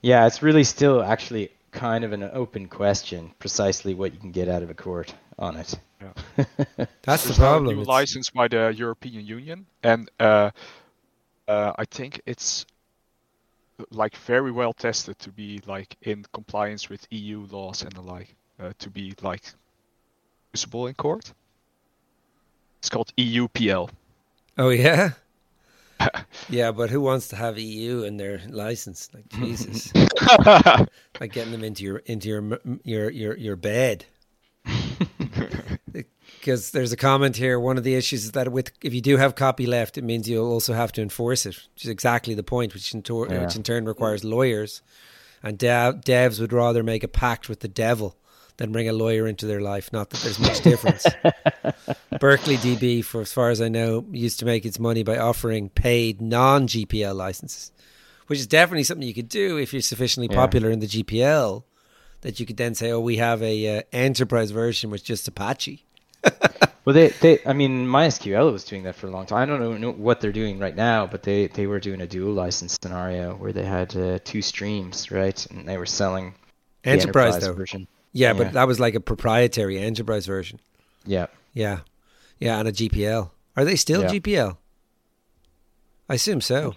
Yeah, 0.03 0.27
it's 0.27 0.43
really 0.43 0.65
still 0.65 1.03
actually 1.03 1.51
kind 1.73 2.05
of 2.05 2.13
an 2.13 2.25
open 2.33 2.67
question, 2.69 3.33
precisely 3.39 3.95
what 3.95 4.13
you 4.13 4.19
can 4.19 4.33
get 4.33 4.49
out 4.49 4.63
of 4.63 4.71
a 4.71 4.75
court 4.75 5.15
on 5.39 5.57
it. 5.57 5.79
Yeah. 6.01 6.45
That's 7.03 7.23
the 7.25 7.29
There's 7.29 7.39
now 7.39 7.45
a 7.45 7.49
problem. 7.51 7.75
new 7.77 7.83
It's- 7.83 7.87
license 7.87 8.31
by 8.31 8.49
the 8.49 8.75
European 8.77 9.25
Union, 9.27 9.67
and 9.83 10.11
uh, 10.19 10.51
uh, 11.47 11.73
I 11.79 11.85
think 11.85 12.23
it's 12.27 12.65
like 13.91 14.17
very 14.17 14.51
well 14.51 14.73
tested 14.73 15.19
to 15.21 15.31
be 15.31 15.61
like 15.67 15.97
in 16.03 16.25
compliance 16.33 16.89
with 16.89 17.07
EU 17.11 17.47
laws 17.51 17.83
and 17.83 17.93
the 17.93 18.01
like, 18.01 18.35
uh, 18.63 18.73
to 18.79 18.91
be 18.91 19.15
like 19.23 19.43
usable 20.53 20.87
in 20.87 20.95
court. 20.95 21.33
It's 22.79 22.89
called 22.89 23.13
EUPL. 23.17 23.91
Oh 24.59 24.71
yeah, 24.71 25.11
yeah. 26.49 26.73
But 26.73 26.91
who 26.91 27.01
wants 27.01 27.29
to 27.29 27.37
have 27.37 27.59
EU 27.59 28.03
in 28.03 28.17
their 28.17 28.41
license? 28.49 29.11
Like 29.15 29.29
Jesus, 29.33 29.93
like 31.21 31.33
getting 31.33 31.53
them 31.53 31.65
into 31.65 31.85
your 31.85 31.99
into 31.99 32.29
your 32.29 32.59
your 32.85 33.11
your 33.11 33.37
your 33.37 33.57
bed. 33.57 34.05
Because 36.39 36.71
there's 36.71 36.91
a 36.93 36.97
comment 36.97 37.37
here. 37.37 37.61
One 37.61 37.77
of 37.77 37.85
the 37.85 37.95
issues 37.95 38.25
is 38.25 38.33
that 38.33 38.51
with 38.51 38.71
if 38.83 38.95
you 38.95 39.03
do 39.03 39.19
have 39.19 39.35
copy 39.35 39.67
left, 39.67 39.99
it 39.99 40.05
means 40.05 40.27
you'll 40.27 40.51
also 40.51 40.73
have 40.73 40.91
to 40.93 41.03
enforce 41.03 41.45
it, 41.45 41.55
which 41.75 41.85
is 41.85 41.91
exactly 41.91 42.33
the 42.33 42.43
point. 42.43 42.73
Which 42.73 42.95
in, 42.95 43.03
tor- 43.03 43.29
Yeah. 43.29 43.45
which 43.45 43.57
in 43.57 43.63
turn 43.63 43.85
requires 43.85 44.25
lawyers, 44.25 44.81
and 45.43 45.59
dev- 45.59 45.97
devs 46.01 46.41
would 46.41 46.53
rather 46.55 46.83
make 46.83 47.05
a 47.05 47.09
pact 47.09 47.51
with 47.51 47.61
the 47.61 47.69
devil 47.69 48.17
than 48.61 48.73
bring 48.73 48.91
a 48.91 48.93
lawyer 48.93 49.27
into 49.27 49.47
their 49.47 49.63
life. 49.63 49.91
Not 49.91 50.11
that 50.11 50.21
there's 50.21 50.39
much 50.39 50.61
difference. 50.61 51.07
Berkeley 52.21 52.57
DB, 52.59 53.03
for 53.03 53.23
as 53.23 53.33
far 53.33 53.49
as 53.49 53.63
I 53.63 53.69
know, 53.71 54.05
used 54.11 54.39
to 54.41 54.45
make 54.45 54.67
its 54.67 54.79
money 54.79 55.03
by 55.03 55.17
offering 55.17 55.71
paid 55.71 56.21
non 56.21 56.67
GPL 56.69 57.17
licenses, 57.17 57.73
which 58.27 58.39
is 58.39 58.47
definitely 58.47 58.85
something 58.85 59.09
you 59.09 59.15
could 59.15 59.31
do 59.31 59.57
if 59.57 59.73
you're 59.73 59.81
sufficiently 59.81 60.29
Yeah. 60.31 60.41
popular 60.43 60.71
in 60.71 60.81
the 60.81 60.87
GPL. 60.87 61.65
That 62.21 62.39
you 62.39 62.45
could 62.45 62.59
then 62.59 62.75
say, 62.75 62.91
"Oh, 62.91 63.01
we 63.01 63.17
have 63.17 63.43
a 63.43 63.79
uh, 63.79 63.83
enterprise 63.93 64.51
version 64.51 64.91
with 64.91 65.03
just 65.03 65.27
Apache." 65.27 65.85
Well, 66.87 66.95
they, 66.95 67.09
they, 67.09 67.39
I 67.45 67.53
mean, 67.53 67.87
MySQL 67.87 68.51
was 68.53 68.65
doing 68.65 68.85
that 68.85 68.95
for 68.97 69.07
a 69.07 69.11
long 69.11 69.27
time. 69.27 69.43
I 69.43 69.59
don't 69.59 69.81
know, 69.83 69.93
what 69.93 70.23
they're 70.23 70.33
doing 70.33 70.59
right 70.59 70.75
now, 70.75 71.07
but 71.07 71.23
they, 71.23 71.47
they 71.49 71.67
were 71.67 71.79
doing 71.79 72.01
a 72.01 72.07
dual 72.07 72.33
license 72.33 72.79
scenario 72.83 73.35
where 73.37 73.53
they 73.53 73.67
had 73.67 73.95
uh, 73.95 74.19
two 74.25 74.41
streams, 74.41 75.11
right? 75.11 75.47
And 75.51 75.69
they 75.69 75.77
were 75.77 75.85
selling 75.85 76.35
Enterprise, 76.83 77.39
though. 77.39 77.53
version. 77.53 77.87
Yeah, 78.13 78.29
Yeah. 78.29 78.33
but 78.35 78.53
that 78.53 78.67
was 78.67 78.79
like 78.81 78.95
a 78.95 79.01
proprietary 79.01 79.79
enterprise 79.79 80.27
version. 80.27 80.61
Yeah. 81.07 81.27
Yeah, 81.55 81.81
yeah, 82.39 82.59
and 82.59 82.69
a 82.69 82.73
GPL. 82.73 83.31
Are 83.57 83.65
they 83.65 83.77
still 83.77 84.03
Yeah. 84.03 84.09
GPL? 84.11 84.57
I 86.09 86.15
assume 86.15 86.41
so. 86.41 86.75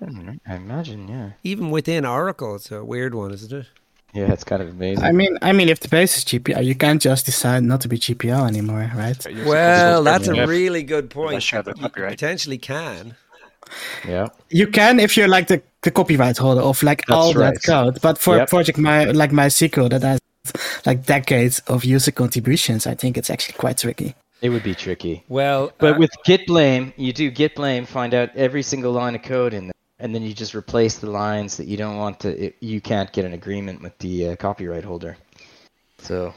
I 0.47 0.55
imagine, 0.55 1.07
yeah. 1.07 1.29
Even 1.43 1.71
within 1.71 2.05
Oracle, 2.05 2.55
it's 2.55 2.71
a 2.71 2.83
weird 2.83 3.15
one, 3.15 3.31
isn't 3.31 3.51
it? 3.51 3.65
Yeah, 4.13 4.31
it's 4.31 4.43
kind 4.43 4.61
of 4.61 4.69
amazing. 4.69 5.03
I 5.03 5.11
mean, 5.11 5.37
I 5.41 5.53
mean, 5.53 5.69
if 5.69 5.79
the 5.79 5.87
base 5.87 6.17
is 6.17 6.23
GPL, 6.23 6.63
you 6.63 6.75
can't 6.75 7.01
just 7.01 7.25
decide 7.25 7.63
not 7.63 7.81
to 7.81 7.87
be 7.87 7.97
GPL 7.97 8.47
anymore, 8.47 8.91
right? 8.95 9.17
Yeah, 9.25 9.31
you 9.31 9.37
have 9.37 9.45
to 9.45 9.49
Well, 9.49 10.03
that's 10.03 10.27
a 10.27 10.31
everyone. 10.31 10.49
really 10.49 10.83
good 10.83 11.09
point. 11.09 11.29
Unless 11.29 11.51
you 11.51 11.55
have 11.55 11.65
the 11.65 11.73
You 11.79 11.89
potentially 11.89 12.59
can. 12.59 13.15
yeah. 14.07 14.27
You 14.49 14.67
can 14.67 14.99
if 14.99 15.17
you're 15.17 15.27
like 15.27 15.47
the, 15.47 15.63
the 15.81 15.89
copyright 15.89 16.37
holder 16.37 16.61
of 16.61 16.83
like 16.83 17.03
That's 17.07 17.17
all 17.17 17.33
right. 17.33 17.55
that 17.55 17.63
code. 17.63 18.01
But 18.03 18.19
for 18.19 18.37
Yep. 18.37 18.47
a 18.47 18.49
project 18.49 18.77
my 18.77 19.05
like 19.05 19.31
MySQL 19.31 19.89
that 19.89 20.03
has 20.03 20.19
like 20.85 21.05
decades 21.05 21.59
of 21.67 21.85
user 21.85 22.11
contributions, 22.11 22.85
I 22.87 22.95
think 22.95 23.17
it's 23.17 23.29
actually 23.29 23.57
quite 23.57 23.77
tricky. 23.77 24.15
It 24.41 24.49
would 24.49 24.63
be 24.63 24.75
tricky. 24.75 25.23
Well, 25.29 25.71
But 25.77 25.95
uh, 25.95 25.99
with 25.99 26.11
git 26.25 26.45
blame, 26.47 26.93
you 26.97 27.13
do 27.13 27.31
git 27.31 27.55
blame, 27.55 27.85
find 27.85 28.13
out 28.13 28.29
every 28.35 28.61
single 28.61 28.91
line 28.91 29.15
of 29.15 29.21
code 29.23 29.53
in 29.53 29.67
there, 29.67 29.73
and 29.99 30.13
then 30.13 30.21
you 30.21 30.33
just 30.33 30.53
replace 30.53 30.97
the 30.97 31.09
lines 31.09 31.55
that 31.57 31.67
you 31.67 31.77
don't 31.77 31.95
want 31.97 32.19
to. 32.21 32.45
It, 32.47 32.57
you 32.59 32.81
can't 32.81 33.11
get 33.13 33.23
an 33.23 33.33
agreement 33.33 33.81
with 33.81 33.97
the 33.99 34.29
uh, 34.29 34.35
copyright 34.35 34.83
holder. 34.83 35.17
So 35.99 36.33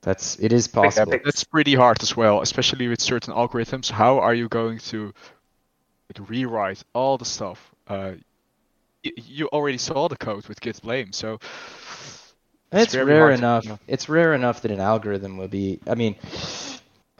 that's 0.00 0.38
it 0.40 0.52
is 0.52 0.66
possible. 0.66 1.12
That's 1.22 1.44
pretty 1.44 1.74
hard 1.74 2.02
as 2.02 2.16
well, 2.16 2.40
especially 2.40 2.88
with 2.88 3.00
certain 3.00 3.34
algorithms. 3.34 3.90
How 3.90 4.18
are 4.18 4.32
you 4.32 4.48
going 4.48 4.78
to 4.78 5.12
rewrite 6.18 6.82
all 6.94 7.18
the 7.18 7.26
stuff? 7.26 7.74
Uh, 7.86 8.12
you 9.02 9.48
already 9.48 9.78
saw 9.78 10.08
the 10.08 10.16
code 10.16 10.46
with 10.46 10.60
git 10.60 10.80
blame, 10.82 11.12
so 11.12 11.38
It's 12.72 12.94
rare 12.94 13.30
enough. 13.30 13.66
It's 13.88 14.08
rare 14.08 14.34
enough 14.34 14.62
that 14.62 14.70
an 14.70 14.80
algorithm 14.80 15.36
will 15.36 15.48
be. 15.48 15.80
I 15.86 15.94
mean, 15.94 16.16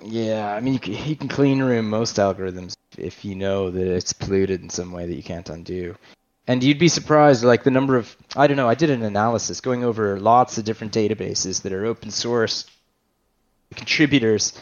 yeah. 0.03 0.55
I 0.55 0.61
mean, 0.61 0.75
you 0.75 0.81
can, 0.81 0.95
you 1.09 1.17
can 1.17 1.29
clean 1.29 1.61
room 1.61 1.89
most 1.89 2.17
algorithms 2.17 2.77
if 2.97 3.25
you 3.25 3.35
know 3.35 3.71
that 3.71 3.87
it's 3.87 4.13
polluted 4.13 4.63
in 4.63 4.71
some 4.71 4.93
way 4.93 5.07
that 5.07 5.15
you 5.15 5.23
can't 5.23 5.49
undo. 5.49 5.97
And 6.47 6.63
you'd 6.65 6.79
be 6.79 6.89
surprised, 6.89 7.45
like 7.45 7.65
the 7.65 7.71
number 7.71 7.97
of. 7.97 8.17
I 8.37 8.47
don't 8.47 8.57
know. 8.57 8.69
I 8.69 8.75
did 8.75 8.91
an 8.91 9.03
analysis 9.03 9.61
going 9.61 9.85
over 9.85 10.19
lots 10.19 10.59
of 10.59 10.65
different 10.65 10.93
databases 10.93 11.63
that 11.63 11.73
are 11.73 11.85
open 11.85 12.11
source 12.11 12.67
contributors, 13.75 14.53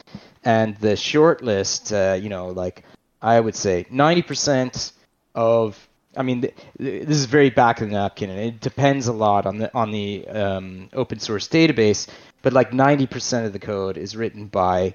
and 0.45 0.77
the 0.79 0.97
short 0.97 1.43
list. 1.43 1.93
Uh, 1.93 2.19
you 2.21 2.29
know, 2.29 2.49
like 2.49 2.85
I 3.23 3.41
would 3.41 3.55
say, 3.55 3.87
ninety 3.91 4.23
percent 4.23 4.93
of 5.35 5.88
I 6.17 6.23
mean, 6.23 6.43
th- 6.43 6.55
th- 6.79 7.07
this 7.07 7.17
is 7.17 7.27
very 7.27 7.51
back 7.51 7.81
of 7.81 7.89
the 7.89 7.95
napkin, 7.95 8.31
and 8.31 8.41
it 8.41 8.61
depends 8.61 9.07
a 9.07 9.13
lot 9.13 9.47
on 9.47 9.59
the 9.59 9.75
on 9.75 9.91
the 9.91 10.27
um, 10.29 10.89
open 10.93 11.19
source 11.19 11.49
database. 11.49 12.09
But 12.43 12.53
like 12.53 12.73
ninety 12.73 13.07
percent 13.07 13.47
of 13.47 13.53
the 13.53 13.59
code 13.59 13.97
is 13.97 14.17
written 14.17 14.47
by 14.47 14.95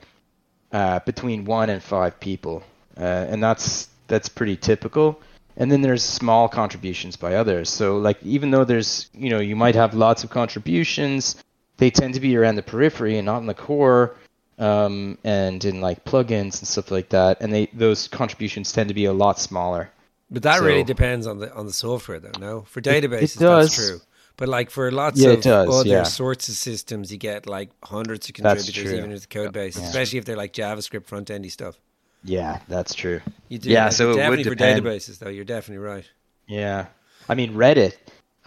uh, 0.72 0.99
between 0.99 1.45
one 1.45 1.70
and 1.70 1.82
five 1.82 2.20
people, 2.20 2.64
uh, 2.97 3.01
and 3.30 3.41
that's 3.43 3.89
that's 4.07 4.30
pretty 4.30 4.57
typical. 4.57 5.20
And 5.55 5.72
then 5.72 5.82
there's 5.82 6.01
small 6.03 6.49
contributions 6.49 7.16
by 7.16 7.36
others. 7.36 7.70
So 7.70 7.97
like 7.97 8.22
even 8.24 8.49
though 8.51 8.64
there's 8.66 9.09
you 9.14 9.30
know 9.30 9.39
you 9.39 9.55
might 9.55 9.76
have 9.76 9.93
lots 9.93 10.24
of 10.24 10.32
contributions, 10.32 11.36
they 11.78 11.91
tend 11.91 12.16
to 12.16 12.20
be 12.20 12.36
around 12.36 12.55
the 12.55 12.64
periphery 12.64 13.18
and 13.18 13.26
not 13.26 13.38
in 13.39 13.45
the 13.45 13.53
core, 13.53 14.16
um, 14.57 15.18
and 15.24 15.64
in 15.64 15.80
like 15.80 16.05
plugins 16.05 16.59
and 16.59 16.68
stuff 16.68 16.89
like 16.89 17.09
that. 17.09 17.39
And 17.39 17.53
they 17.53 17.68
those 17.68 18.07
contributions 18.07 18.72
tend 18.72 18.88
to 18.89 18.95
be 18.95 19.05
a 19.05 19.14
lot 19.14 19.39
smaller. 19.39 19.91
But 20.34 20.43
that 20.43 20.61
really 20.61 20.84
depends 20.84 21.27
on 21.27 21.38
the 21.39 21.53
on 21.53 21.65
the 21.67 21.73
software, 21.73 22.19
though. 22.19 22.38
No, 22.39 22.61
for 22.63 22.81
databases, 22.81 23.36
that's 23.36 23.69
does. 23.69 23.75
true. 23.75 23.99
But 24.36 24.49
like 24.49 24.71
for 24.71 24.91
lots 24.91 25.19
Yeah, 25.19 25.29
of 25.29 25.41
does, 25.41 25.69
other 25.69 25.88
yeah. 25.89 26.03
sorts 26.03 26.49
of 26.49 26.55
systems, 26.55 27.11
you 27.11 27.19
get 27.19 27.45
like 27.45 27.69
hundreds 27.84 28.27
of 28.27 28.34
contributors, 28.34 28.91
even 28.91 29.11
if 29.11 29.21
the 29.21 29.27
code 29.27 29.53
base, 29.53 29.77
Yeah. 29.77 29.86
especially 29.88 30.17
if 30.17 30.25
they're 30.25 30.36
like 30.36 30.53
JavaScript 30.53 31.05
front 31.05 31.29
endy 31.29 31.49
stuff. 31.49 31.75
Yeah, 32.23 32.59
that's 32.67 32.95
true. 32.95 33.21
You 33.49 33.59
do, 33.59 33.69
Yeah, 33.69 33.84
like, 33.86 33.93
so 33.93 34.05
it 34.05 34.07
would 34.07 34.15
definitely 34.17 34.43
for 34.45 34.49
depend. 34.55 34.84
databases, 34.84 35.19
though. 35.19 35.29
You're 35.29 35.45
definitely 35.45 35.86
right. 35.86 36.09
Yeah, 36.47 36.88
I 37.29 37.36
mean 37.36 37.53
Redis 37.53 37.93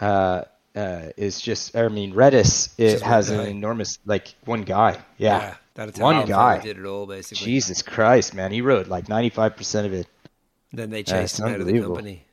uh, 0.01 0.41
uh, 0.75 1.01
is 1.15 1.39
just. 1.39 1.75
I 1.75 1.87
mean 1.87 2.13
Redis 2.13 2.73
it 2.77 2.91
Just 2.91 3.03
has 3.05 3.29
an 3.29 3.39
enormous 3.47 3.97
like 4.05 4.35
one 4.45 4.63
guy. 4.63 4.97
Yeah, 5.17 5.55
that 5.75 5.97
One 5.99 6.25
guy. 6.25 6.59
did 6.59 6.77
it 6.77 6.85
all 6.85 7.05
basically. 7.07 7.45
Jesus 7.45 7.81
Christ, 7.81 8.33
man, 8.33 8.51
he 8.51 8.61
wrote 8.61 8.87
like 8.87 9.07
ninety 9.07 9.29
five 9.29 9.55
percent 9.55 9.87
of 9.87 9.93
it. 9.93 10.07
Then 10.73 10.89
they 10.89 11.03
chased 11.03 11.39
it's 11.39 11.39
him 11.39 11.47
out 11.47 11.59
of 11.61 11.67
the 11.67 11.79
company. 11.79 12.23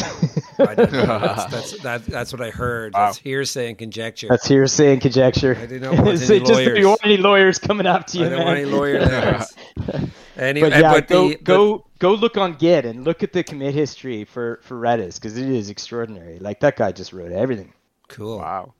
I 0.00 0.74
don't 0.74 0.92
know. 0.92 1.06
That's, 1.18 1.44
that's, 1.50 1.82
that, 1.82 2.04
that's 2.06 2.32
what 2.32 2.40
I 2.42 2.50
heard. 2.50 2.94
Wow. 2.94 3.06
That's 3.06 3.18
hearsay 3.18 3.68
and 3.68 3.78
conjecture. 3.78 4.26
That's 4.28 4.46
hearsay 4.46 4.92
and 4.92 5.00
conjecture. 5.02 5.56
I 5.60 5.66
do 5.66 5.78
not 5.80 5.94
want 5.94 6.08
Is 6.08 6.30
any 6.30 6.38
it 6.40 6.46
just 6.46 6.52
that 6.54 6.62
you 6.64 6.70
lawyers. 6.72 6.86
want 6.86 7.00
any 7.04 7.16
lawyers 7.16 7.58
coming 7.58 7.86
after 7.86 8.18
you, 8.18 8.26
I 8.26 8.28
don't 8.30 8.38
man? 8.38 8.46
want 8.46 8.58
any 8.58 8.70
lawyer 8.70 8.98
names. 9.06 10.10
Anyway, 10.36 10.68
But 10.68 10.76
eh, 10.76 10.80
yeah, 10.80 10.92
but 10.92 11.06
go 11.06 11.28
the, 11.28 11.36
go 11.36 11.86
go 12.00 12.14
look 12.14 12.36
on 12.36 12.54
Git 12.54 12.84
and 12.84 13.04
look 13.04 13.22
at 13.22 13.32
the 13.32 13.44
commit 13.44 13.72
history 13.72 14.24
for 14.24 14.58
for 14.64 14.76
Redis 14.76 15.14
because 15.14 15.36
it 15.38 15.48
is 15.48 15.70
extraordinary. 15.70 16.40
Like 16.40 16.58
that 16.58 16.74
guy 16.74 16.90
just 16.90 17.12
wrote 17.12 17.30
everything. 17.30 17.72
cool. 18.08 18.38
wow. 18.38 18.74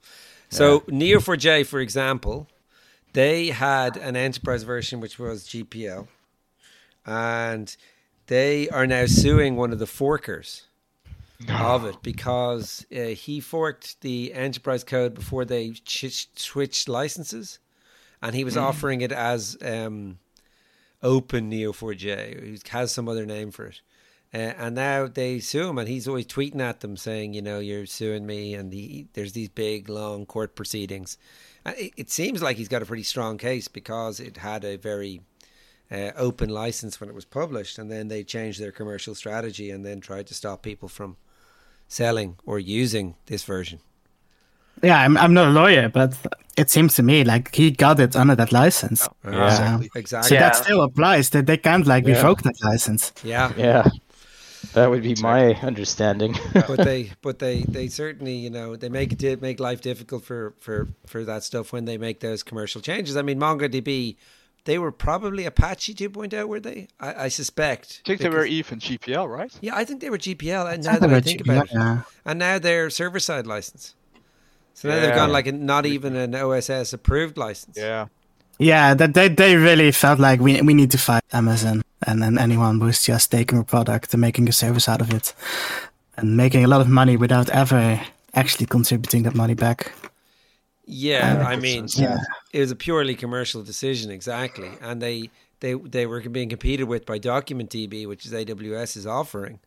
So 0.48 0.80
Neo4j, 0.80 1.64
for 1.66 1.78
example, 1.78 2.48
they 3.12 3.48
had 3.50 3.96
an 3.96 4.16
enterprise 4.16 4.64
version 4.64 4.98
which 4.98 5.16
was 5.16 5.44
GPL, 5.46 6.08
and 7.06 7.76
they 8.26 8.68
are 8.70 8.86
now 8.86 9.06
suing 9.06 9.56
one 9.56 9.72
of 9.72 9.78
the 9.78 9.84
forkers 9.86 10.62
of 11.48 11.84
it 11.84 12.02
because 12.02 12.86
uh, 12.94 13.06
he 13.08 13.40
forked 13.40 14.00
the 14.00 14.32
enterprise 14.32 14.84
code 14.84 15.14
before 15.14 15.44
they 15.44 15.70
ch- 15.70 16.28
switched 16.36 16.88
licenses, 16.88 17.58
and 18.22 18.34
he 18.34 18.44
was 18.44 18.56
offering 18.56 19.00
it 19.00 19.12
as 19.12 19.56
um, 19.62 20.18
Open 21.02 21.50
Neo4j. 21.50 22.44
He 22.44 22.58
has 22.70 22.92
some 22.92 23.08
other 23.08 23.26
name 23.26 23.50
for 23.50 23.66
it. 23.66 23.80
Uh, 24.32 24.52
and 24.58 24.74
now 24.74 25.06
they 25.06 25.38
sue 25.38 25.68
him, 25.68 25.78
and 25.78 25.88
he's 25.88 26.08
always 26.08 26.26
tweeting 26.26 26.60
at 26.60 26.80
them 26.80 26.96
saying, 26.96 27.34
you 27.34 27.42
know, 27.42 27.60
you're 27.60 27.86
suing 27.86 28.26
me, 28.26 28.54
and 28.54 28.72
he, 28.72 29.06
there's 29.12 29.32
these 29.32 29.48
big, 29.48 29.88
long 29.88 30.26
court 30.26 30.56
proceedings. 30.56 31.18
It, 31.66 31.92
it 31.96 32.10
seems 32.10 32.42
like 32.42 32.56
he's 32.56 32.68
got 32.68 32.82
a 32.82 32.86
pretty 32.86 33.04
strong 33.04 33.38
case 33.38 33.68
because 33.68 34.18
it 34.18 34.38
had 34.38 34.64
a 34.64 34.76
very 34.76 35.20
uh, 35.90 36.10
open 36.16 36.48
license 36.48 37.00
when 37.00 37.08
it 37.10 37.14
was 37.14 37.24
published, 37.24 37.78
and 37.78 37.90
then 37.90 38.08
they 38.08 38.24
changed 38.24 38.60
their 38.60 38.72
commercial 38.72 39.14
strategy 39.14 39.70
and 39.70 39.84
then 39.84 40.00
tried 40.00 40.26
to 40.26 40.34
stop 40.34 40.62
people 40.62 40.88
from 40.88 41.16
selling 41.88 42.36
or 42.46 42.58
using 42.58 43.14
this 43.26 43.44
version. 43.44 43.78
Yeah, 44.82 44.98
I'm 44.98 45.16
I'm 45.16 45.32
not 45.34 45.48
a 45.48 45.50
lawyer, 45.50 45.88
but 45.88 46.14
it 46.56 46.70
seems 46.70 46.94
to 46.94 47.02
me 47.02 47.24
like 47.24 47.54
he 47.54 47.70
got 47.70 48.00
it 48.00 48.16
under 48.16 48.34
that 48.36 48.52
license. 48.52 49.08
Yeah. 49.24 49.78
So, 49.78 49.86
exactly. 49.94 50.28
so 50.28 50.34
Yeah. 50.34 50.40
that 50.40 50.56
still 50.56 50.82
applies. 50.82 51.30
That 51.30 51.46
they 51.46 51.56
can't 51.58 51.86
like 51.86 52.06
Yeah. 52.06 52.16
revoke 52.16 52.42
that 52.42 52.56
license. 52.62 53.12
Yeah. 53.22 53.52
Yeah, 53.56 53.84
that 54.72 54.90
would 54.90 55.02
be 55.02 55.14
my 55.22 55.54
understanding. 55.62 56.36
but 56.52 56.78
they 56.84 57.10
but 57.22 57.38
they 57.38 57.62
they 57.68 57.88
certainly 57.88 58.34
you 58.34 58.50
know 58.50 58.76
they 58.76 58.88
make 58.88 59.22
it 59.22 59.40
make 59.40 59.60
life 59.60 59.80
difficult 59.80 60.24
for 60.24 60.54
for 60.58 60.88
for 61.06 61.24
that 61.24 61.44
stuff 61.44 61.72
when 61.72 61.84
they 61.84 61.98
make 61.98 62.18
those 62.20 62.42
commercial 62.42 62.80
changes 62.80 63.16
i 63.16 63.22
mean 63.22 63.38
mongodb 63.38 64.16
they 64.64 64.78
were 64.78 64.92
probably 64.92 65.44
apache 65.44 65.94
2.0 65.94 66.46
were 66.48 66.60
they 66.60 66.88
i, 67.00 67.24
I 67.24 67.28
suspect 67.28 68.00
I 68.04 68.08
think 68.08 68.20
they 68.22 68.28
were 68.28 68.44
even 68.46 68.78
GPL, 68.78 69.28
right? 69.28 69.52
yeah 69.60 69.76
i 69.76 69.84
think 69.84 70.00
they 70.00 70.10
were 70.10 70.18
gpl 70.18 70.72
and 70.72 70.82
now 70.84 70.92
that 70.98 71.02
i 71.02 71.06
they 71.06 71.14
were 71.14 71.20
think 71.20 71.44
G- 71.44 71.50
about 71.50 71.66
it 71.66 71.74
yeah. 71.74 72.00
and 72.24 72.38
now 72.38 72.58
they're 72.58 72.90
server 72.90 73.20
side 73.20 73.46
license 73.46 73.94
so 74.74 74.88
now 74.88 75.00
they've 75.00 75.14
gone 75.14 75.30
like 75.32 75.46
a, 75.46 75.52
not 75.52 75.86
even 75.86 76.16
an 76.16 76.34
oss 76.34 76.92
approved 76.92 77.36
license 77.36 77.76
Yeah. 77.78 78.06
Yeah, 78.58 78.94
that 78.94 79.14
they 79.14 79.28
they 79.28 79.56
really 79.56 79.90
felt 79.90 80.20
like 80.20 80.38
we 80.40 80.62
we 80.62 80.74
need 80.74 80.90
to 80.92 80.98
fight 80.98 81.24
Amazon 81.32 81.82
and 82.06 82.22
then 82.22 82.38
anyone 82.38 82.80
who's 82.80 83.02
just 83.02 83.32
taking 83.32 83.58
a 83.58 83.64
product 83.64 84.14
and 84.14 84.20
making 84.20 84.48
a 84.48 84.52
service 84.52 84.88
out 84.88 85.00
of 85.00 85.10
it 85.12 85.34
and 86.16 86.36
making 86.36 86.62
a 86.64 86.68
lot 86.68 86.80
of 86.80 86.88
money 86.88 87.16
without 87.16 87.50
ever 87.50 88.00
actually 88.32 88.66
contributing 88.66 89.24
that 89.24 89.34
money 89.34 89.54
back. 89.54 89.92
Yeah, 90.86 91.44
I 91.46 91.56
mean, 91.56 91.86
Yeah. 91.94 92.18
it 92.52 92.60
was 92.60 92.70
a 92.70 92.76
purely 92.76 93.14
commercial 93.14 93.62
decision, 93.62 94.10
exactly, 94.10 94.70
and 94.80 95.00
they 95.00 95.30
they 95.60 95.74
they 95.74 96.06
were 96.06 96.20
being 96.20 96.48
competed 96.50 96.88
with 96.88 97.06
by 97.06 97.18
Document 97.18 97.70
DocumentDB, 97.70 98.06
which 98.06 98.26
is 98.26 98.32
AWS's 98.32 99.06
offering. 99.06 99.60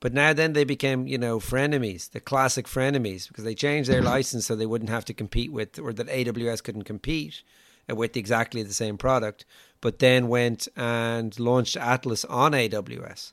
But 0.00 0.12
now 0.12 0.32
then 0.32 0.52
they 0.52 0.64
became, 0.64 1.06
you 1.08 1.18
know, 1.18 1.40
frenemies, 1.40 2.10
the 2.10 2.20
classic 2.20 2.66
frenemies, 2.66 3.26
because 3.26 3.44
they 3.44 3.54
changed 3.54 3.90
their 3.90 4.02
license 4.02 4.46
so 4.46 4.54
they 4.54 4.66
wouldn't 4.66 4.90
have 4.90 5.04
to 5.06 5.14
compete 5.14 5.52
with, 5.52 5.78
or 5.78 5.92
that 5.92 6.06
AWS 6.08 6.62
couldn't 6.62 6.84
compete 6.84 7.42
with 7.88 8.16
exactly 8.16 8.62
the 8.62 8.72
same 8.74 8.96
product. 8.96 9.44
But 9.80 9.98
then 9.98 10.28
went 10.28 10.68
and 10.76 11.38
launched 11.40 11.76
Atlas 11.76 12.24
on 12.24 12.52
AWS. 12.52 13.32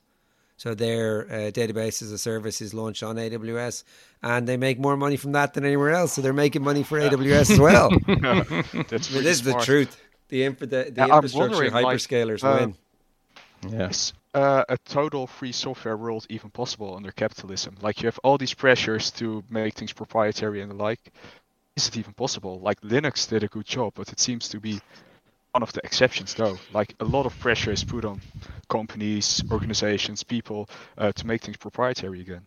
So 0.56 0.74
their 0.74 1.26
uh, 1.30 1.34
database 1.50 2.00
as 2.02 2.10
a 2.10 2.18
service 2.18 2.60
is 2.60 2.72
launched 2.72 3.02
on 3.02 3.16
AWS, 3.16 3.84
and 4.26 4.48
they 4.48 4.56
make 4.56 4.78
more 4.78 4.96
money 4.96 5.16
from 5.16 5.32
that 5.32 5.54
than 5.54 5.64
anywhere 5.64 5.90
else. 5.92 6.14
So 6.14 6.22
they're 6.22 6.32
making 6.46 6.62
money 6.62 6.82
for 6.82 6.98
AWS 7.00 7.50
as 7.50 7.58
well. 7.58 8.02
That's 8.88 9.08
I 9.08 9.12
mean, 9.12 9.22
pretty 9.22 9.24
this 9.24 9.38
is 9.38 9.44
the 9.44 9.54
truth. 9.54 9.96
The, 10.28 10.44
infra- 10.44 10.66
the, 10.66 10.92
the 10.92 11.02
Yeah, 11.02 11.06
I'm 11.10 11.28
infrastructure 11.28 11.36
wondering, 11.36 11.78
like, 11.80 12.02
hyperscalers 12.02 12.42
uh, 12.42 12.48
win. 12.48 12.76
yeah. 13.62 13.90
Is 13.90 14.12
uh, 14.34 14.64
a 14.68 14.78
total 14.78 15.26
free 15.26 15.52
software 15.52 15.96
world 15.96 16.26
even 16.30 16.50
possible 16.50 16.94
under 16.96 17.12
capitalism? 17.12 17.76
Like 17.80 18.02
you 18.02 18.06
have 18.08 18.18
all 18.24 18.38
these 18.38 18.54
pressures 18.54 19.10
to 19.12 19.44
make 19.48 19.74
things 19.74 19.92
proprietary 19.92 20.60
and 20.62 20.70
the 20.70 20.74
like. 20.76 21.12
is 21.76 21.88
it 21.88 21.96
even 21.98 22.14
possible? 22.14 22.60
Like 22.60 22.80
Linux 22.82 23.28
did 23.28 23.42
a 23.44 23.48
good 23.48 23.66
job, 23.66 23.94
but 23.96 24.12
it 24.12 24.20
seems 24.20 24.48
to 24.50 24.60
be 24.60 24.82
one 25.52 25.62
of 25.62 25.72
the 25.72 25.80
exceptions 25.84 26.34
though. 26.34 26.60
Like 26.70 26.94
a 27.00 27.04
lot 27.04 27.26
of 27.26 27.38
pressure 27.38 27.72
is 27.72 27.84
put 27.84 28.04
on 28.04 28.22
companies, 28.68 29.42
organizations, 29.50 30.24
people 30.24 30.68
uh, 30.98 31.12
to 31.12 31.26
make 31.26 31.42
things 31.42 31.56
proprietary 31.58 32.20
again. 32.22 32.46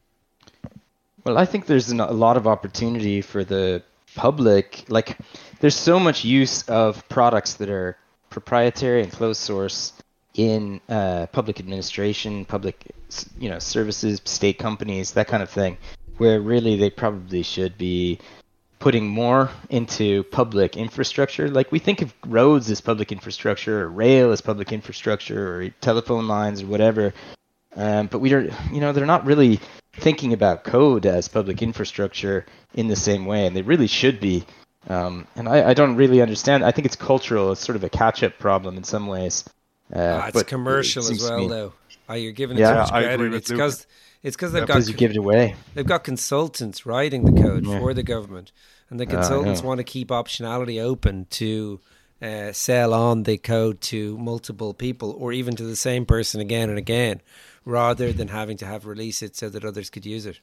Well, 1.25 1.37
I 1.37 1.45
think 1.45 1.65
there's 1.65 1.91
a 1.91 1.95
lot 1.95 2.37
of 2.37 2.47
opportunity 2.47 3.21
for 3.21 3.43
the 3.43 3.83
public. 4.15 4.85
Like, 4.87 5.17
there's 5.59 5.75
so 5.75 5.99
much 5.99 6.23
use 6.23 6.63
of 6.69 7.07
products 7.09 7.55
that 7.55 7.69
are 7.69 7.97
proprietary 8.29 9.03
and 9.03 9.11
closed 9.11 9.41
source 9.41 9.93
in 10.35 10.79
uh, 10.87 11.25
public 11.27 11.59
administration, 11.59 12.45
public, 12.45 12.85
you 13.37 13.49
know, 13.49 13.59
services, 13.59 14.21
state 14.25 14.57
companies, 14.57 15.11
that 15.11 15.27
kind 15.27 15.43
of 15.43 15.49
thing, 15.49 15.77
where 16.17 16.39
really 16.39 16.77
they 16.77 16.89
probably 16.89 17.43
should 17.43 17.77
be 17.77 18.19
putting 18.77 19.05
more 19.07 19.49
into 19.69 20.23
public 20.25 20.77
infrastructure. 20.77 21.49
Like 21.49 21.71
we 21.71 21.79
think 21.79 22.01
of 22.01 22.13
roads 22.25 22.71
as 22.71 22.79
public 22.79 23.11
infrastructure, 23.11 23.81
or 23.81 23.89
rail 23.89 24.31
as 24.31 24.39
public 24.39 24.71
infrastructure, 24.71 25.55
or 25.55 25.69
telephone 25.81 26.27
lines, 26.27 26.61
or 26.61 26.67
whatever. 26.67 27.13
Um, 27.75 28.07
but 28.07 28.19
we 28.19 28.29
don't, 28.29 28.51
you 28.71 28.79
know, 28.79 28.93
they're 28.93 29.05
not 29.05 29.25
really 29.25 29.59
thinking 29.99 30.33
about 30.33 30.63
code 30.63 31.05
as 31.05 31.27
public 31.27 31.61
infrastructure 31.61 32.45
in 32.73 32.87
the 32.87 32.95
same 32.95 33.25
way, 33.25 33.45
and 33.45 33.55
they 33.55 33.61
really 33.61 33.87
should 33.87 34.19
be. 34.19 34.45
Um, 34.87 35.27
and 35.35 35.47
I, 35.47 35.69
I, 35.69 35.73
don't 35.73 35.97
really 35.97 36.21
understand. 36.21 36.63
I 36.63 36.71
think 36.71 36.85
it's 36.85 36.95
cultural. 36.95 37.51
It's 37.51 37.61
sort 37.61 37.75
of 37.75 37.83
a 37.83 37.89
catch-up 37.89 38.39
problem 38.39 38.77
in 38.77 38.83
some 38.83 39.07
ways. 39.07 39.43
Uh, 39.93 40.21
ah, 40.23 40.27
it's 40.27 40.43
commercial 40.43 41.05
it 41.05 41.11
as 41.11 41.21
well, 41.21 41.47
though. 41.47 41.73
Oh, 42.07 42.13
you're 42.13 42.31
giving 42.31 42.57
it 42.57 42.61
yeah, 42.61 42.71
too 42.71 42.77
much 42.79 42.89
credit. 42.89 43.33
It's 43.33 43.49
because 43.49 43.87
it's 44.23 44.35
because 44.35 44.51
they've 44.51 44.65
got 44.65 44.87
you 44.87 44.93
give 44.93 45.11
it 45.11 45.17
away. 45.17 45.55
They've 45.73 45.85
got 45.85 46.03
consultants 46.03 46.85
writing 46.85 47.25
the 47.25 47.41
code 47.41 47.65
yeah. 47.65 47.79
for 47.79 47.93
the 47.93 48.03
government, 48.03 48.51
and 48.89 48.99
the 48.99 49.05
ah, 49.05 49.11
consultants 49.11 49.61
uh, 49.61 49.67
want 49.67 49.79
to 49.79 49.83
keep 49.83 50.09
optionality 50.09 50.81
open 50.81 51.27
to 51.31 51.79
uh, 52.21 52.51
sell 52.51 52.93
on 52.93 53.23
the 53.23 53.37
code 53.37 53.81
to 53.81 54.17
multiple 54.17 54.73
people 54.73 55.15
or 55.17 55.31
even 55.31 55.55
to 55.55 55.63
the 55.63 55.75
same 55.75 56.05
person 56.05 56.41
again 56.41 56.69
and 56.69 56.77
again, 56.77 57.21
rather 57.65 58.11
than 58.13 58.27
having 58.27 58.57
to 58.57 58.65
have 58.65 58.85
release 58.85 59.21
it 59.21 59.35
so 59.35 59.49
that 59.49 59.65
others 59.65 59.89
could 59.89 60.05
use 60.05 60.25
it. 60.25 60.39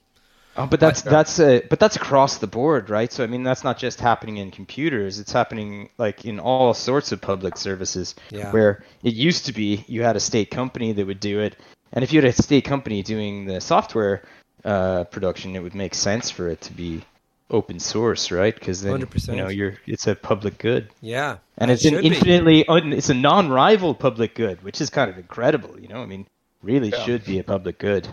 Oh, 0.58 0.66
but 0.66 0.80
that's 0.80 1.02
that's 1.02 1.38
uh, 1.38 1.60
but 1.68 1.78
that's 1.78 1.96
across 1.96 2.38
the 2.38 2.46
board, 2.46 2.88
right? 2.88 3.12
So 3.12 3.22
I 3.22 3.26
mean, 3.26 3.42
that's 3.42 3.62
not 3.62 3.76
just 3.78 4.00
happening 4.00 4.38
in 4.38 4.50
computers; 4.50 5.18
it's 5.18 5.32
happening 5.32 5.90
like 5.98 6.24
in 6.24 6.40
all 6.40 6.72
sorts 6.72 7.12
of 7.12 7.20
public 7.20 7.58
services. 7.58 8.14
Yeah. 8.30 8.50
Where 8.52 8.82
it 9.02 9.12
used 9.12 9.46
to 9.46 9.52
be, 9.52 9.84
you 9.86 10.02
had 10.02 10.16
a 10.16 10.20
state 10.20 10.50
company 10.50 10.92
that 10.92 11.06
would 11.06 11.20
do 11.20 11.40
it, 11.40 11.56
and 11.92 12.02
if 12.02 12.12
you 12.12 12.22
had 12.22 12.30
a 12.30 12.42
state 12.42 12.64
company 12.64 13.02
doing 13.02 13.44
the 13.44 13.60
software 13.60 14.22
uh, 14.64 15.04
production, 15.04 15.56
it 15.56 15.62
would 15.62 15.74
make 15.74 15.94
sense 15.94 16.30
for 16.30 16.48
it 16.48 16.62
to 16.62 16.72
be 16.72 17.02
open 17.50 17.78
source, 17.78 18.30
right? 18.32 18.54
Because 18.54 18.82
then 18.82 19.00
100%. 19.00 19.28
you 19.28 19.36
know 19.36 19.48
you're 19.48 19.74
it's 19.86 20.06
a 20.06 20.14
public 20.14 20.56
good. 20.58 20.88
Yeah, 21.02 21.38
and 21.58 21.70
it's 21.70 21.84
an 21.84 21.94
infinitely 21.96 22.66
un, 22.66 22.94
it's 22.94 23.10
a 23.10 23.14
non-rival 23.14 23.94
public 23.94 24.34
good, 24.34 24.62
which 24.62 24.80
is 24.80 24.88
kind 24.88 25.10
of 25.10 25.18
incredible. 25.18 25.78
You 25.78 25.88
know, 25.88 26.02
I 26.02 26.06
mean, 26.06 26.26
really 26.62 26.90
yeah. 26.90 27.04
should 27.04 27.24
be 27.24 27.38
a 27.38 27.44
public 27.44 27.78
good. 27.78 28.08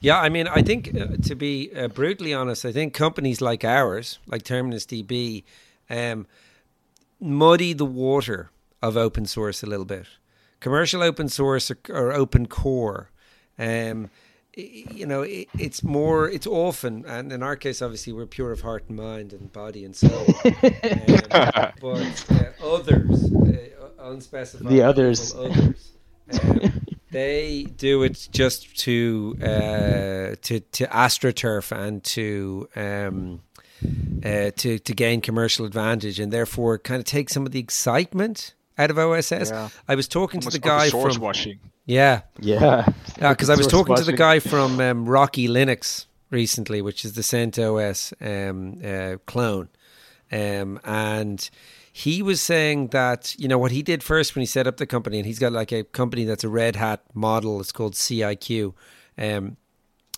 Yeah, 0.00 0.20
I 0.20 0.28
mean, 0.28 0.46
I 0.46 0.62
think 0.62 0.94
uh, 0.94 1.16
to 1.22 1.34
be 1.34 1.70
uh, 1.74 1.88
brutally 1.88 2.34
honest, 2.34 2.64
I 2.64 2.72
think 2.72 2.94
companies 2.94 3.40
like 3.40 3.64
ours, 3.64 4.18
like 4.26 4.42
Terminus 4.42 4.84
DB, 4.84 5.42
um, 5.88 6.26
muddy 7.20 7.72
the 7.72 7.86
water 7.86 8.50
of 8.82 8.96
open 8.96 9.26
source 9.26 9.62
a 9.62 9.66
little 9.66 9.86
bit. 9.86 10.06
Commercial 10.60 11.02
open 11.02 11.28
source 11.28 11.70
or, 11.70 11.78
or 11.88 12.12
open 12.12 12.46
core. 12.46 13.10
Um, 13.58 14.10
you 14.54 15.06
know, 15.06 15.22
it, 15.22 15.48
it's 15.58 15.82
more, 15.82 16.28
it's 16.28 16.46
often, 16.46 17.04
and 17.06 17.30
in 17.30 17.42
our 17.42 17.56
case, 17.56 17.82
obviously, 17.82 18.12
we're 18.12 18.26
pure 18.26 18.52
of 18.52 18.62
heart 18.62 18.84
and 18.88 18.96
mind 18.96 19.32
and 19.32 19.52
body 19.52 19.84
and 19.84 19.94
soul. 19.94 20.26
um, 20.44 20.52
but 21.80 22.26
uh, 22.30 22.64
others, 22.64 23.32
uh, 23.34 23.88
unspecified, 23.98 24.68
the 24.68 24.82
others, 24.82 25.34
others 25.34 25.92
um, 26.42 26.85
they 27.10 27.64
do 27.64 28.02
it 28.02 28.28
just 28.30 28.76
to 28.80 29.36
uh, 29.40 30.36
to 30.42 30.60
to 30.60 30.86
astroturf 30.86 31.72
and 31.72 32.02
to. 32.04 32.68
Um, 32.76 33.42
uh, 34.24 34.50
to 34.56 34.78
to 34.78 34.94
gain 34.94 35.20
commercial 35.20 35.66
advantage 35.66 36.18
and 36.18 36.32
therefore 36.32 36.78
kind 36.78 36.98
of 36.98 37.04
take 37.04 37.28
some 37.28 37.44
of 37.44 37.52
the 37.52 37.58
excitement 37.58 38.54
out 38.78 38.90
of 38.90 38.98
OSS. 38.98 39.50
Yeah. 39.50 39.68
I 39.86 39.94
was 39.94 40.08
talking 40.08 40.38
Almost 40.40 40.54
to 40.56 40.60
the 40.60 40.66
guy 40.66 40.90
from 40.90 41.20
washing. 41.20 41.60
Yeah, 41.84 42.22
yeah, 42.40 42.86
yeah. 43.20 43.30
Because 43.30 43.48
I 43.48 43.54
was 43.54 43.66
talking 43.66 43.90
washing. 43.90 44.06
to 44.06 44.10
the 44.10 44.16
guy 44.16 44.40
from 44.40 44.80
um, 44.80 45.08
Rocky 45.08 45.46
Linux 45.46 46.06
recently, 46.30 46.82
which 46.82 47.04
is 47.04 47.12
the 47.12 47.22
CentOS 47.22 48.12
um, 48.20 48.80
uh, 48.84 49.18
clone, 49.26 49.68
um, 50.32 50.80
and 50.84 51.48
he 51.96 52.20
was 52.20 52.42
saying 52.42 52.88
that 52.88 53.34
you 53.38 53.48
know 53.48 53.56
what 53.56 53.72
he 53.72 53.82
did 53.82 54.02
first 54.02 54.34
when 54.34 54.42
he 54.42 54.46
set 54.46 54.66
up 54.66 54.76
the 54.76 54.84
company, 54.84 55.16
and 55.16 55.24
he's 55.24 55.38
got 55.38 55.52
like 55.52 55.72
a 55.72 55.82
company 55.82 56.24
that's 56.24 56.44
a 56.44 56.48
Red 56.50 56.76
Hat 56.76 57.02
model. 57.14 57.58
It's 57.58 57.72
called 57.72 57.94
CIQ, 57.94 58.74
um, 59.16 59.56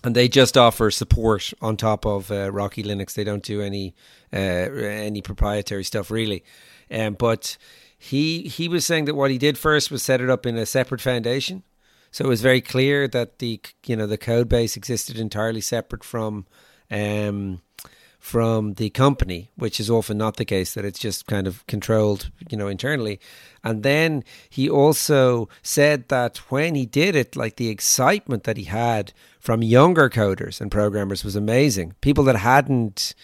and 0.03 0.13
they 0.13 0.27
just 0.27 0.57
offer 0.57 0.91
support 0.91 1.53
on 1.61 1.77
top 1.77 2.05
of 2.05 2.31
uh, 2.31 2.51
Rocky 2.51 2.83
Linux. 2.83 3.13
They 3.13 3.23
don't 3.23 3.43
do 3.43 3.61
any 3.61 3.95
uh, 4.33 4.35
any 4.35 5.21
proprietary 5.21 5.85
stuff 5.85 6.11
really, 6.11 6.43
um, 6.91 7.13
but 7.13 7.57
he 7.97 8.41
he 8.41 8.67
was 8.67 8.85
saying 8.85 9.05
that 9.05 9.15
what 9.15 9.31
he 9.31 9.37
did 9.37 9.57
first 9.57 9.89
was 9.89 10.03
set 10.03 10.19
it 10.19 10.29
up 10.29 10.45
in 10.45 10.57
a 10.57 10.65
separate 10.65 10.99
foundation. 10.99 11.63
So 12.11 12.25
it 12.25 12.27
was 12.27 12.41
very 12.41 12.59
clear 12.59 13.07
that 13.07 13.39
the 13.39 13.61
you 13.85 13.95
know 13.95 14.05
the 14.05 14.17
code 14.17 14.49
base 14.49 14.75
existed 14.75 15.17
entirely 15.17 15.61
separate 15.61 16.03
from 16.03 16.45
um, 16.91 17.61
from 18.19 18.73
the 18.73 18.89
company, 18.89 19.49
which 19.55 19.79
is 19.79 19.89
often 19.89 20.17
not 20.17 20.35
the 20.35 20.45
case, 20.45 20.73
that 20.73 20.83
it's 20.83 20.99
just 20.99 21.25
kind 21.25 21.47
of 21.47 21.65
controlled, 21.67 22.29
you 22.49 22.57
know, 22.57 22.67
internally. 22.67 23.19
And 23.63 23.81
then 23.81 24.23
he 24.49 24.69
also 24.69 25.47
said 25.63 26.09
that 26.09 26.37
when 26.51 26.75
he 26.75 26.85
did 26.85 27.15
it, 27.15 27.37
like 27.37 27.55
the 27.55 27.69
excitement 27.69 28.43
that 28.43 28.57
he 28.57 28.65
had 28.65 29.13
from 29.39 29.63
younger 29.63 30.09
coders 30.09 30.59
and 30.59 30.69
programmers 30.69 31.23
was 31.23 31.37
amazing. 31.37 31.95
People 32.01 32.25
that 32.25 32.35
hadn't 32.35 33.15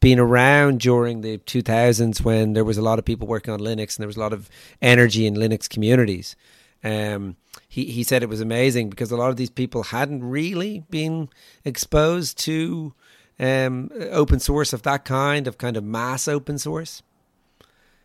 been 0.00 0.18
around 0.18 0.80
during 0.80 1.20
the 1.20 1.38
2000s 1.38 2.22
when 2.22 2.54
there 2.54 2.64
was 2.64 2.78
a 2.78 2.82
lot 2.82 2.98
of 2.98 3.04
people 3.04 3.28
working 3.28 3.54
on 3.54 3.60
Linux 3.60 3.96
and 3.96 4.02
there 4.02 4.08
was 4.08 4.16
a 4.16 4.20
lot 4.20 4.32
of 4.32 4.50
energy 4.82 5.26
in 5.26 5.34
Linux 5.34 5.68
communities. 5.68 6.34
Um, 6.82 7.36
he, 7.68 7.84
he 7.84 8.02
said 8.02 8.22
it 8.22 8.28
was 8.28 8.40
amazing 8.40 8.90
because 8.90 9.12
a 9.12 9.16
lot 9.16 9.30
of 9.30 9.36
these 9.36 9.50
people 9.50 9.84
hadn't 9.84 10.24
really 10.24 10.84
been 10.90 11.28
exposed 11.64 12.38
to 12.38 12.94
um, 13.40 13.90
open 14.10 14.38
source 14.38 14.72
of 14.72 14.82
that 14.82 15.04
kind, 15.04 15.48
of 15.48 15.58
kind 15.58 15.76
of 15.76 15.82
mass 15.82 16.28
open 16.28 16.58
source. 16.58 17.02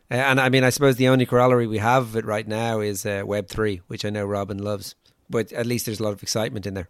Uh, 0.09 0.15
and 0.15 0.39
I 0.39 0.49
mean, 0.49 0.63
I 0.63 0.69
suppose 0.69 0.95
the 0.95 1.09
only 1.09 1.25
corollary 1.25 1.67
we 1.67 1.79
have 1.79 2.03
of 2.03 2.15
it 2.15 2.25
right 2.25 2.47
now 2.47 2.79
is 2.79 3.05
uh, 3.05 3.23
Web 3.25 3.47
three, 3.47 3.81
which 3.87 4.05
I 4.05 4.09
know 4.09 4.25
Robin 4.25 4.57
loves. 4.57 4.95
But 5.29 5.51
at 5.51 5.65
least 5.65 5.87
there's 5.87 5.99
a 5.99 6.03
lot 6.03 6.13
of 6.13 6.23
excitement 6.23 6.65
in 6.67 6.75
there. 6.75 6.87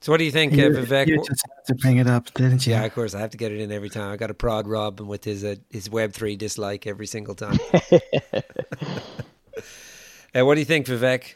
so, 0.00 0.12
what 0.12 0.18
do 0.18 0.24
you 0.24 0.30
think, 0.30 0.52
uh, 0.54 0.56
Vivek? 0.56 1.08
You 1.08 1.16
just 1.16 1.44
had 1.44 1.66
to 1.66 1.74
bring 1.74 1.96
it 1.98 2.06
up, 2.06 2.32
didn't 2.34 2.66
you? 2.66 2.72
Yeah, 2.74 2.84
of 2.84 2.94
course. 2.94 3.14
I 3.14 3.20
have 3.20 3.30
to 3.30 3.36
get 3.36 3.50
it 3.50 3.60
in 3.60 3.72
every 3.72 3.90
time. 3.90 4.12
I 4.12 4.16
got 4.16 4.28
to 4.28 4.34
prod 4.34 4.68
Robin 4.68 5.08
with 5.08 5.24
his 5.24 5.44
uh, 5.44 5.56
his 5.68 5.90
Web 5.90 6.12
three 6.12 6.36
dislike 6.36 6.86
every 6.86 7.06
single 7.06 7.34
time. 7.34 7.58
Uh, 10.36 10.44
what 10.44 10.54
do 10.54 10.60
you 10.60 10.64
think, 10.64 10.84
Vivek? 10.86 11.34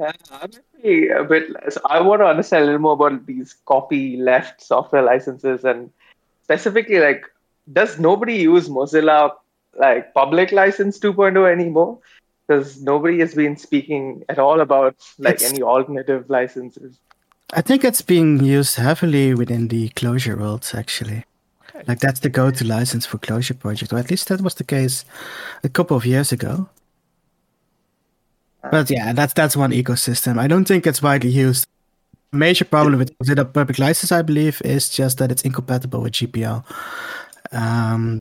Uh, 0.00 0.12
I'm 0.30 0.50
actually 0.54 1.08
a 1.08 1.24
bit. 1.24 1.50
So 1.68 1.80
I 1.84 2.00
want 2.00 2.20
to 2.22 2.26
understand 2.26 2.62
a 2.62 2.66
little 2.66 2.80
more 2.80 2.92
about 2.92 3.26
these 3.26 3.56
copy 3.66 4.16
left 4.16 4.62
software 4.62 5.02
licenses 5.02 5.64
and 5.64 5.90
specifically 6.42 7.00
like, 7.00 7.24
does 7.72 7.98
nobody 7.98 8.36
use 8.36 8.68
Mozilla 8.68 9.32
like 9.78 10.14
public 10.14 10.52
license 10.52 10.98
2.0 10.98 11.50
anymore? 11.50 11.98
Because 12.46 12.82
nobody 12.82 13.20
has 13.20 13.34
been 13.34 13.56
speaking 13.56 14.24
at 14.28 14.38
all 14.38 14.60
about 14.60 14.96
like 15.18 15.34
it's, 15.34 15.52
any 15.52 15.62
alternative 15.62 16.28
licenses. 16.28 16.98
I 17.52 17.60
think 17.62 17.84
it's 17.84 18.02
being 18.02 18.42
used 18.42 18.76
heavily 18.76 19.34
within 19.34 19.68
the 19.68 19.90
Clojure 19.90 20.38
world 20.38 20.68
actually. 20.74 21.24
Okay. 21.68 21.84
Like 21.86 22.00
that's 22.00 22.20
the 22.20 22.28
go-to 22.28 22.64
license 22.64 23.06
for 23.06 23.18
Clojure 23.18 23.58
project, 23.58 23.92
or 23.92 23.98
at 23.98 24.10
least 24.10 24.28
that 24.28 24.40
was 24.40 24.54
the 24.54 24.64
case 24.64 25.04
a 25.62 25.68
couple 25.68 25.96
of 25.96 26.06
years 26.06 26.32
ago. 26.32 26.68
But 28.70 28.90
yeah, 28.90 29.12
that's 29.12 29.34
that's 29.34 29.56
one 29.56 29.72
ecosystem. 29.72 30.38
I 30.38 30.46
don't 30.46 30.66
think 30.66 30.86
it's 30.86 31.02
widely 31.02 31.30
used. 31.30 31.66
Major 32.32 32.64
problem 32.64 32.98
with 32.98 33.38
a 33.38 33.44
public 33.44 33.78
license, 33.78 34.12
I 34.12 34.22
believe, 34.22 34.62
is 34.64 34.88
just 34.88 35.18
that 35.18 35.32
it's 35.32 35.42
incompatible 35.42 36.00
with 36.02 36.12
GPL. 36.12 36.64
Um, 37.50 38.20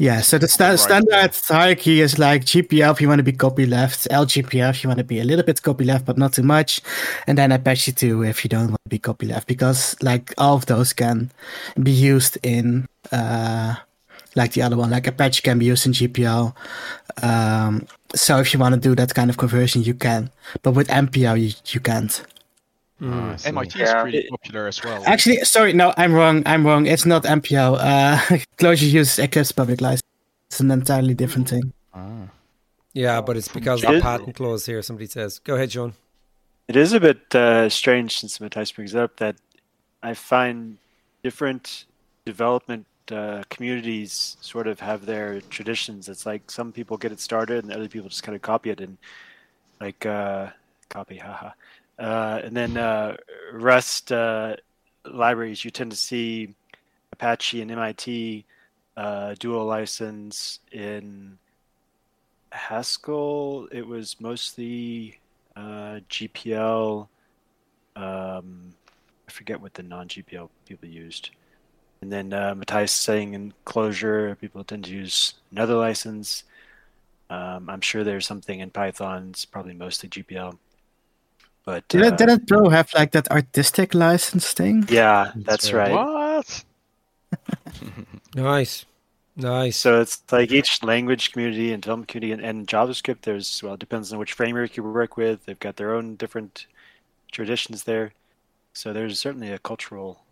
yeah, 0.00 0.20
so 0.20 0.38
the 0.38 0.46
sta- 0.46 0.76
standard 0.76 1.34
hierarchy 1.34 2.00
is 2.00 2.20
like 2.20 2.44
GPL 2.44 2.92
if 2.92 3.00
you 3.00 3.08
want 3.08 3.18
to 3.18 3.24
be 3.24 3.32
copy 3.32 3.66
left, 3.66 4.08
LGPL 4.10 4.70
if 4.70 4.84
you 4.84 4.88
want 4.88 4.98
to 4.98 5.04
be 5.04 5.18
a 5.18 5.24
little 5.24 5.44
bit 5.44 5.60
copy 5.60 5.84
left 5.84 6.06
but 6.06 6.16
not 6.16 6.32
too 6.32 6.44
much, 6.44 6.80
and 7.26 7.36
then 7.36 7.50
Apache 7.50 7.92
2 7.92 8.22
if 8.22 8.44
you 8.44 8.48
don't 8.48 8.68
want 8.68 8.84
to 8.84 8.88
be 8.88 8.98
copy 9.00 9.26
left 9.26 9.48
because 9.48 9.96
like 10.00 10.32
all 10.38 10.54
of 10.54 10.66
those 10.66 10.92
can 10.92 11.32
be 11.82 11.90
used 11.90 12.38
in 12.44 12.86
uh, 13.10 13.74
like 14.38 14.52
the 14.52 14.62
other 14.62 14.76
one, 14.76 14.90
like 14.90 15.06
Apache 15.06 15.42
can 15.42 15.58
be 15.58 15.66
used 15.66 15.84
in 15.86 15.92
GPL. 15.92 16.54
Um, 17.22 17.86
so 18.14 18.38
if 18.38 18.52
you 18.54 18.58
want 18.60 18.74
to 18.74 18.80
do 18.80 18.94
that 18.94 19.14
kind 19.14 19.28
of 19.30 19.36
conversion, 19.36 19.82
you 19.82 19.94
can. 19.94 20.30
But 20.62 20.72
with 20.72 20.88
MPL, 20.88 21.36
you, 21.42 21.50
you 21.74 21.80
can't. 21.80 22.12
Ah, 23.02 23.32
I 23.32 23.36
see. 23.36 23.48
MIT 23.48 23.74
is 23.82 23.88
Yeah. 23.88 24.02
pretty 24.02 24.26
popular 24.30 24.66
as 24.68 24.82
well. 24.82 25.02
Actually, 25.06 25.38
sorry, 25.44 25.72
no, 25.72 25.92
I'm 25.96 26.12
wrong. 26.14 26.42
I'm 26.46 26.66
wrong. 26.66 26.86
It's 26.86 27.06
not 27.06 27.22
MPO. 27.24 27.76
Uh, 27.78 28.16
Clojure 28.58 28.90
uses 28.90 29.18
Eclipse 29.18 29.52
public 29.52 29.80
license. 29.80 30.02
It's 30.48 30.60
an 30.60 30.70
entirely 30.70 31.14
different 31.14 31.48
thing. 31.48 31.72
Ah. 31.94 32.28
Yeah, 32.94 33.20
but 33.20 33.36
it's 33.36 33.48
because 33.48 33.84
of 33.84 33.92
the 33.94 34.00
patent 34.00 34.34
clause 34.34 34.66
here. 34.66 34.82
Somebody 34.82 35.06
says, 35.06 35.38
"Go 35.38 35.54
ahead, 35.54 35.70
John." 35.70 35.92
It 36.66 36.76
is 36.76 36.92
a 36.92 37.00
bit 37.00 37.34
uh, 37.34 37.68
strange 37.68 38.18
since 38.18 38.40
Matthias 38.40 38.72
brings 38.72 38.94
it 38.94 39.00
up 39.00 39.16
that 39.18 39.36
I 40.02 40.14
find 40.14 40.78
different 41.22 41.84
development 42.24 42.86
uh, 43.12 43.42
communities 43.50 44.36
sort 44.40 44.66
of 44.66 44.80
have 44.80 45.06
their 45.06 45.40
traditions. 45.42 46.08
It's 46.08 46.26
like 46.26 46.50
some 46.50 46.72
people 46.72 46.96
get 46.96 47.12
it 47.12 47.20
started 47.20 47.64
and 47.64 47.72
other 47.72 47.88
people 47.88 48.08
just 48.08 48.22
kind 48.22 48.36
of 48.36 48.42
copy 48.42 48.70
it 48.70 48.80
and 48.80 48.98
like 49.80 50.04
uh, 50.06 50.48
copy, 50.88 51.16
haha. 51.16 51.50
Uh, 51.98 52.40
and 52.44 52.56
then 52.56 52.76
uh, 52.76 53.16
Rust 53.52 54.12
uh, 54.12 54.56
libraries, 55.04 55.64
you 55.64 55.70
tend 55.70 55.90
to 55.90 55.96
see 55.96 56.54
Apache 57.12 57.60
and 57.60 57.70
MIT 57.70 58.44
uh, 58.96 59.34
dual 59.38 59.64
license 59.64 60.60
in 60.72 61.38
Haskell. 62.52 63.68
It 63.72 63.86
was 63.86 64.20
mostly 64.20 65.18
GPL. 65.56 67.08
Um, 67.96 68.74
I 69.26 69.30
forget 69.30 69.60
what 69.60 69.74
the 69.74 69.82
non-GPL 69.82 70.48
people 70.66 70.88
used. 70.88 71.30
And 72.00 72.12
then 72.12 72.32
uh, 72.32 72.54
Matthias 72.54 72.92
saying 72.92 73.34
in 73.34 73.52
Clojure, 73.66 74.38
people 74.40 74.62
tend 74.62 74.84
to 74.84 74.92
use 74.92 75.34
another 75.50 75.74
license. 75.74 76.44
Um, 77.28 77.68
I'm 77.68 77.80
sure 77.80 78.04
there's 78.04 78.26
something 78.26 78.60
in 78.60 78.70
Python. 78.70 79.28
It's 79.30 79.44
probably 79.44 79.74
mostly 79.74 80.08
GPL. 80.08 80.56
But 81.64 81.84
uh, 81.84 81.86
Didn't, 81.88 82.16
didn't 82.18 82.48
Perl 82.48 82.70
have 82.70 82.90
like 82.94 83.10
that 83.12 83.30
artistic 83.30 83.94
license 83.94 84.52
thing? 84.52 84.86
yeah, 84.88 85.32
that's 85.34 85.70
That's 85.70 85.72
right. 85.72 85.92
What? 85.92 86.64
Nice, 88.34 88.84
nice. 89.36 89.76
So 89.76 90.00
it's 90.00 90.22
like 90.30 90.52
each 90.52 90.82
language 90.82 91.32
community 91.32 91.72
and 91.72 91.82
development 91.82 92.08
community 92.08 92.32
and, 92.32 92.44
and 92.44 92.68
JavaScript. 92.68 93.22
There's 93.22 93.62
well, 93.62 93.74
it 93.74 93.80
depends 93.80 94.12
on 94.12 94.18
which 94.18 94.34
framework 94.34 94.76
you 94.76 94.82
work 94.82 95.16
with. 95.16 95.44
They've 95.44 95.58
got 95.58 95.76
their 95.76 95.94
own 95.94 96.16
different 96.16 96.66
traditions 97.32 97.84
there. 97.84 98.12
So 98.72 98.92
there's 98.92 99.18
certainly 99.18 99.50
a 99.50 99.58
cultural 99.58 100.22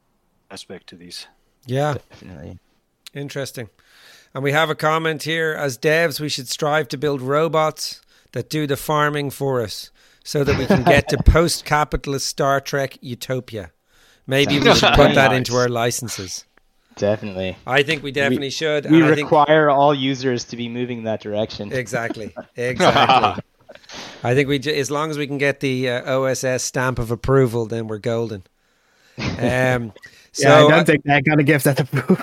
aspect 0.51 0.87
to 0.89 0.97
these. 0.97 1.27
Yeah, 1.67 1.95
Definitely. 2.11 2.59
interesting. 3.14 3.69
And 4.35 4.43
we 4.43 4.53
have 4.53 4.71
a 4.71 4.75
comment 4.75 5.23
here: 5.25 5.53
as 5.59 5.79
devs, 5.79 6.21
we 6.21 6.29
should 6.29 6.49
strive 6.49 6.89
to 6.89 6.97
build 6.99 7.21
robots 7.23 8.01
that 8.33 8.51
do 8.51 8.67
the 8.67 8.77
farming 8.77 9.31
for 9.31 9.62
us, 9.62 9.91
so 10.25 10.45
that 10.45 10.59
we 10.59 10.67
can 10.67 10.83
get 10.83 11.09
to 11.09 11.17
post-capitalist 11.25 12.27
Star 12.27 12.61
Trek 12.61 12.99
utopia. 13.01 13.71
Maybe 14.27 14.59
we 14.59 14.75
should 14.75 14.93
put 14.95 15.14
that 15.14 15.33
into 15.33 15.55
our 15.57 15.69
licenses. 15.69 16.45
Definitely. 16.97 17.57
I 17.67 17.83
think 17.83 18.03
we 18.03 18.11
definitely 18.11 18.51
should. 18.51 18.91
We 18.91 19.03
I 19.03 19.14
think- 19.14 19.31
require 19.31 19.71
all 19.71 19.95
users 19.95 20.45
to 20.45 20.57
be 20.57 20.69
moving 20.69 21.05
that 21.05 21.21
direction. 21.21 21.73
Exactly. 21.73 22.35
Exactly. 22.57 23.43
I 24.25 24.35
think 24.35 24.49
we, 24.49 24.59
as 24.59 24.91
long 24.91 25.11
as 25.11 25.19
we 25.19 25.27
can 25.27 25.39
get 25.39 25.61
the 25.61 25.91
uh, 25.91 26.19
OSS 26.19 26.62
stamp 26.62 26.99
of 26.99 27.11
approval, 27.11 27.67
then 27.67 27.87
we're 27.87 27.99
golden. 27.99 28.43
Um, 29.39 29.93
so 30.37 30.49
yeah, 30.49 30.55
I 30.57 30.61
don't 30.61 30.72
uh, 30.72 30.84
think 30.84 31.03
they're 31.05 31.22
gonna 31.22 31.43
give 31.43 31.62
that 31.62 31.80
approval. 31.80 32.16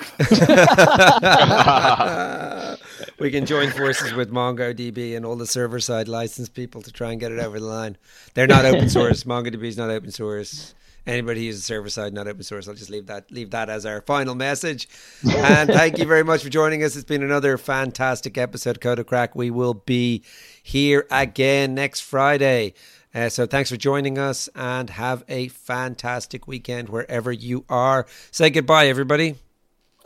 we 3.18 3.32
can 3.32 3.44
join 3.44 3.72
forces 3.72 4.14
with 4.14 4.30
MongoDB 4.30 5.16
and 5.16 5.26
all 5.26 5.34
the 5.34 5.48
server 5.48 5.80
side 5.80 6.06
license 6.06 6.48
people 6.48 6.80
to 6.82 6.92
try 6.92 7.10
and 7.10 7.18
get 7.18 7.32
it 7.32 7.40
over 7.40 7.58
the 7.58 7.66
line. 7.66 7.96
They're 8.34 8.46
not 8.46 8.64
open 8.66 8.88
source. 8.98 9.24
MongoDB 9.24 9.64
is 9.64 9.76
not 9.76 9.90
open 9.90 10.12
source. 10.12 10.76
Anybody 11.08 11.40
who 11.40 11.46
uses 11.46 11.64
server 11.64 11.88
side, 11.88 12.14
not 12.14 12.28
open 12.28 12.44
source. 12.44 12.68
I'll 12.68 12.74
just 12.74 12.88
leave 12.88 13.06
that 13.06 13.32
leave 13.32 13.50
that 13.50 13.68
as 13.68 13.84
our 13.84 14.00
final 14.00 14.36
message. 14.36 14.88
And 15.28 15.68
thank 15.72 15.98
you 15.98 16.04
very 16.06 16.22
much 16.22 16.44
for 16.44 16.50
joining 16.50 16.84
us. 16.84 16.94
It's 16.94 17.04
been 17.04 17.24
another 17.24 17.58
fantastic 17.58 18.38
episode, 18.38 18.76
of 18.76 18.80
Code 18.80 19.00
of 19.00 19.06
Crack. 19.06 19.34
We 19.34 19.50
will 19.50 19.74
be 19.74 20.22
here 20.62 21.08
again 21.10 21.74
next 21.74 22.02
Friday. 22.02 22.74
Uh, 23.14 23.28
so 23.28 23.46
thanks 23.46 23.70
for 23.70 23.76
joining 23.76 24.18
us 24.18 24.48
and 24.54 24.90
have 24.90 25.22
a 25.28 25.48
fantastic 25.48 26.48
weekend 26.48 26.88
wherever 26.88 27.30
you 27.30 27.64
are. 27.68 28.06
Say 28.30 28.50
goodbye, 28.50 28.88
everybody. 28.88 29.36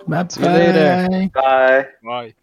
Bye 0.06 0.26
See 0.28 0.42
you 0.42 0.48
later. 0.48 1.08
bye. 1.10 1.30
Bye. 1.34 1.86
Bye. 2.04 2.34